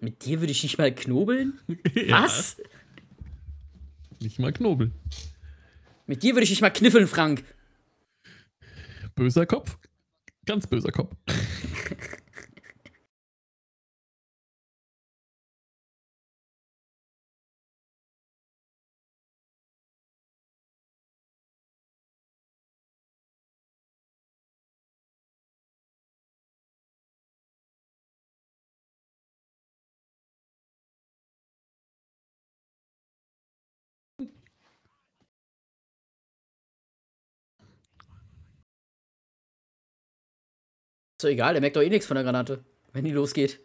Mit 0.00 0.24
dir 0.24 0.40
würde 0.40 0.52
ich 0.52 0.62
nicht 0.62 0.78
mal 0.78 0.94
knobeln? 0.94 1.60
Ja, 1.94 2.22
Was? 2.24 2.60
nicht 4.20 4.38
mal 4.38 4.52
knobeln. 4.52 4.92
Mit 6.06 6.22
dir 6.22 6.34
würde 6.34 6.44
ich 6.44 6.50
nicht 6.50 6.62
mal 6.62 6.70
kniffeln, 6.70 7.06
Frank. 7.06 7.44
Böser 9.14 9.46
Kopf. 9.46 9.78
Ganz 10.46 10.66
böser 10.66 10.92
Kopf. 10.92 11.14
Ist 41.18 41.24
doch 41.24 41.30
egal, 41.30 41.52
der 41.52 41.60
merkt 41.60 41.74
doch 41.74 41.82
eh 41.82 41.88
nichts 41.88 42.06
von 42.06 42.14
der 42.14 42.22
Granate, 42.22 42.64
wenn 42.92 43.04
die 43.04 43.10
losgeht. 43.10 43.58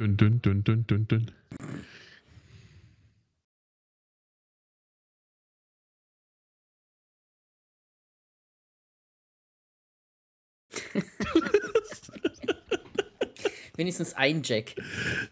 Dünn, 0.00 0.16
dünn, 0.16 0.42
dünn, 0.42 0.64
dünn, 0.64 0.84
dünn, 0.84 1.06
dünn. 1.06 1.30
Wenigstens 13.76 14.14
ein 14.14 14.42
Jack. 14.42 14.74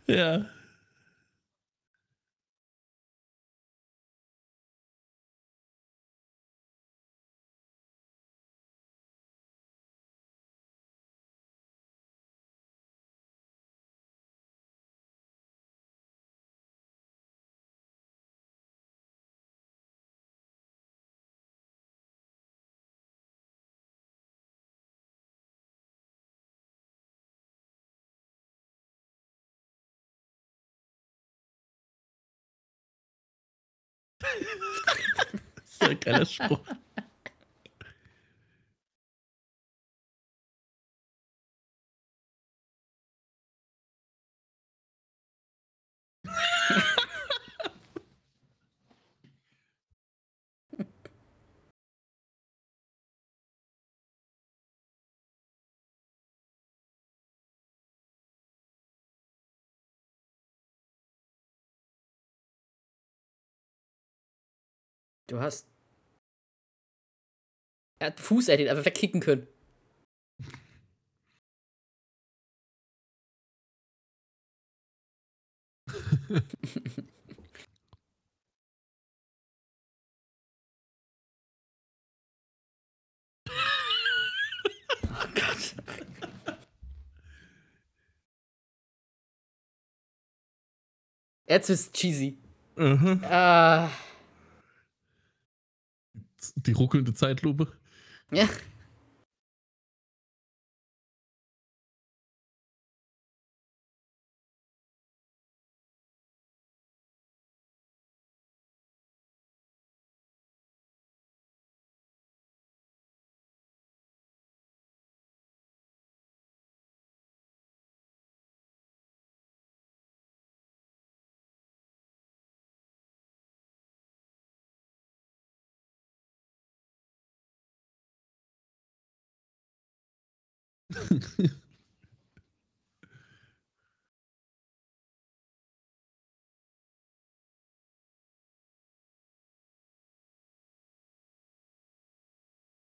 ja. 0.07 0.47
Das 36.05 36.31
ist 36.31 36.41
Du 65.31 65.41
hast. 65.41 65.65
Er 68.01 68.09
hat 68.09 68.17
einen 68.17 68.25
Fuß, 68.25 68.49
er 68.49 68.55
hätte 68.55 68.65
ihn 68.65 68.69
einfach 68.69 68.85
wegkicken 68.85 69.21
können. 69.21 69.47
oh 76.33 76.41
Gott. 85.35 85.75
Jetzt 91.47 91.71
ist 91.71 91.95
cheesy. 91.95 92.37
Mhm. 92.75 93.23
Ah. 93.25 93.91
Die 96.57 96.73
ruckelnde 96.73 97.15
Zeitlupe. 97.15 97.69
Ja. 98.33 98.49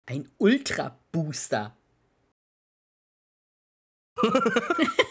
Ein 0.06 0.30
Ultra 0.38 0.98
Booster. 1.12 1.76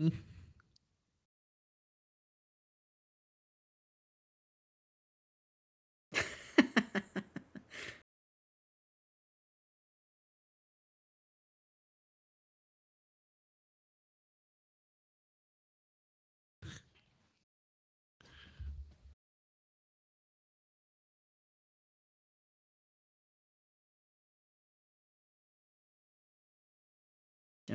Ja, 0.00 0.29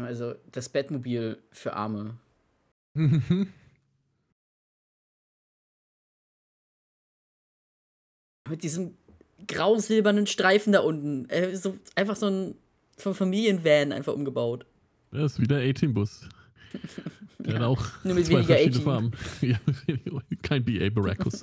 also 0.03 0.35
das 0.51 0.69
Bettmobil 0.69 1.41
für 1.51 1.73
Arme. 1.73 2.17
Mit 8.49 8.61
diesem 8.63 8.95
grau-silbernen 9.47 10.27
Streifen 10.27 10.73
da 10.73 10.81
unten. 10.81 11.29
Äh, 11.29 11.55
so, 11.55 11.77
einfach 11.95 12.15
so 12.15 12.27
ein 12.27 12.55
so 12.97 13.09
ein 13.09 13.15
Familienvan 13.15 13.91
einfach 13.91 14.13
umgebaut. 14.13 14.65
Das 15.11 15.33
ist 15.33 15.41
wieder 15.41 15.57
18-Bus. 15.57 16.29
Der 17.39 17.53
Ja, 17.53 17.59
hat 17.59 17.65
auch 17.65 17.85
nur 18.03 18.15
mit 18.15 18.25
zwei 18.25 18.35
weniger 18.47 18.55
verschiedene 18.55 18.77
18. 18.77 18.83
Farben. 18.83 19.11
Ja, 19.41 19.59
kein 20.41 20.63
BA 20.65 20.89
Baracus. 20.89 21.41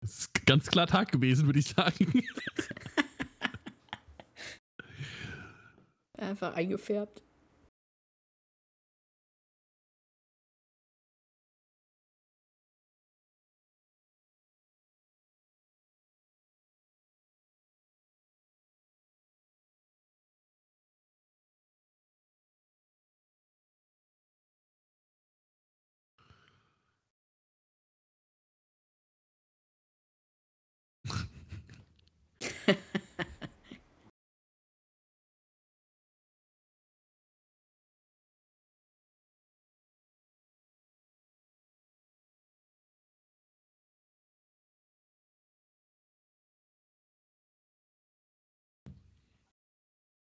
Das 0.00 0.18
ist 0.18 0.46
ganz 0.46 0.66
klar 0.68 0.86
Tag 0.86 1.12
gewesen, 1.12 1.46
würde 1.46 1.58
ich 1.58 1.66
sagen. 1.68 2.22
Einfach 6.16 6.54
eingefärbt. 6.54 7.22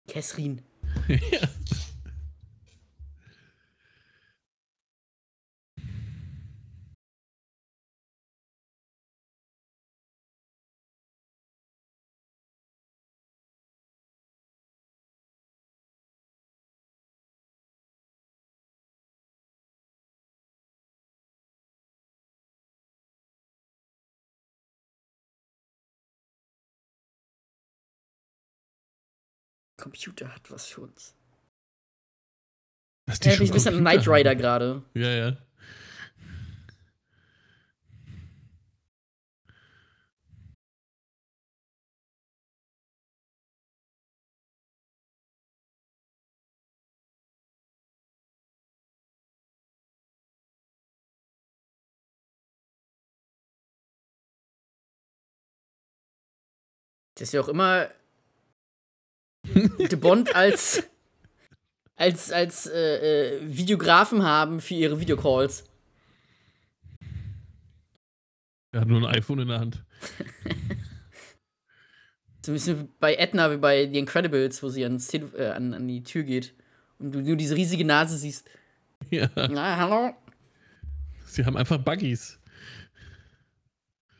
Kesrin. 0.10 0.62
ja. 1.32 1.48
Computer 29.80 30.34
hat 30.34 30.52
was 30.52 30.68
für 30.68 30.82
uns. 30.82 31.16
Dass 33.08 33.20
Ja, 33.24 33.32
schon 33.32 33.46
ich 33.46 33.52
bin 33.52 33.68
ein 33.68 33.80
Knight 33.80 34.08
Rider 34.08 34.36
gerade. 34.36 34.84
Ja, 34.94 35.10
ja. 35.10 35.38
Das 57.16 57.28
ist 57.28 57.34
ja 57.34 57.42
auch 57.42 57.50
immer 57.50 57.90
gute 59.78 59.98
Bond 59.98 60.36
als 60.36 60.84
als 61.96 62.32
als 62.32 62.66
äh, 62.68 63.38
äh, 63.38 63.42
Videografen 63.44 64.24
haben 64.24 64.62
für 64.62 64.76
ihre 64.76 65.00
Videocalls. 65.00 65.66
Er 68.72 68.82
hat 68.82 68.88
nur 68.88 69.00
ein 69.00 69.16
iPhone 69.16 69.40
in 69.40 69.48
der 69.48 69.60
Hand. 69.60 69.84
So 72.46 72.54
ein 72.54 72.56
bisschen 72.56 72.90
bei 73.00 73.16
Edna, 73.16 73.52
wie 73.52 73.58
bei 73.58 73.86
The 73.86 74.00
Incredibles, 74.00 74.64
wo 74.64 74.70
sie 74.70 74.84
ans 74.84 75.14
äh, 75.14 75.52
an, 75.54 75.74
an 75.74 75.88
die 75.88 76.04
Tür 76.04 76.24
geht 76.24 76.54
und 76.98 77.12
du 77.12 77.22
nur 77.22 77.36
diese 77.36 77.56
riesige 77.56 77.86
Nase 77.86 78.18
siehst. 78.18 78.50
Ja. 79.10 79.30
Na, 79.36 79.78
hallo? 79.78 80.14
Sie 81.26 81.46
haben 81.46 81.56
einfach 81.56 81.78
Buggies. 81.78 82.38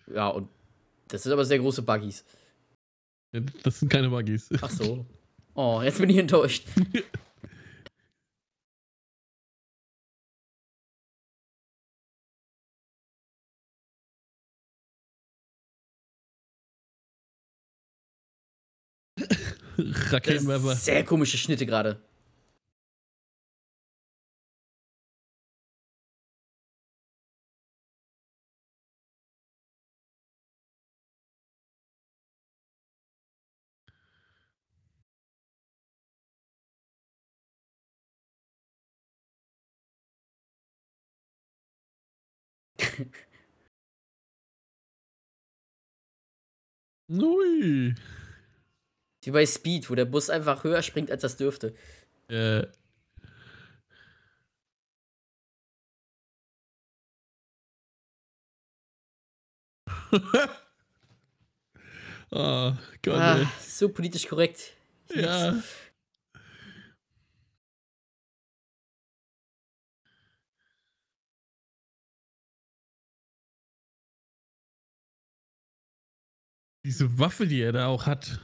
Ja, 0.08 0.30
und 0.30 0.48
das 1.10 1.24
sind 1.24 1.34
aber 1.34 1.44
sehr 1.44 1.60
große 1.60 1.82
Buggies. 1.82 2.24
Das 3.64 3.80
sind 3.80 3.90
keine 3.90 4.10
Buggies. 4.10 4.50
Ach 4.62 4.70
so. 4.70 5.06
Oh, 5.62 5.82
jetzt 5.84 6.00
bin 6.00 6.10
ich 6.10 6.16
enttäuscht. 6.16 6.64
Raketenwerfer. 19.78 20.76
sehr 20.76 21.04
komische 21.04 21.38
Schnitte 21.38 21.66
gerade. 21.66 22.02
Ui. 47.10 47.96
Wie 49.24 49.32
bei 49.32 49.46
Speed, 49.46 49.90
wo 49.90 49.96
der 49.96 50.06
Bus 50.06 50.30
einfach 50.30 50.64
höher 50.64 50.82
springt, 50.82 51.12
als 51.12 51.22
das 51.22 51.38
dürfte. 51.38 51.76
Äh. 52.30 52.66
oh 62.32 62.74
Gott. 63.02 63.16
Ah, 63.16 63.52
so 63.60 63.90
politisch 63.90 64.28
korrekt. 64.28 64.74
Ich 65.10 65.16
lieb's. 65.16 65.64
Diese 76.90 77.20
Waffe, 77.20 77.46
die 77.46 77.62
er 77.62 77.72
da 77.72 77.86
auch 77.86 78.08
hat. 78.08 78.40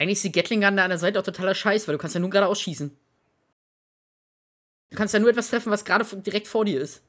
Eigentlich 0.00 0.16
ist 0.16 0.24
die 0.24 0.32
Gatling 0.32 0.62
Gun 0.62 0.76
da 0.76 0.82
an 0.82 0.90
der 0.90 0.98
Seite 0.98 1.20
auch 1.20 1.22
totaler 1.22 1.54
Scheiß, 1.54 1.86
weil 1.86 1.92
du 1.92 2.00
kannst 2.00 2.16
ja 2.16 2.20
nur 2.20 2.28
geradeaus 2.28 2.60
schießen. 2.60 2.90
Du 4.90 4.96
kannst 4.96 5.14
ja 5.14 5.20
nur 5.20 5.30
etwas 5.30 5.48
treffen, 5.48 5.70
was 5.70 5.84
gerade 5.84 6.04
direkt 6.22 6.48
vor 6.48 6.64
dir 6.64 6.80
ist. 6.80 7.04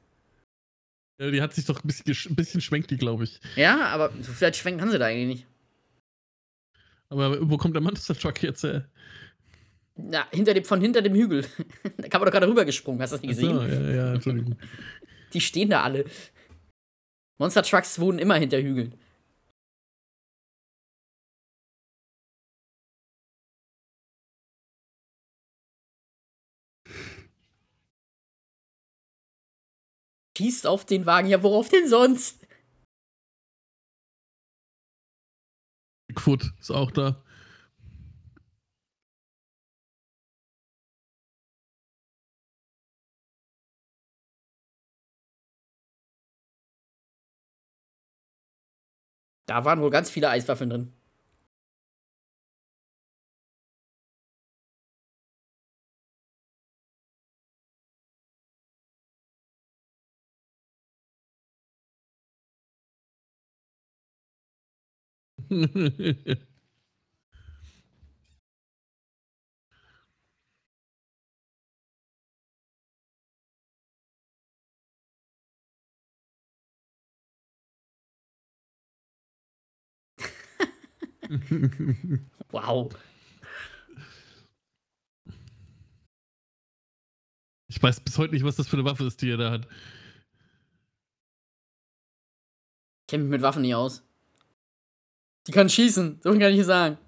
Ja, 1.20 1.32
die 1.32 1.42
hat 1.42 1.54
sich 1.54 1.64
doch 1.64 1.82
ein 1.82 1.86
bisschen, 1.88 2.30
ein 2.30 2.36
bisschen 2.36 2.60
schwenkt 2.60 2.92
die, 2.92 2.98
glaube 2.98 3.24
ich. 3.24 3.40
Ja, 3.56 3.88
aber 3.88 4.12
so 4.22 4.32
vielleicht 4.32 4.58
schwenken 4.58 4.78
kann 4.78 4.92
sie 4.92 5.00
da 5.00 5.06
eigentlich 5.06 5.38
nicht. 5.38 5.46
Aber 7.08 7.50
wo 7.50 7.58
kommt 7.58 7.74
der 7.74 7.82
Monster 7.82 8.16
Truck 8.16 8.40
jetzt 8.44 8.62
her? 8.62 8.88
Na, 9.94 10.26
hinter 10.30 10.54
dem, 10.54 10.64
von 10.64 10.80
hinter 10.80 11.02
dem 11.02 11.14
Hügel. 11.14 11.46
da 11.98 12.08
kam 12.08 12.20
man 12.20 12.26
doch 12.26 12.32
gerade 12.32 12.48
rübergesprungen, 12.48 13.00
hast 13.00 13.10
du 13.10 13.16
das 13.16 13.22
nicht 13.22 13.30
gesehen? 13.30 13.56
So, 13.56 13.62
ja, 13.62 13.90
ja, 13.90 14.14
Entschuldigung. 14.14 14.56
Die 15.32 15.40
stehen 15.40 15.70
da 15.70 15.82
alle. 15.82 16.04
Monster 17.38 17.62
Trucks 17.62 17.98
wohnen 17.98 18.18
immer 18.18 18.36
hinter 18.36 18.60
Hügeln. 18.60 18.94
Schießt 30.36 30.66
auf 30.66 30.84
den 30.86 31.06
Wagen, 31.06 31.28
ja, 31.28 31.42
worauf 31.42 31.68
denn 31.68 31.88
sonst? 31.88 32.46
Bigfoot 36.08 36.52
ist 36.58 36.70
auch 36.70 36.90
da. 36.90 37.22
Da 49.52 49.66
waren 49.66 49.82
wohl 49.82 49.90
ganz 49.90 50.08
viele 50.10 50.30
Eiswaffeln 50.30 50.70
drin. 50.70 50.92
Wow. 82.50 82.92
ich 87.74 87.82
weiß 87.82 88.00
bis 88.00 88.18
heute 88.18 88.34
nicht, 88.34 88.44
was 88.44 88.56
das 88.56 88.68
für 88.68 88.76
eine 88.76 88.84
Waffe 88.84 89.04
ist, 89.04 89.22
die 89.22 89.30
er 89.30 89.38
da 89.38 89.50
hat. 89.50 89.66
Ich 93.00 93.06
kenne 93.08 93.24
mich 93.24 93.30
mit 93.30 93.42
Waffen 93.42 93.62
nicht 93.62 93.74
aus. 93.74 94.02
Die 95.46 95.52
kann 95.52 95.68
schießen, 95.68 96.20
so 96.22 96.30
kann 96.30 96.42
ich 96.52 96.64
sagen. 96.64 96.98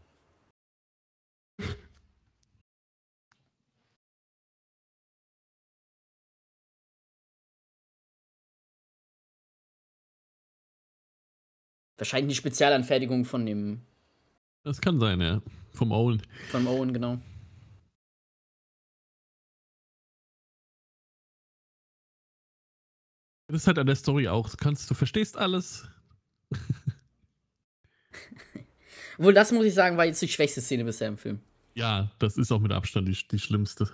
Wahrscheinlich 11.96 12.34
die 12.34 12.40
Spezialanfertigung 12.40 13.24
von 13.24 13.46
dem 13.46 13.82
Das 14.64 14.80
kann 14.80 14.98
sein, 14.98 15.20
ja. 15.20 15.42
Vom 15.74 15.92
Owen. 15.92 16.22
von 16.50 16.66
Owen, 16.66 16.92
genau. 16.92 17.18
Das 23.48 23.62
ist 23.62 23.66
halt 23.66 23.78
an 23.78 23.86
der 23.86 23.96
Story 23.96 24.28
auch. 24.28 24.48
Du 24.48 24.56
kannst, 24.56 24.90
du 24.90 24.94
verstehst 24.94 25.36
alles. 25.36 25.86
Obwohl, 29.18 29.34
das 29.34 29.52
muss 29.52 29.66
ich 29.66 29.74
sagen, 29.74 29.96
war 29.96 30.06
jetzt 30.06 30.22
die 30.22 30.28
schwächste 30.28 30.60
Szene 30.60 30.84
bisher 30.84 31.08
im 31.08 31.18
Film. 31.18 31.40
Ja, 31.74 32.10
das 32.18 32.36
ist 32.36 32.50
auch 32.52 32.60
mit 32.60 32.72
Abstand 32.72 33.08
die, 33.08 33.18
die 33.30 33.38
schlimmste. 33.38 33.88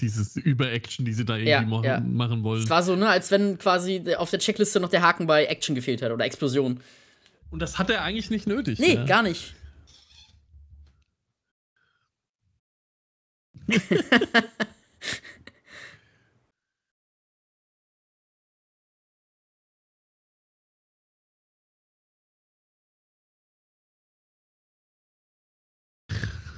Dieses 0.00 0.36
Über-Action, 0.36 1.04
die 1.04 1.12
sie 1.12 1.24
da 1.24 1.34
irgendwie 1.36 1.50
Ja, 1.50 1.62
machen, 1.62 1.84
ja. 1.84 2.00
machen 2.00 2.42
wollen. 2.44 2.62
Es 2.62 2.70
war 2.70 2.82
so, 2.82 2.96
ne, 2.96 3.08
als 3.08 3.30
wenn 3.30 3.58
quasi 3.58 4.14
auf 4.16 4.30
der 4.30 4.38
Checkliste 4.38 4.78
noch 4.80 4.90
der 4.90 5.02
Haken 5.02 5.26
bei 5.26 5.46
Action 5.46 5.74
gefehlt 5.74 6.02
hat 6.02 6.12
oder 6.12 6.24
Explosion. 6.24 6.80
Und 7.50 7.60
das 7.60 7.78
hat 7.78 7.90
er 7.90 8.02
eigentlich 8.02 8.30
nicht 8.30 8.46
nötig. 8.46 8.78
Nee, 8.78 8.94
ja. 8.94 9.04
gar 9.04 9.22
nicht. 9.22 9.54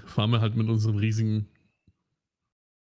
Fahren 0.06 0.30
wir 0.30 0.40
halt 0.40 0.56
mit 0.56 0.68
unserem 0.68 0.96
riesigen 0.96 1.48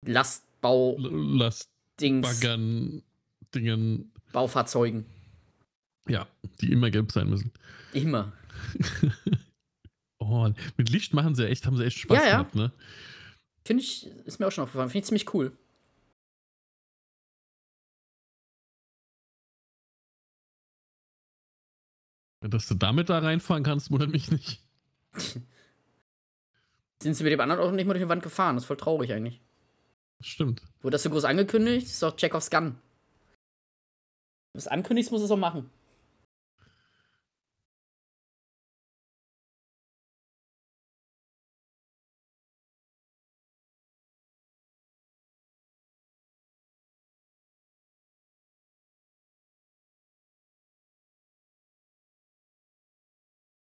Lastbau, 0.06 0.98
L- 0.98 1.52
Dings, 2.00 2.26
Lastbaggern, 2.28 3.04
Dingen, 3.54 4.12
Baufahrzeugen. 4.32 5.06
ja, 6.08 6.28
die 6.62 6.72
immer 6.72 6.90
gelb 6.90 7.12
sein 7.12 7.30
müssen. 7.30 7.52
Immer. 7.94 8.32
Oh, 10.24 10.48
mit 10.78 10.90
Licht 10.90 11.16
machen 11.16 11.34
sie 11.34 11.48
echt, 11.48 11.66
haben 11.66 11.76
sie 11.78 11.84
echt 11.84 11.98
Spaß 11.98 12.16
Ja, 12.20 12.24
ja. 12.26 12.32
gehabt, 12.38 12.54
ne? 12.54 12.72
Finde 13.64 13.84
ich, 13.84 14.08
ist 14.26 14.40
mir 14.40 14.48
auch 14.48 14.52
schon 14.52 14.64
aufgefallen. 14.64 14.90
Finde 14.90 15.00
ich 15.04 15.08
ziemlich 15.08 15.34
cool. 15.34 15.56
Dass 22.42 22.68
du 22.68 22.74
damit 22.74 23.10
da 23.10 23.20
reinfahren 23.20 23.64
kannst, 23.64 23.92
wundert 23.92 24.10
mich 24.10 24.32
nicht. 24.32 24.64
Sind 27.02 27.14
sie 27.16 27.24
mit 27.24 27.34
dem 27.34 27.40
anderen 27.40 27.62
Auto 27.62 27.72
nicht 27.72 27.86
mal 27.86 27.94
durch 27.94 28.04
die 28.04 28.10
Wand 28.10 28.24
gefahren? 28.24 28.56
Das 28.56 28.64
ist 28.64 28.68
voll 28.68 28.78
traurig 28.78 29.14
eigentlich. 29.14 29.42
Stimmt. 30.22 30.64
Wurde 30.82 30.96
das 30.96 31.04
so 31.04 31.10
groß 31.10 31.26
angekündigt? 31.26 31.86
Das 31.86 31.94
ist 31.94 32.04
doch 32.04 32.16
Chekhovs 32.16 32.50
Gun. 32.50 32.64
Wenn 32.66 32.76
du 34.54 34.60
es 34.60 34.68
ankündigst, 34.68 35.12
muss 35.12 35.22
es 35.22 35.32
auch 35.32 35.38
machen. 35.38 35.70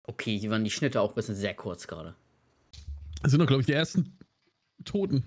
Okay, 0.03 0.37
hier 0.37 0.51
waren 0.51 0.63
die 0.63 0.71
Schnitte 0.71 1.01
auch 1.01 1.09
ein 1.09 1.15
bisschen 1.15 1.35
sehr 1.35 1.53
kurz 1.53 1.87
gerade. 1.87 2.15
Das 3.21 3.31
sind 3.31 3.39
doch, 3.39 3.47
glaube 3.47 3.61
ich, 3.61 3.67
die 3.67 3.73
ersten 3.73 4.17
Toten. 4.83 5.23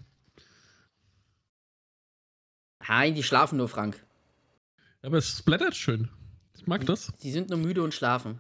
Nein, 2.87 3.15
die 3.15 3.23
schlafen 3.23 3.57
nur, 3.59 3.69
Frank. 3.69 4.05
Aber 5.03 5.19
es 5.19 5.39
splattert 5.39 5.75
schön. 5.75 6.09
Ich 6.57 6.67
mag 6.67 6.85
das. 6.87 7.13
Die 7.23 7.33
sind 7.33 7.49
nur 7.51 7.59
müde 7.59 7.83
und 7.83 7.95
schlafen. 7.95 8.39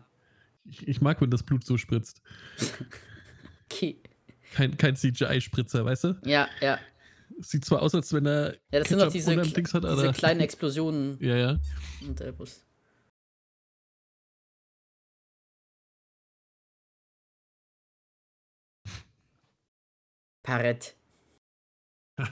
Ich, 0.64 0.86
ich 0.86 1.00
mag, 1.00 1.20
wenn 1.20 1.30
das 1.30 1.42
Blut 1.42 1.64
so 1.64 1.76
spritzt. 1.76 2.22
Okay. 3.68 4.00
Kein, 4.54 4.76
kein 4.76 4.94
CGI-Spritzer, 4.94 5.84
weißt 5.84 6.04
du? 6.04 6.20
Ja, 6.24 6.48
ja. 6.60 6.78
Sieht 7.40 7.64
zwar 7.64 7.82
aus, 7.82 7.94
als 7.96 8.12
wenn 8.12 8.24
er 8.24 8.54
Ja, 8.70 8.78
das 8.78 8.88
sind 8.88 8.98
doch 9.00 9.12
Ketchup 9.12 9.12
diese, 9.12 9.36
hat, 9.36 9.98
diese 9.98 10.12
kleinen 10.12 10.40
Explosionen 10.40 11.18
Ja, 11.20 11.36
ja. 11.36 11.58
und 12.06 12.20
der 12.20 12.30
Bus. 12.30 12.64
Parett. 20.46 20.94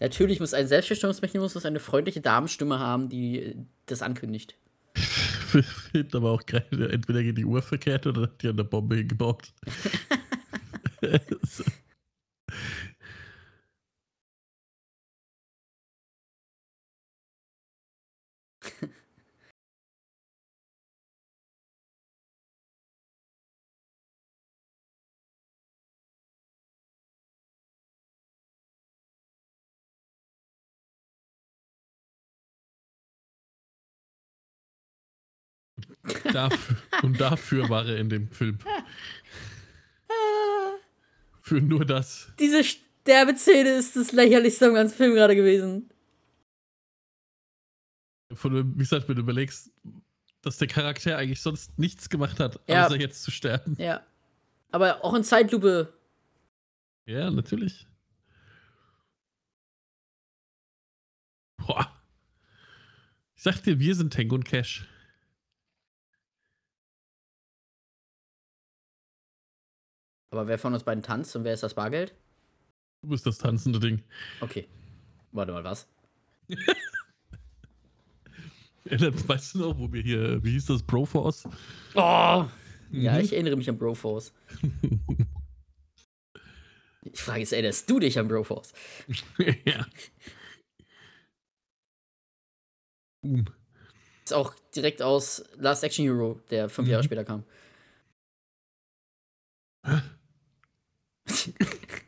Natürlich 0.00 0.40
muss 0.40 0.54
ein 0.54 0.66
Selbstbestimmungsmechanismus 0.66 1.64
eine 1.66 1.78
freundliche 1.78 2.20
Damenstimme 2.20 2.78
haben, 2.78 3.08
die 3.10 3.38
äh, 3.38 3.54
das 3.86 4.02
ankündigt. 4.02 4.56
Finde 5.92 6.16
aber 6.18 6.30
auch 6.32 6.44
geil. 6.46 6.66
Entweder 6.90 7.22
geht 7.22 7.38
die 7.38 7.44
Uhr 7.44 7.62
verkehrt 7.62 8.06
oder 8.06 8.22
hat 8.22 8.42
die 8.42 8.48
an 8.48 8.56
der 8.56 8.64
Bombe 8.64 8.96
hingebaut. 8.96 9.52
dafür, 36.32 36.76
und 37.02 37.20
dafür 37.20 37.68
war 37.68 37.86
er 37.86 37.96
in 37.96 38.08
dem 38.08 38.28
Film. 38.30 38.58
Für 41.44 41.60
nur 41.60 41.84
das. 41.84 42.32
Diese 42.38 42.64
Sterbeszene 42.64 43.68
ist 43.74 43.96
das 43.96 44.12
lächerlichste 44.12 44.66
am 44.66 44.72
ganzen 44.74 44.96
Film 44.96 45.14
gerade 45.14 45.36
gewesen. 45.36 45.90
Von, 48.32 48.74
wie 48.74 48.78
gesagt, 48.78 49.06
wenn 49.10 49.16
du 49.16 49.20
überlegst, 49.20 49.70
dass 50.40 50.56
der 50.56 50.68
Charakter 50.68 51.18
eigentlich 51.18 51.42
sonst 51.42 51.78
nichts 51.78 52.08
gemacht 52.08 52.40
hat, 52.40 52.58
Ja. 52.66 52.86
außer 52.86 52.96
jetzt 52.98 53.22
zu 53.22 53.30
sterben. 53.30 53.76
Ja. 53.78 54.02
Aber 54.70 55.04
auch 55.04 55.12
in 55.12 55.22
Zeitlupe. 55.22 55.92
Ja, 57.04 57.30
natürlich. 57.30 57.86
Boah. 61.58 61.92
Ich 63.36 63.42
sag 63.42 63.62
dir, 63.62 63.78
wir 63.78 63.94
sind 63.94 64.14
Tango 64.14 64.34
und 64.34 64.44
Cash. 64.44 64.88
Aber 70.34 70.48
wer 70.48 70.58
von 70.58 70.74
uns 70.74 70.82
beiden 70.82 71.00
tanzt 71.04 71.36
und 71.36 71.44
wer 71.44 71.54
ist 71.54 71.62
das 71.62 71.74
Bargeld? 71.74 72.12
Du 73.02 73.10
bist 73.10 73.24
das 73.24 73.38
tanzende 73.38 73.78
Ding. 73.78 74.02
Okay. 74.40 74.66
Warte 75.30 75.52
mal, 75.52 75.62
was? 75.62 75.86
Dann 78.84 79.28
weißt 79.28 79.54
du 79.54 79.58
noch, 79.60 79.78
wo 79.78 79.92
wir 79.92 80.02
hier, 80.02 80.42
wie 80.42 80.50
hieß 80.50 80.66
das, 80.66 80.82
Broforce? 80.82 81.44
Oh! 81.94 82.46
Mhm. 82.90 83.00
Ja, 83.00 83.18
ich 83.20 83.32
erinnere 83.32 83.54
mich 83.56 83.70
an 83.70 83.78
Broforce. 83.78 84.32
Ich 87.12 87.20
frage 87.20 87.40
jetzt, 87.40 87.52
erinnerst 87.52 87.88
du 87.90 88.00
dich 88.00 88.18
an 88.18 88.28
Broforce? 88.28 88.72
ja. 89.66 89.86
Boom. 93.22 93.44
Ist 94.24 94.32
auch 94.32 94.54
direkt 94.74 95.02
aus 95.02 95.44
Last 95.58 95.84
Action 95.84 96.06
Hero, 96.06 96.40
der 96.50 96.70
fünf 96.70 96.88
Jahre 96.88 97.02
Mhm. 97.02 97.06
später 97.06 97.24
kam. 97.26 97.44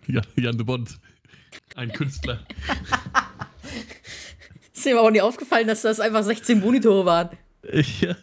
Ja, 0.08 0.22
Jan 0.36 0.56
de 0.56 0.64
Bond. 0.64 0.98
Ein 1.74 1.92
Künstler. 1.92 2.46
Ist 4.72 4.86
aber 4.86 5.02
auch 5.02 5.10
nie 5.10 5.20
aufgefallen, 5.20 5.66
dass 5.66 5.82
das 5.82 6.00
einfach 6.00 6.22
16 6.22 6.60
Monitore 6.60 7.04
waren. 7.04 7.36
Ja. 8.00 8.16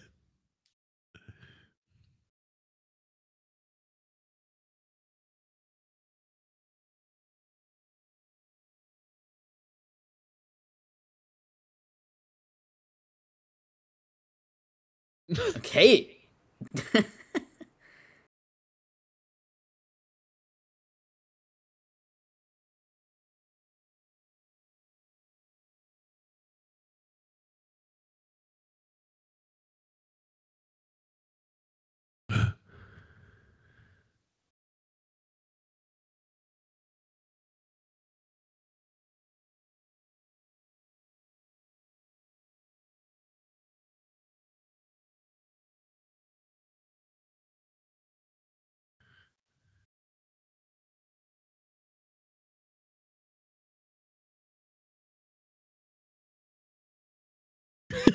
Okay. 15.55 16.09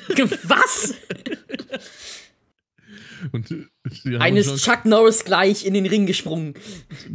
Was? 0.45 0.95
Und, 3.33 3.53
Eines 4.21 4.63
Chuck 4.63 4.85
Norris 4.85 5.25
gleich 5.25 5.65
in 5.65 5.75
den 5.75 5.87
Ring 5.87 6.07
gesprungen. 6.07 6.55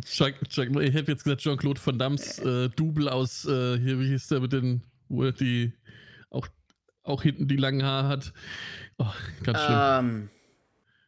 Chuck, 0.06 0.34
Chuck, 0.50 0.70
ich 0.82 0.94
hätte 0.94 1.12
jetzt 1.12 1.24
gesagt 1.24 1.42
Jean-Claude 1.42 1.80
Van 1.84 1.98
Dammes 1.98 2.40
äh, 2.40 2.70
Double 2.70 3.10
aus, 3.10 3.46
äh, 3.46 3.78
hier, 3.80 4.00
wie 4.00 4.08
hieß 4.10 4.28
der 4.28 4.42
mit 4.42 4.54
den, 4.54 4.84
wo 5.08 5.24
er 5.24 5.32
die, 5.32 5.74
auch, 6.30 6.48
auch 7.04 7.24
hinten 7.24 7.48
die 7.48 7.56
langen 7.56 7.84
Haare 7.84 8.08
hat. 8.08 8.34
Oh, 8.98 9.12
ganz 9.44 9.60
schlimm. 9.60 9.80
Ähm, 9.80 10.30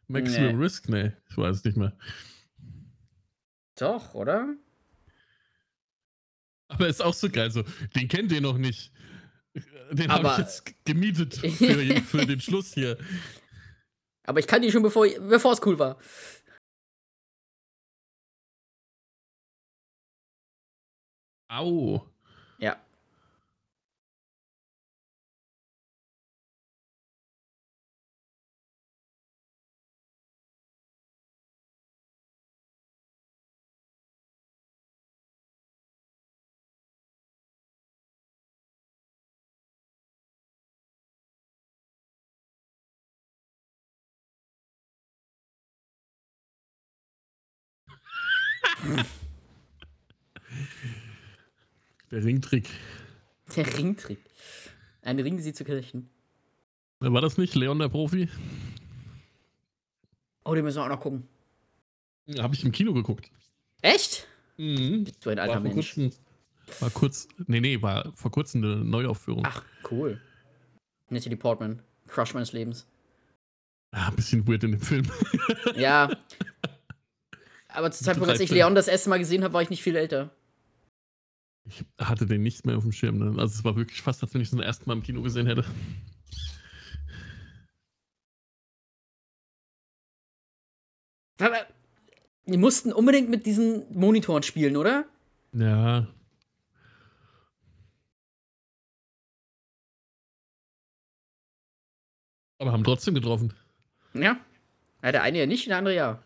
Maximum 0.08 0.56
nee. 0.56 0.64
Risk? 0.64 0.88
Nee, 0.88 1.12
ich 1.28 1.36
weiß 1.36 1.56
es 1.56 1.64
nicht 1.64 1.76
mehr. 1.76 1.92
doch, 3.78 4.14
oder? 4.14 4.54
Aber 6.68 6.88
ist 6.88 7.02
auch 7.02 7.14
so 7.14 7.28
geil, 7.28 7.50
so, 7.50 7.62
den 7.94 8.08
kennt 8.08 8.32
ihr 8.32 8.40
noch 8.40 8.58
nicht. 8.58 8.92
Den 9.92 10.10
habe 10.10 10.28
ich 10.28 10.38
jetzt 10.38 10.84
gemietet 10.84 11.36
für, 11.36 12.02
für 12.02 12.26
den 12.26 12.40
Schluss 12.40 12.74
hier. 12.74 12.98
Aber 14.26 14.40
ich 14.40 14.46
kannte 14.46 14.66
ihn 14.66 14.72
schon, 14.72 14.82
bevor, 14.82 15.06
bevor 15.06 15.52
es 15.52 15.64
cool 15.64 15.78
war. 15.78 15.98
Au. 21.48 22.04
Ja. 22.58 22.76
Der 52.16 52.24
Ringtrick. 52.24 52.70
Der 53.54 53.76
Ringtrick. 53.76 54.18
Ein 55.02 55.20
Ring, 55.20 55.38
sie 55.38 55.52
zu 55.52 55.64
knechten. 55.66 56.08
War 56.98 57.20
das 57.20 57.36
nicht 57.36 57.54
Leon 57.54 57.78
der 57.78 57.90
Profi? 57.90 58.30
Oh, 60.42 60.54
den 60.54 60.64
müssen 60.64 60.78
wir 60.78 60.84
auch 60.84 60.88
noch 60.88 61.00
gucken. 61.00 61.28
Habe 62.38 62.54
ich 62.54 62.64
im 62.64 62.72
Kino 62.72 62.94
geguckt. 62.94 63.30
Echt? 63.82 64.26
Mhm. 64.56 65.04
Bist 65.04 65.26
du 65.26 65.28
ein 65.28 65.36
War 65.36 65.42
alter 65.42 65.60
vor 65.60 65.62
Mensch. 65.74 65.94
kurzem. 65.94 66.10
War 66.80 66.88
kurz. 66.88 67.28
Nee, 67.48 67.60
nee, 67.60 67.82
war 67.82 68.10
vor 68.14 68.30
kurzem 68.30 68.64
eine 68.64 68.76
Neuaufführung. 68.76 69.42
Ach, 69.46 69.62
cool. 69.90 70.18
Natalie 71.10 71.36
Portman. 71.36 71.82
Crush 72.06 72.32
meines 72.32 72.54
Lebens. 72.54 72.86
Ah, 73.90 74.08
ein 74.08 74.16
bisschen 74.16 74.48
weird 74.48 74.64
in 74.64 74.70
dem 74.70 74.80
Film. 74.80 75.04
Ja. 75.74 76.16
Aber 77.68 77.90
zu 77.90 78.02
Zeitpunkt, 78.02 78.30
als 78.30 78.40
ich 78.40 78.48
13. 78.48 78.56
Leon 78.56 78.74
das 78.74 78.88
erste 78.88 79.10
Mal 79.10 79.18
gesehen 79.18 79.44
habe, 79.44 79.52
war 79.52 79.60
ich 79.60 79.68
nicht 79.68 79.82
viel 79.82 79.96
älter. 79.96 80.34
Ich 81.68 81.84
hatte 81.98 82.26
den 82.26 82.42
nicht 82.42 82.64
mehr 82.64 82.76
auf 82.76 82.84
dem 82.84 82.92
Schirm. 82.92 83.18
Ne? 83.18 83.40
Also 83.40 83.58
es 83.58 83.64
war 83.64 83.76
wirklich 83.76 84.00
fast, 84.02 84.22
als 84.22 84.32
wenn 84.34 84.40
ich 84.40 84.46
es 84.46 84.50
zum 84.50 84.60
ersten 84.60 84.88
Mal 84.88 84.94
im 84.94 85.02
Kino 85.02 85.22
gesehen 85.22 85.46
hätte. 85.46 85.64
Aber 91.38 91.66
die 92.46 92.56
mussten 92.56 92.92
unbedingt 92.92 93.28
mit 93.28 93.46
diesen 93.46 93.92
Monitoren 93.92 94.42
spielen, 94.42 94.76
oder? 94.76 95.04
Ja. 95.52 96.06
Aber 102.58 102.72
haben 102.72 102.84
trotzdem 102.84 103.14
getroffen. 103.14 103.52
Ja. 104.14 104.38
ja 105.02 105.12
der 105.12 105.22
eine 105.22 105.38
ja 105.38 105.46
nicht, 105.46 105.66
der 105.66 105.76
andere 105.78 105.94
ja. 105.94 106.22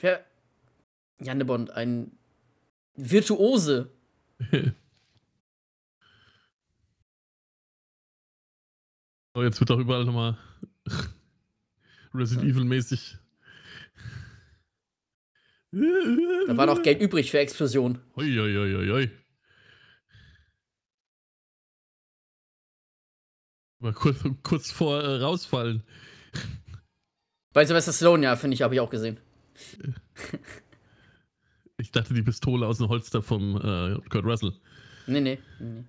Wer? 0.00 0.24
Janne 1.20 1.44
Bond, 1.44 1.70
ein 1.70 2.12
Virtuose. 2.94 3.90
So, 9.34 9.42
jetzt 9.42 9.60
wird 9.60 9.70
auch 9.70 9.78
überall 9.78 10.04
nochmal 10.04 10.38
Resident 12.14 12.48
Evil 12.48 12.64
mäßig. 12.64 13.18
Da 15.72 16.56
war 16.56 16.66
noch 16.66 16.82
Geld 16.82 17.00
übrig 17.00 17.30
für 17.30 17.38
Explosion. 17.38 18.00
Ui, 18.16 18.40
ui, 18.40 18.56
ui, 18.56 18.74
ui, 18.74 18.90
ui. 18.90 19.10
Mal 23.78 23.92
kurz, 23.92 24.18
kurz 24.42 24.70
vor 24.70 25.02
äh, 25.02 25.20
rausfallen. 25.20 25.84
Bei 27.52 27.64
Sylvester 27.64 27.92
Stallone, 27.92 28.24
ja, 28.24 28.36
finde 28.36 28.54
ich, 28.54 28.62
habe 28.62 28.74
ich 28.74 28.80
auch 28.80 28.90
gesehen. 28.90 29.20
Ich 31.80 31.90
dachte, 31.90 32.12
die 32.12 32.22
Pistole 32.22 32.66
aus 32.66 32.76
dem 32.76 32.88
Holster 32.90 33.22
vom 33.22 33.56
äh, 33.56 33.98
Kurt 34.10 34.26
Russell. 34.26 34.52
Nee, 35.06 35.20
nee. 35.20 35.38
nee. 35.58 35.84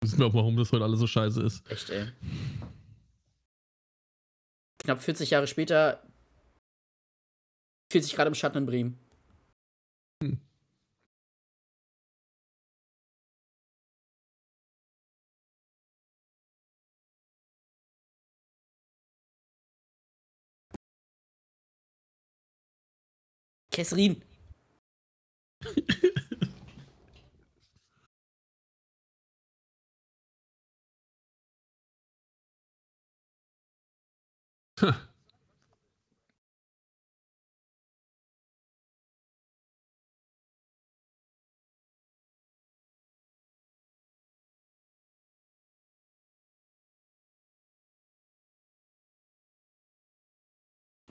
Wissen 0.00 0.18
wir 0.18 0.26
auch, 0.26 0.34
warum 0.34 0.56
das 0.56 0.70
heute 0.70 0.84
alles 0.84 1.00
so 1.00 1.08
scheiße 1.08 1.42
ist. 1.42 1.68
Echt, 1.68 1.90
ey. 1.90 2.06
Knapp 4.78 5.02
40 5.02 5.30
Jahre 5.30 5.46
später 5.48 6.06
40 7.90 8.14
Grad 8.14 8.28
im 8.28 8.34
Schatten 8.34 8.58
in 8.58 8.66
Bremen. 8.66 8.98
Kesserin. 23.74 24.22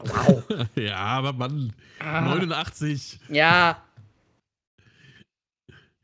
Wow. 0.06 0.44
ja, 0.76 0.96
aber 0.98 1.34
Mann, 1.34 1.74
Ah. 2.00 2.22
89 2.22 3.20
Ja, 3.30 3.82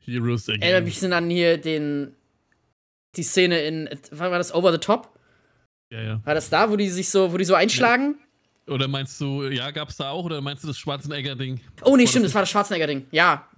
Heroes 0.04 0.48
erinnert 0.48 0.68
again. 0.70 0.84
mich 0.84 0.98
so 1.00 1.06
an 1.12 1.30
hier 1.30 1.58
den. 1.58 2.14
Die 3.16 3.22
Szene 3.22 3.60
in. 3.62 3.88
War 4.12 4.30
war 4.30 4.38
das 4.38 4.54
Over 4.54 4.72
the 4.72 4.78
Top? 4.78 5.18
Ja, 5.92 6.00
ja. 6.00 6.20
War 6.24 6.34
das 6.34 6.48
da, 6.48 6.70
wo 6.70 6.76
die 6.76 6.88
sich 6.88 7.08
so, 7.10 7.32
wo 7.32 7.36
die 7.36 7.44
so 7.44 7.54
einschlagen? 7.54 8.16
Oder 8.68 8.86
meinst 8.86 9.20
du, 9.20 9.42
ja, 9.48 9.70
gab's 9.72 9.96
da 9.96 10.10
auch? 10.10 10.24
Oder 10.24 10.40
meinst 10.40 10.62
du 10.62 10.68
das 10.68 10.78
Schwarzenegger-Ding? 10.78 11.60
Oh, 11.82 11.96
nee, 11.96 12.04
das 12.04 12.10
stimmt, 12.10 12.22
nicht- 12.22 12.30
das 12.30 12.34
war 12.34 12.42
das 12.42 12.50
Schwarzenegger-Ding. 12.50 13.08
Ja. 13.10 13.48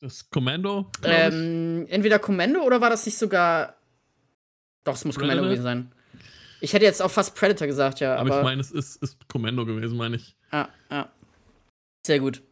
Das 0.00 0.30
Kommando? 0.30 0.90
Ähm, 1.02 1.86
entweder 1.90 2.18
Commando 2.18 2.62
oder 2.62 2.80
war 2.80 2.88
das 2.88 3.04
nicht 3.04 3.18
sogar. 3.18 3.76
Doch, 4.84 4.94
es 4.94 5.04
muss 5.04 5.16
Predator? 5.16 5.44
gewesen 5.44 5.62
sein. 5.62 5.92
Ich 6.64 6.72
hätte 6.72 6.86
jetzt 6.86 7.02
auch 7.02 7.10
fast 7.10 7.34
Predator 7.34 7.66
gesagt, 7.66 8.00
ja. 8.00 8.16
aber 8.16 8.30
Aber, 8.30 8.38
ich 8.38 8.44
meine, 8.44 8.60
es 8.62 8.70
ist, 8.70 8.96
ist 9.02 9.28
Kommando 9.28 9.66
gewesen, 9.66 9.96
meine 9.98 10.16
ich. 10.16 10.34
Ah, 10.50 10.68
ah. 10.88 11.06
Sehr 12.06 12.18
gut. 12.20 12.42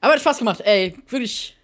Aber 0.00 0.14
hat 0.14 0.20
Spaß 0.20 0.38
gemacht, 0.38 0.60
ey. 0.62 0.96
Wirklich. 1.08 1.56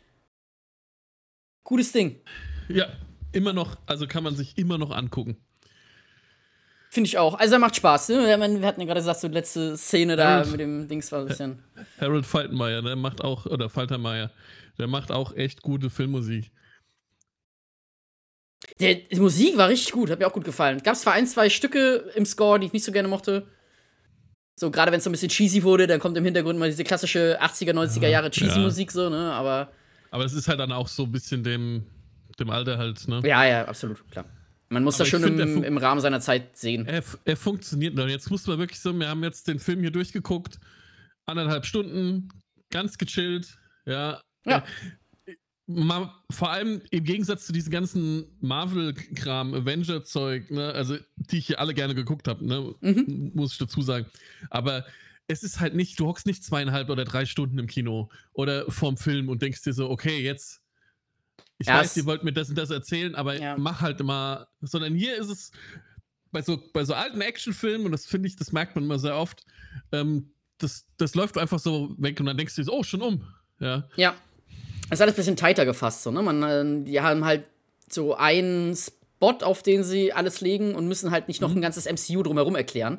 Gutes 1.65 1.91
Ding. 1.93 2.21
Ja, 2.69 2.87
immer 3.33 3.53
noch, 3.53 3.77
also 3.87 4.07
kann 4.07 4.23
man 4.23 4.37
sich 4.37 4.57
immer 4.57 4.79
noch 4.79 4.91
angucken. 4.91 5.37
Finde 6.91 7.09
ich 7.09 7.19
auch. 7.19 7.35
Also, 7.35 7.55
er 7.55 7.59
macht 7.59 7.75
Spaß. 7.75 8.11
Ne? 8.11 8.25
Wir 8.25 8.67
hatten 8.67 8.81
ja 8.81 8.87
gerade 8.87 9.01
gesagt, 9.01 9.19
so 9.19 9.27
die 9.27 9.35
letzte 9.35 9.77
Szene 9.77 10.15
da 10.15 10.37
Harold- 10.37 10.51
mit 10.53 10.61
dem 10.61 10.87
Dings 10.87 11.11
war 11.11 11.23
ein 11.23 11.27
bisschen. 11.27 11.65
Harold 12.01 12.25
Faltermeier, 12.25 12.83
der 12.83 12.95
macht 12.95 13.21
auch, 13.23 13.47
oder 13.47 13.69
Faltermeier, 13.69 14.31
der 14.79 14.87
macht 14.87 15.11
auch 15.11 15.35
echt 15.35 15.63
gute 15.63 15.91
Filmmusik. 15.91 16.53
Der, 18.81 18.95
die 18.95 19.21
Musik 19.21 19.57
war 19.57 19.69
richtig 19.69 19.93
gut, 19.93 20.11
hat 20.11 20.19
mir 20.19 20.27
auch 20.27 20.33
gut 20.33 20.45
gefallen. 20.45 20.83
Gab 20.83 20.95
es 20.95 21.03
zwar 21.03 21.13
ein, 21.13 21.27
zwei 21.27 21.49
Stücke 21.49 22.11
im 22.17 22.27
Score, 22.27 22.59
die 22.59 22.67
ich 22.67 22.73
nicht 22.73 22.85
so 22.85 22.93
gerne 22.93 23.09
mochte. 23.09 23.47
So, 24.57 24.71
gerade 24.71 24.93
wenn 24.93 24.99
es 24.99 25.05
so 25.05 25.11
ein 25.11 25.13
bisschen 25.13 25.29
cheesy 25.29 25.63
wurde, 25.63 25.87
dann 25.87 26.01
kommt 26.01 26.17
im 26.17 26.25
Hintergrund 26.25 26.59
mal 26.59 26.69
diese 26.69 26.85
klassische 26.85 27.41
80er, 27.41 27.73
90er 27.73 28.09
Jahre 28.09 28.31
cheesy. 28.31 28.59
Musik, 28.59 28.93
so, 28.93 29.09
ne? 29.11 29.33
Aber 29.33 29.73
Aber 30.11 30.25
es 30.25 30.33
ist 30.33 30.49
halt 30.49 30.61
dann 30.61 30.73
auch 30.73 30.89
so 30.89 31.05
ein 31.05 31.13
bisschen 31.13 31.43
dem, 31.43 31.85
dem 32.39 32.51
Alter 32.51 32.79
halt, 32.79 33.07
ne? 33.09 33.21
Ja, 33.25 33.45
ja, 33.45 33.65
absolut, 33.65 34.09
klar. 34.11 34.25
Man 34.69 34.83
muss 34.83 34.97
Aber 34.97 35.05
das 35.05 35.09
schon 35.09 35.23
find, 35.23 35.41
im, 35.41 35.63
im 35.63 35.79
Rahmen 35.79 36.01
seiner 36.01 36.21
Zeit 36.21 36.57
sehen. 36.57 36.87
Er, 36.87 37.03
er 37.25 37.37
funktioniert 37.37 37.95
noch. 37.95 38.09
Jetzt 38.09 38.31
muss 38.31 38.47
man 38.47 38.59
wirklich 38.59 38.81
so, 38.81 38.93
wir 38.93 39.09
haben 39.09 39.23
jetzt 39.23 39.47
den 39.47 39.59
Film 39.59 39.81
hier 39.81 39.91
durchgeguckt, 39.91 40.59
anderthalb 41.27 41.67
Stunden, 41.67 42.29
ganz 42.71 42.99
gechillt, 42.99 43.57
ja. 43.87 44.21
Ja. 44.47 44.65
Mal, 45.67 46.13
vor 46.31 46.51
allem 46.51 46.83
im 46.91 47.05
Gegensatz 47.05 47.47
zu 47.47 47.53
diesem 47.53 47.73
ganzen 47.73 48.27
Marvel-Kram, 48.41 49.55
Avenger-Zeug, 49.55 50.51
ne, 50.51 50.73
also 50.73 50.99
die 51.17 51.39
ich 51.39 51.47
hier 51.47 51.59
alle 51.59 51.73
gerne 51.73 51.95
geguckt 51.95 52.29
habe, 52.29 52.45
ne, 52.47 52.75
Mhm. 52.83 53.33
muss 53.35 53.53
ich 53.53 53.59
dazu 53.59 53.81
sagen. 53.81 54.07
Aber 54.51 54.85
es 55.27 55.43
ist 55.43 55.61
halt 55.61 55.75
nicht, 55.75 55.99
du 55.99 56.07
hockst 56.07 56.27
nicht 56.27 56.45
zweieinhalb 56.45 56.91
oder 56.91 57.07
drei 57.07 57.25
Stunden 57.25 57.59
im 57.59 57.67
Kino 57.67 58.11
oder 58.35 58.71
vorm 58.71 58.99
Film 58.99 59.31
und 59.31 59.41
denkst 59.41 59.63
dir 59.63 59.73
so, 59.73 59.89
okay, 59.89 60.21
jetzt, 60.21 60.61
ich 61.57 61.67
Ja, 61.69 61.77
weiß, 61.77 61.97
ihr 61.97 62.05
wollt 62.05 62.25
mir 62.25 62.33
das 62.35 62.51
und 62.51 62.59
das 62.59 62.69
erzählen, 62.69 63.15
aber 63.15 63.41
Ja. 63.41 63.57
mach 63.57 63.81
halt 63.81 64.03
mal, 64.03 64.47
sondern 64.61 64.95
hier 64.95 65.17
ist 65.17 65.31
es 65.31 65.51
bei 66.31 66.43
so, 66.43 66.63
bei 66.75 66.85
so 66.85 66.93
alten 66.93 67.23
Actionfilmen, 67.23 67.87
und 67.87 67.93
das 67.93 68.05
finde 68.05 68.29
ich, 68.29 68.37
das 68.37 68.53
merkt 68.53 68.75
man 68.75 68.85
immer 68.85 68.99
sehr 68.99 69.17
oft, 69.17 69.47
ähm, 69.93 70.31
das, 70.59 70.85
das 70.99 71.15
läuft 71.15 71.39
einfach 71.39 71.59
so 71.59 71.95
weg 71.97 72.21
und 72.21 72.27
dann 72.27 72.37
denkst 72.37 72.55
du 72.55 72.61
dir 72.61 72.67
so, 72.67 72.75
oh, 72.75 72.83
schon 72.83 73.01
um. 73.01 73.25
Ja. 73.61 73.89
Ja. 73.97 74.15
Es 74.91 74.99
ist 74.99 75.01
alles 75.01 75.15
ein 75.15 75.17
bisschen 75.17 75.37
tighter 75.37 75.65
gefasst, 75.65 76.03
so, 76.03 76.11
ne? 76.11 76.23
Man, 76.23 76.43
äh, 76.43 76.85
die 76.85 77.01
haben 77.01 77.25
halt 77.25 77.45
so 77.89 78.15
einen 78.15 78.77
Spot, 78.77 79.39
auf 79.43 79.63
den 79.63 79.83
sie 79.85 80.13
alles 80.13 80.41
legen 80.41 80.75
und 80.75 80.89
müssen 80.89 81.11
halt 81.11 81.29
nicht 81.29 81.41
noch 81.41 81.55
ein 81.55 81.63
ganzes 81.63 81.87
MCU 81.87 82.23
drumherum 82.23 82.57
erklären. 82.57 82.99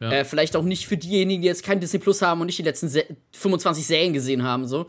Ja. 0.00 0.10
Äh, 0.10 0.24
vielleicht 0.24 0.56
auch 0.56 0.64
nicht 0.64 0.86
für 0.86 0.96
diejenigen, 0.96 1.42
die 1.42 1.48
jetzt 1.48 1.64
kein 1.64 1.80
Disney 1.80 2.00
Plus 2.00 2.22
haben 2.22 2.40
und 2.40 2.46
nicht 2.46 2.58
die 2.58 2.64
letzten 2.64 2.88
Se 2.88 3.04
25 3.32 3.86
Serien 3.86 4.12
gesehen 4.12 4.42
haben, 4.42 4.66
so. 4.66 4.86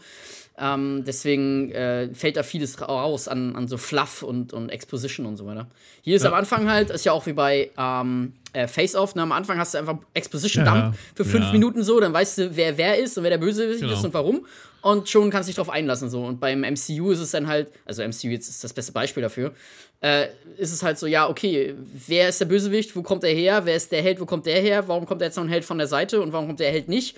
Ähm, 0.55 1.03
deswegen 1.05 1.71
äh, 1.71 2.13
fällt 2.13 2.37
da 2.37 2.43
vieles 2.43 2.79
ra- 2.79 2.85
raus 2.85 3.27
an, 3.27 3.55
an 3.55 3.67
so 3.67 3.77
Fluff 3.77 4.21
und, 4.21 4.53
und 4.53 4.69
Exposition 4.69 5.25
und 5.25 5.35
so 5.35 5.47
weiter. 5.47 5.67
Hier 6.03 6.15
ist 6.15 6.23
Ja. 6.23 6.29
am 6.29 6.35
Anfang 6.35 6.69
halt, 6.69 6.91
ist 6.91 7.05
ja 7.05 7.11
auch 7.11 7.25
wie 7.25 7.33
bei 7.33 7.71
ähm, 7.75 8.33
äh, 8.53 8.67
Face 8.67 8.93
Off, 8.95 9.15
ne? 9.15 9.23
am 9.23 9.31
Anfang 9.31 9.57
hast 9.57 9.73
du 9.73 9.79
einfach 9.79 9.97
Exposition 10.13 10.63
Ja, 10.63 10.93
für 11.15 11.25
fünf 11.25 11.45
ja. 11.47 11.51
Minuten 11.53 11.81
so, 11.81 11.99
dann 11.99 12.13
weißt 12.13 12.37
du, 12.37 12.55
wer 12.55 12.77
wer 12.77 12.99
ist 12.99 13.17
und 13.17 13.23
wer 13.23 13.31
der 13.31 13.39
Bösewicht 13.39 13.79
Genau. 13.81 13.93
ist 13.93 14.05
und 14.05 14.13
warum. 14.13 14.45
Und 14.83 15.09
schon 15.09 15.31
kannst 15.31 15.47
du 15.47 15.51
dich 15.51 15.55
drauf 15.55 15.69
einlassen. 15.71 16.09
so. 16.09 16.23
Und 16.23 16.39
beim 16.39 16.61
MCU 16.61 17.09
ist 17.11 17.19
es 17.19 17.31
dann 17.31 17.47
halt, 17.47 17.69
also 17.85 18.03
MCU 18.03 18.27
jetzt 18.27 18.47
ist 18.47 18.63
das 18.63 18.73
beste 18.73 18.91
Beispiel 18.91 19.23
dafür, 19.23 19.53
äh, 20.01 20.27
ist 20.57 20.71
es 20.71 20.83
halt 20.83 20.99
so, 20.99 21.07
ja, 21.07 21.27
okay, 21.29 21.73
wer 22.07 22.29
ist 22.29 22.39
der 22.41 22.45
Bösewicht, 22.45 22.95
wo 22.95 23.01
kommt 23.01 23.23
er 23.23 23.33
her, 23.33 23.61
wer 23.65 23.75
ist 23.75 23.91
der 23.91 24.03
Held, 24.03 24.19
wo 24.19 24.25
kommt 24.27 24.45
der 24.45 24.59
her, 24.61 24.87
warum 24.87 25.07
kommt 25.07 25.21
jetzt 25.21 25.35
noch 25.37 25.45
ein 25.45 25.49
Held 25.49 25.65
von 25.65 25.79
der 25.79 25.87
Seite 25.87 26.21
und 26.21 26.31
warum 26.31 26.45
kommt 26.45 26.59
der 26.59 26.69
Held 26.69 26.89
nicht? 26.89 27.17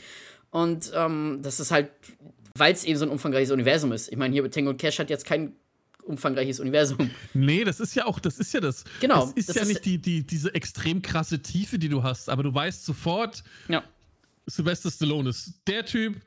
Und 0.52 0.92
ähm, 0.96 1.40
das 1.42 1.60
ist 1.60 1.72
halt, 1.72 1.90
weil 2.58 2.74
es 2.74 2.84
eben 2.84 2.98
so 2.98 3.06
ein 3.06 3.12
umfangreiches 3.12 3.52
Universum 3.52 3.92
ist. 3.92 4.12
Ich 4.12 4.18
meine, 4.18 4.34
hier 4.34 4.50
Tango 4.50 4.70
und 4.72 4.78
Cash 4.78 5.00
hat 5.00 5.10
jetzt 5.10 5.26
kein 5.26 5.54
umfangreiches 6.04 6.60
Universum. 6.60 7.10
Nee, 7.34 7.64
das 7.64 7.80
ist 7.80 7.96
ja 7.96 8.06
auch, 8.06 8.20
das 8.20 8.38
ist 8.40 8.54
ja 8.54 8.62
das. 8.62 8.84
Genau, 9.02 9.22
Das 9.26 9.32
ist 9.34 9.50
das 9.50 9.56
ja 9.58 9.62
ist- 9.64 9.68
nicht 9.70 9.86
die, 9.86 9.98
die, 9.98 10.26
diese 10.26 10.54
extrem 10.54 11.02
krasse 11.02 11.42
Tiefe, 11.42 11.80
die 11.80 11.90
du 11.90 12.04
hast, 12.04 12.30
aber 12.30 12.44
du 12.44 12.54
weißt 12.54 12.86
sofort, 12.86 13.44
Ja. 13.68 13.84
Sylvester 14.48 14.92
Stallone 14.92 15.30
ist 15.32 15.54
der 15.68 15.86
Typ 15.86 16.22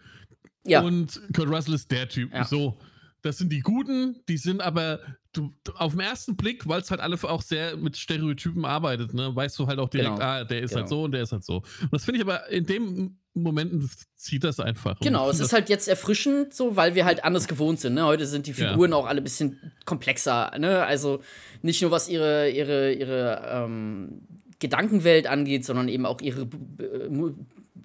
Ja. 0.65 0.81
und 0.83 1.21
Kurt 1.35 1.49
Russell 1.49 1.75
ist 1.75 1.91
der 1.91 2.09
Typ. 2.09 2.33
Ja. 2.35 2.45
So. 2.45 2.77
Das 3.23 3.39
sind 3.39 3.53
die 3.53 3.61
Guten, 3.61 4.21
die 4.29 4.37
sind 4.37 4.61
aber 4.63 5.01
du, 5.33 5.53
auf 5.75 5.93
den 5.93 6.01
ersten 6.01 6.37
Blick, 6.37 6.69
weil 6.69 6.81
es 6.81 6.91
halt 6.91 7.01
alle 7.01 7.17
auch 7.25 7.43
sehr 7.43 7.77
mit 7.77 7.97
Stereotypen 7.97 8.65
arbeitet, 8.65 9.13
ne, 9.15 9.35
weißt 9.35 9.59
du 9.59 9.67
halt 9.67 9.79
auch 9.81 9.89
direkt, 9.89 10.15
Genau. 10.15 10.25
ah, 10.25 10.45
der 10.45 10.61
ist 10.63 10.75
halt 10.75 10.87
Genau. 10.87 10.97
so 10.97 11.03
und 11.05 11.13
der 11.13 11.23
ist 11.23 11.33
halt 11.33 11.45
so. 11.45 11.57
Und 11.57 11.93
das 11.93 12.05
finde 12.05 12.19
ich 12.21 12.25
aber 12.25 12.49
in 12.49 12.65
dem 12.65 13.17
Moment 13.35 13.85
zieht 14.17 14.43
das 14.45 14.59
einfach. 14.61 14.99
Genau, 15.01 15.31
es 15.31 15.39
ist 15.41 15.53
halt 15.53 15.69
jetzt 15.69 15.87
erfrischend, 15.89 16.55
so, 16.55 16.77
weil 16.77 16.95
wir 16.95 17.05
halt 17.05 17.25
anders 17.25 17.47
gewohnt 17.47 17.79
sind. 17.81 17.95
Ne? 17.95 18.05
Heute 18.05 18.27
sind 18.27 18.47
die 18.47 18.53
Ja. 18.53 18.71
Figuren 18.71 18.93
auch 18.93 19.07
alle 19.07 19.21
ein 19.21 19.25
bisschen 19.25 19.61
komplexer. 19.85 20.53
Ne? 20.59 20.85
Also 20.85 21.21
nicht 21.63 21.81
nur 21.83 21.91
was 21.93 22.09
ihre, 22.09 22.51
ihre, 22.51 22.93
ihre 22.93 23.43
ähm, 23.49 24.23
Gedankenwelt 24.59 25.27
angeht, 25.29 25.65
sondern 25.65 25.89
eben 25.89 26.05
auch 26.07 26.21
ihre 26.21 26.43
äh, 26.43 27.33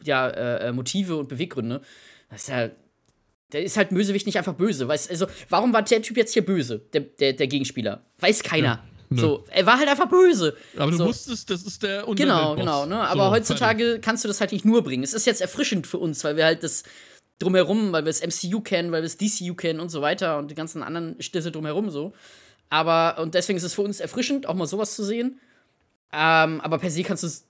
ja, 0.03 0.27
äh, 0.29 0.71
Motive 0.73 1.17
und 1.17 1.27
Beweggründe. 1.29 1.81
Das 2.29 2.43
ist 2.43 2.49
ja. 2.49 2.69
Der 3.53 3.63
ist 3.63 3.77
halt 3.77 3.89
Bösewicht 3.89 4.25
nicht 4.25 4.37
einfach 4.37 4.53
böse. 4.53 4.87
Weißt, 4.87 5.09
also, 5.09 5.27
warum 5.49 5.73
war 5.73 5.81
der 5.83 6.01
Typ 6.01 6.17
jetzt 6.17 6.33
hier 6.33 6.45
böse, 6.45 6.79
der, 6.93 7.01
der, 7.01 7.33
der 7.33 7.47
Gegenspieler? 7.47 8.03
Weiß 8.19 8.43
keiner. 8.43 8.83
nö. 9.09 9.21
so, 9.21 9.45
er 9.49 9.65
war 9.65 9.77
halt 9.77 9.87
einfach 9.87 10.09
böse. 10.09 10.55
aber 10.77 10.91
du 10.91 10.97
so. 10.97 11.05
wusstest, 11.05 11.49
das 11.49 11.63
ist 11.63 11.83
der 11.83 12.03
Genau, 12.15 12.55
genau. 12.55 12.85
Ne? 12.85 12.99
Aber 12.99 13.25
So, 13.25 13.31
heutzutage 13.31 13.99
kannst 13.99 14.23
du 14.23 14.27
das 14.27 14.39
halt 14.39 14.51
nicht 14.51 14.65
nur 14.65 14.83
bringen. 14.83 15.03
Es 15.03 15.13
ist 15.13 15.25
jetzt 15.25 15.41
erfrischend 15.41 15.87
für 15.87 15.99
uns, 15.99 16.23
weil 16.23 16.35
wir 16.35 16.45
halt 16.45 16.63
das 16.63 16.83
drumherum, 17.39 17.91
weil 17.91 18.05
wir 18.05 18.11
das 18.11 18.21
MCU 18.21 18.61
kennen, 18.61 18.91
weil 18.91 19.01
wir 19.01 19.09
das 19.09 19.17
DCU 19.17 19.53
kennen 19.53 19.79
und 19.79 19.89
so 19.89 20.01
weiter 20.01 20.37
und 20.37 20.49
die 20.51 20.55
ganzen 20.55 20.83
anderen 20.83 21.21
Stisse 21.21 21.51
drumherum 21.51 21.89
so. 21.89 22.13
Aber, 22.69 23.21
und 23.21 23.35
deswegen 23.35 23.57
ist 23.57 23.63
es 23.63 23.73
für 23.73 23.81
uns 23.83 23.99
erfrischend, 23.99 24.47
auch 24.47 24.55
mal 24.55 24.65
sowas 24.65 24.95
zu 24.95 25.03
sehen. 25.03 25.39
Ähm, 26.11 26.61
aber 26.61 26.77
per 26.77 26.89
se 26.89 27.03
kannst 27.03 27.23
du 27.23 27.27
es 27.27 27.45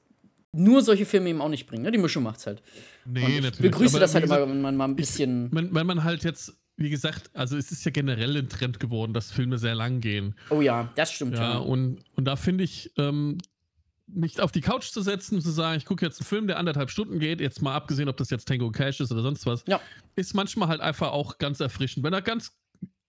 nur 0.54 0.82
solche 0.82 1.06
Filme 1.06 1.30
eben 1.30 1.42
auch 1.42 1.50
nicht 1.50 1.68
bringen. 1.68 1.84
Ne? 1.84 1.92
Die 1.92 1.98
Mischung 1.98 2.24
macht's 2.24 2.46
halt. 2.46 2.62
Nee, 3.06 3.26
Und 3.26 3.32
ich 3.32 3.42
natürlich. 3.42 3.72
begrüße 3.72 3.94
Aber 3.96 4.00
das 4.00 4.14
halt 4.14 4.24
gesagt, 4.24 4.42
immer, 4.44 4.52
wenn 4.52 4.62
man 4.62 4.76
mal 4.78 4.86
ein 4.86 4.96
bisschen. 4.96 5.50
Wenn, 5.52 5.74
wenn 5.74 5.86
man 5.88 6.04
halt 6.04 6.24
jetzt, 6.24 6.54
wie 6.78 6.90
gesagt, 6.90 7.30
also 7.34 7.58
es 7.58 7.72
ist 7.72 7.84
ja 7.86 7.92
generell 7.92 8.38
ein 8.38 8.50
Trend 8.50 8.80
geworden, 8.80 9.14
dass 9.14 9.32
Filme 9.32 9.58
sehr 9.58 9.76
lang 9.76 10.00
gehen. 10.00 10.36
Oh 10.50 10.62
ja, 10.62 10.92
das 10.96 11.12
stimmt 11.12 11.36
Ja, 11.36 11.54
ja. 11.54 11.58
und, 11.58 12.04
und 12.16 12.26
da 12.26 12.36
finde 12.36 12.64
ich, 12.64 12.92
ähm, 12.98 13.40
mich 14.08 14.40
auf 14.42 14.52
die 14.52 14.62
Couch 14.62 14.90
zu 14.92 15.02
setzen 15.02 15.36
und 15.36 15.42
zu 15.42 15.50
sagen, 15.50 15.78
ich 15.78 15.86
gucke 15.86 16.06
jetzt 16.06 16.20
einen 16.20 16.28
Film, 16.28 16.46
der 16.48 16.60
anderthalb 16.60 16.92
Stunden 16.92 17.20
geht, 17.20 17.42
jetzt 17.42 17.62
mal 17.62 17.74
abgesehen, 17.74 18.10
ob 18.10 18.18
das 18.18 18.30
jetzt 18.30 18.48
Tango 18.48 18.70
Cash 18.70 19.00
ist 19.00 19.12
oder 19.12 19.22
sonst 19.24 19.46
was, 19.46 19.64
Ja. 19.68 19.80
ist 20.16 20.36
manchmal 20.36 20.68
halt 20.68 20.82
einfach 20.82 21.12
auch 21.12 21.40
ganz 21.40 21.60
erfrischend. 21.62 22.04
Wenn 22.06 22.12
da 22.12 22.20
ganz 22.20 22.52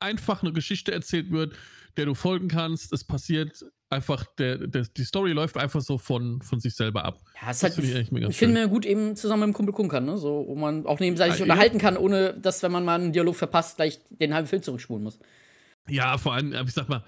einfach 0.01 0.43
eine 0.43 0.53
Geschichte 0.53 0.93
erzählt 0.93 1.31
wird, 1.31 1.55
der 1.97 2.07
du 2.07 2.15
folgen 2.15 2.49
kannst, 2.49 2.93
es 2.93 3.05
passiert 3.05 3.65
einfach, 3.95 4.27
der, 4.39 4.59
der, 4.59 4.83
die 4.83 5.05
Story 5.05 5.33
läuft 5.33 5.57
einfach 5.57 5.81
so 5.81 5.97
von, 5.99 6.43
von 6.43 6.61
sich 6.61 6.75
selber 6.75 7.05
ab. 7.05 7.21
Ja, 7.41 7.51
es 7.51 7.61
Das 7.61 7.63
halt 7.63 7.75
finde 7.75 7.91
ich 7.91 7.97
eigentlich 7.97 8.13
mega 8.13 8.29
ich 8.29 8.37
finde 8.37 8.69
gut 8.69 8.85
eben 8.85 9.17
zusammen 9.17 9.41
mit 9.41 9.49
dem 9.49 9.55
Kumpel 9.55 9.75
gucken 9.75 9.91
kann, 9.91 10.05
ne? 10.05 10.19
So, 10.19 10.45
wo 10.47 10.55
man 10.55 10.87
auch 10.87 11.01
nebenseitig 11.01 11.39
ja. 11.39 11.45
unterhalten 11.45 11.79
kann, 11.79 11.97
ohne 11.97 12.35
dass, 12.35 12.63
wenn 12.63 12.73
man 12.73 12.85
mal 12.85 13.01
einen 13.01 13.13
Dialog 13.13 13.37
verpasst, 13.37 13.77
gleich 13.77 14.01
den 14.11 14.35
halben 14.35 14.49
Film 14.49 14.63
zurückspulen 14.63 15.03
muss. 15.03 15.19
Ja, 15.89 16.19
vor 16.19 16.35
allem, 16.35 16.55
ich 16.67 16.73
sag 16.73 16.89
mal, 16.89 17.05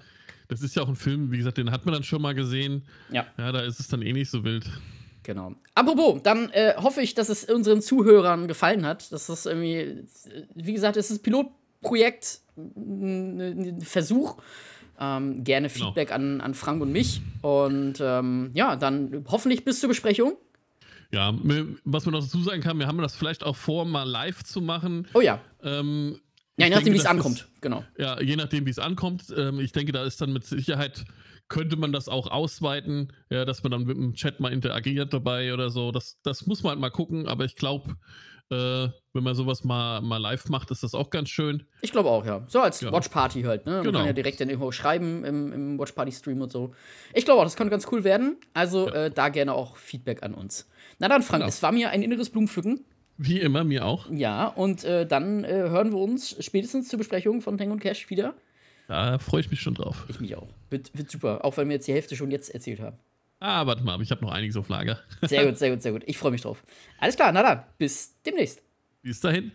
das 0.47 0.61
ist 0.61 0.75
ja 0.75 0.83
auch 0.83 0.87
ein 0.87 0.95
Film, 0.95 1.31
wie 1.31 1.37
gesagt, 1.37 1.57
den 1.57 1.71
hat 1.71 1.85
man 1.85 1.93
dann 1.93 2.03
schon 2.03 2.21
mal 2.21 2.33
gesehen. 2.33 2.83
Ja. 3.11 3.27
Ja, 3.37 3.51
da 3.51 3.61
ist 3.61 3.79
es 3.79 3.87
dann 3.87 4.01
eh 4.01 4.13
nicht 4.13 4.29
so 4.29 4.43
wild. 4.43 4.65
Genau. 5.23 5.53
Apropos, 5.75 6.21
dann 6.23 6.49
äh, 6.51 6.75
hoffe 6.77 7.01
ich, 7.01 7.13
dass 7.13 7.27
es 7.27 7.43
unseren 7.43 7.81
Zuhörern 7.81 8.47
gefallen 8.47 8.85
hat. 8.85 9.11
Dass 9.11 9.27
das 9.27 9.45
irgendwie, 9.45 10.05
wie 10.55 10.73
gesagt, 10.73 10.95
es 10.95 11.11
ist 11.11 11.19
ein 11.19 11.23
Pilotprojekt, 11.23 12.39
ein 12.55 13.81
Versuch. 13.81 14.37
Ähm, 14.99 15.43
gerne 15.43 15.69
Genau. 15.69 15.85
Feedback 15.87 16.11
an, 16.11 16.41
an 16.41 16.53
Frank 16.53 16.81
und 16.81 16.91
mich. 16.91 17.21
Und 17.41 17.95
ähm, 18.01 18.51
ja, 18.53 18.75
dann 18.75 19.25
hoffentlich 19.27 19.63
bis 19.63 19.79
zur 19.79 19.89
Besprechung. 19.89 20.37
Ja, 21.11 21.33
was 21.85 22.05
man 22.05 22.13
noch 22.13 22.21
dazu 22.21 22.41
sagen 22.41 22.61
kann, 22.61 22.77
wir 22.79 22.87
haben 22.87 22.97
das 22.97 23.15
vielleicht 23.15 23.43
auch 23.43 23.55
vor, 23.55 23.85
mal 23.85 24.03
live 24.03 24.43
zu 24.43 24.59
machen. 24.61 25.07
Oh 25.13 25.21
ja. 25.21 25.39
Ähm, 25.63 26.19
Ja, 26.57 26.65
je 26.65 26.71
nachdem, 26.71 26.85
denke, 26.85 26.93
wie 26.93 27.01
es 27.01 27.05
ankommt. 27.05 27.37
Ist, 27.39 27.61
Genau. 27.61 27.83
ja, 27.97 28.19
je 28.21 28.35
nachdem, 28.35 28.65
wie 28.65 28.71
es 28.71 28.79
ankommt. 28.79 29.25
Ähm, 29.37 29.59
ich 29.59 29.71
denke, 29.71 29.91
da 29.93 30.03
ist 30.03 30.19
dann 30.19 30.33
mit 30.33 30.43
Sicherheit, 30.43 31.05
könnte 31.47 31.77
man 31.77 31.93
das 31.93 32.09
auch 32.09 32.27
ausweiten, 32.29 33.13
ja, 33.29 33.45
dass 33.45 33.63
man 33.63 33.71
dann 33.71 33.83
mit 33.85 33.95
dem 33.95 34.15
Chat 34.15 34.41
mal 34.41 34.51
interagiert 34.51 35.13
dabei 35.13 35.53
oder 35.53 35.69
so. 35.69 35.91
Das, 35.93 36.17
das 36.23 36.45
muss 36.45 36.61
man 36.63 36.71
halt 36.71 36.79
mal 36.81 36.89
gucken, 36.89 37.27
aber 37.27 37.45
ich 37.45 37.55
glaube, 37.55 37.95
äh, 38.49 38.87
wenn 39.13 39.23
man 39.23 39.35
sowas 39.35 39.63
mal, 39.63 40.01
mal 40.01 40.17
live 40.17 40.47
macht, 40.49 40.71
ist 40.71 40.83
das 40.83 40.93
auch 40.95 41.09
ganz 41.09 41.29
schön. 41.29 41.63
Ich 41.81 41.91
glaube 41.91 42.09
auch, 42.09 42.25
ja. 42.25 42.43
So 42.47 42.61
als 42.61 42.81
Ja. 42.81 42.91
Watch-Party 42.91 43.43
halt, 43.43 43.65
ne? 43.65 43.73
Man 43.73 43.83
Genau. 43.83 43.99
kann 43.99 44.07
ja 44.07 44.13
direkt 44.13 44.39
dann 44.39 44.49
irgendwo 44.49 44.71
schreiben 44.71 45.25
im, 45.25 45.51
im 45.53 45.79
Watch-Party-Stream 45.79 46.41
und 46.41 46.51
so. 46.51 46.73
Ich 47.13 47.25
glaube 47.25 47.39
auch, 47.41 47.43
das 47.45 47.55
könnte 47.55 47.71
ganz 47.71 47.87
cool 47.91 48.03
werden. 48.03 48.37
Also 48.53 48.89
äh, 48.89 49.11
da 49.11 49.29
gerne 49.29 49.53
auch 49.53 49.75
Feedback 49.77 50.23
an 50.23 50.33
uns. 50.33 50.67
Na 50.99 51.07
dann, 51.09 51.23
Frank, 51.23 51.41
Genau. 51.41 51.49
es 51.49 51.61
war 51.63 51.71
mir 51.71 51.89
ein 51.89 52.01
inneres 52.03 52.29
Blumenpflücken. 52.29 52.85
Wie 53.17 53.39
immer, 53.39 53.63
mir 53.63 53.85
auch. 53.85 54.09
Ja, 54.11 54.47
und 54.47 54.83
äh, 54.83 55.05
dann 55.07 55.43
äh, 55.43 55.49
hören 55.49 55.91
wir 55.91 55.97
uns 55.97 56.35
spätestens 56.43 56.87
zur 56.87 56.99
Besprechung 56.99 57.41
von 57.41 57.57
Tango 57.57 57.73
und 57.73 57.79
Cash 57.79 58.09
wieder. 58.11 58.35
Da 58.87 59.17
freue 59.19 59.41
ich 59.41 59.49
mich 59.49 59.59
schon 59.59 59.73
drauf. 59.73 60.05
Ich 60.07 60.19
mich 60.21 60.35
auch. 60.37 60.47
Wird, 60.69 60.95
wird 60.97 61.09
super, 61.11 61.43
auch 61.43 61.57
wenn 61.57 61.67
wir 61.67 61.75
jetzt 61.75 61.87
die 61.87 61.93
Hälfte 61.93 62.15
schon 62.15 62.31
jetzt 62.31 62.49
erzählt 62.53 62.79
haben. 62.79 62.97
Ah, 63.39 63.65
warte 63.67 63.83
mal, 63.83 64.01
ich 64.01 64.09
habe 64.11 64.21
noch 64.25 64.31
einiges 64.31 64.57
auf 64.57 64.67
Lager. 64.69 64.99
Sehr 65.21 65.45
gut, 65.45 65.57
sehr 65.59 65.69
gut, 65.69 65.81
sehr 65.81 65.91
gut. 65.91 66.03
Ich 66.05 66.17
freue 66.17 66.31
mich 66.31 66.41
drauf. 66.41 66.63
Alles 66.99 67.15
klar, 67.15 67.31
na 67.31 67.43
dann, 67.43 67.63
bis 67.77 68.19
demnächst. 68.23 68.63
Bis 69.03 69.19
dahin. 69.19 69.51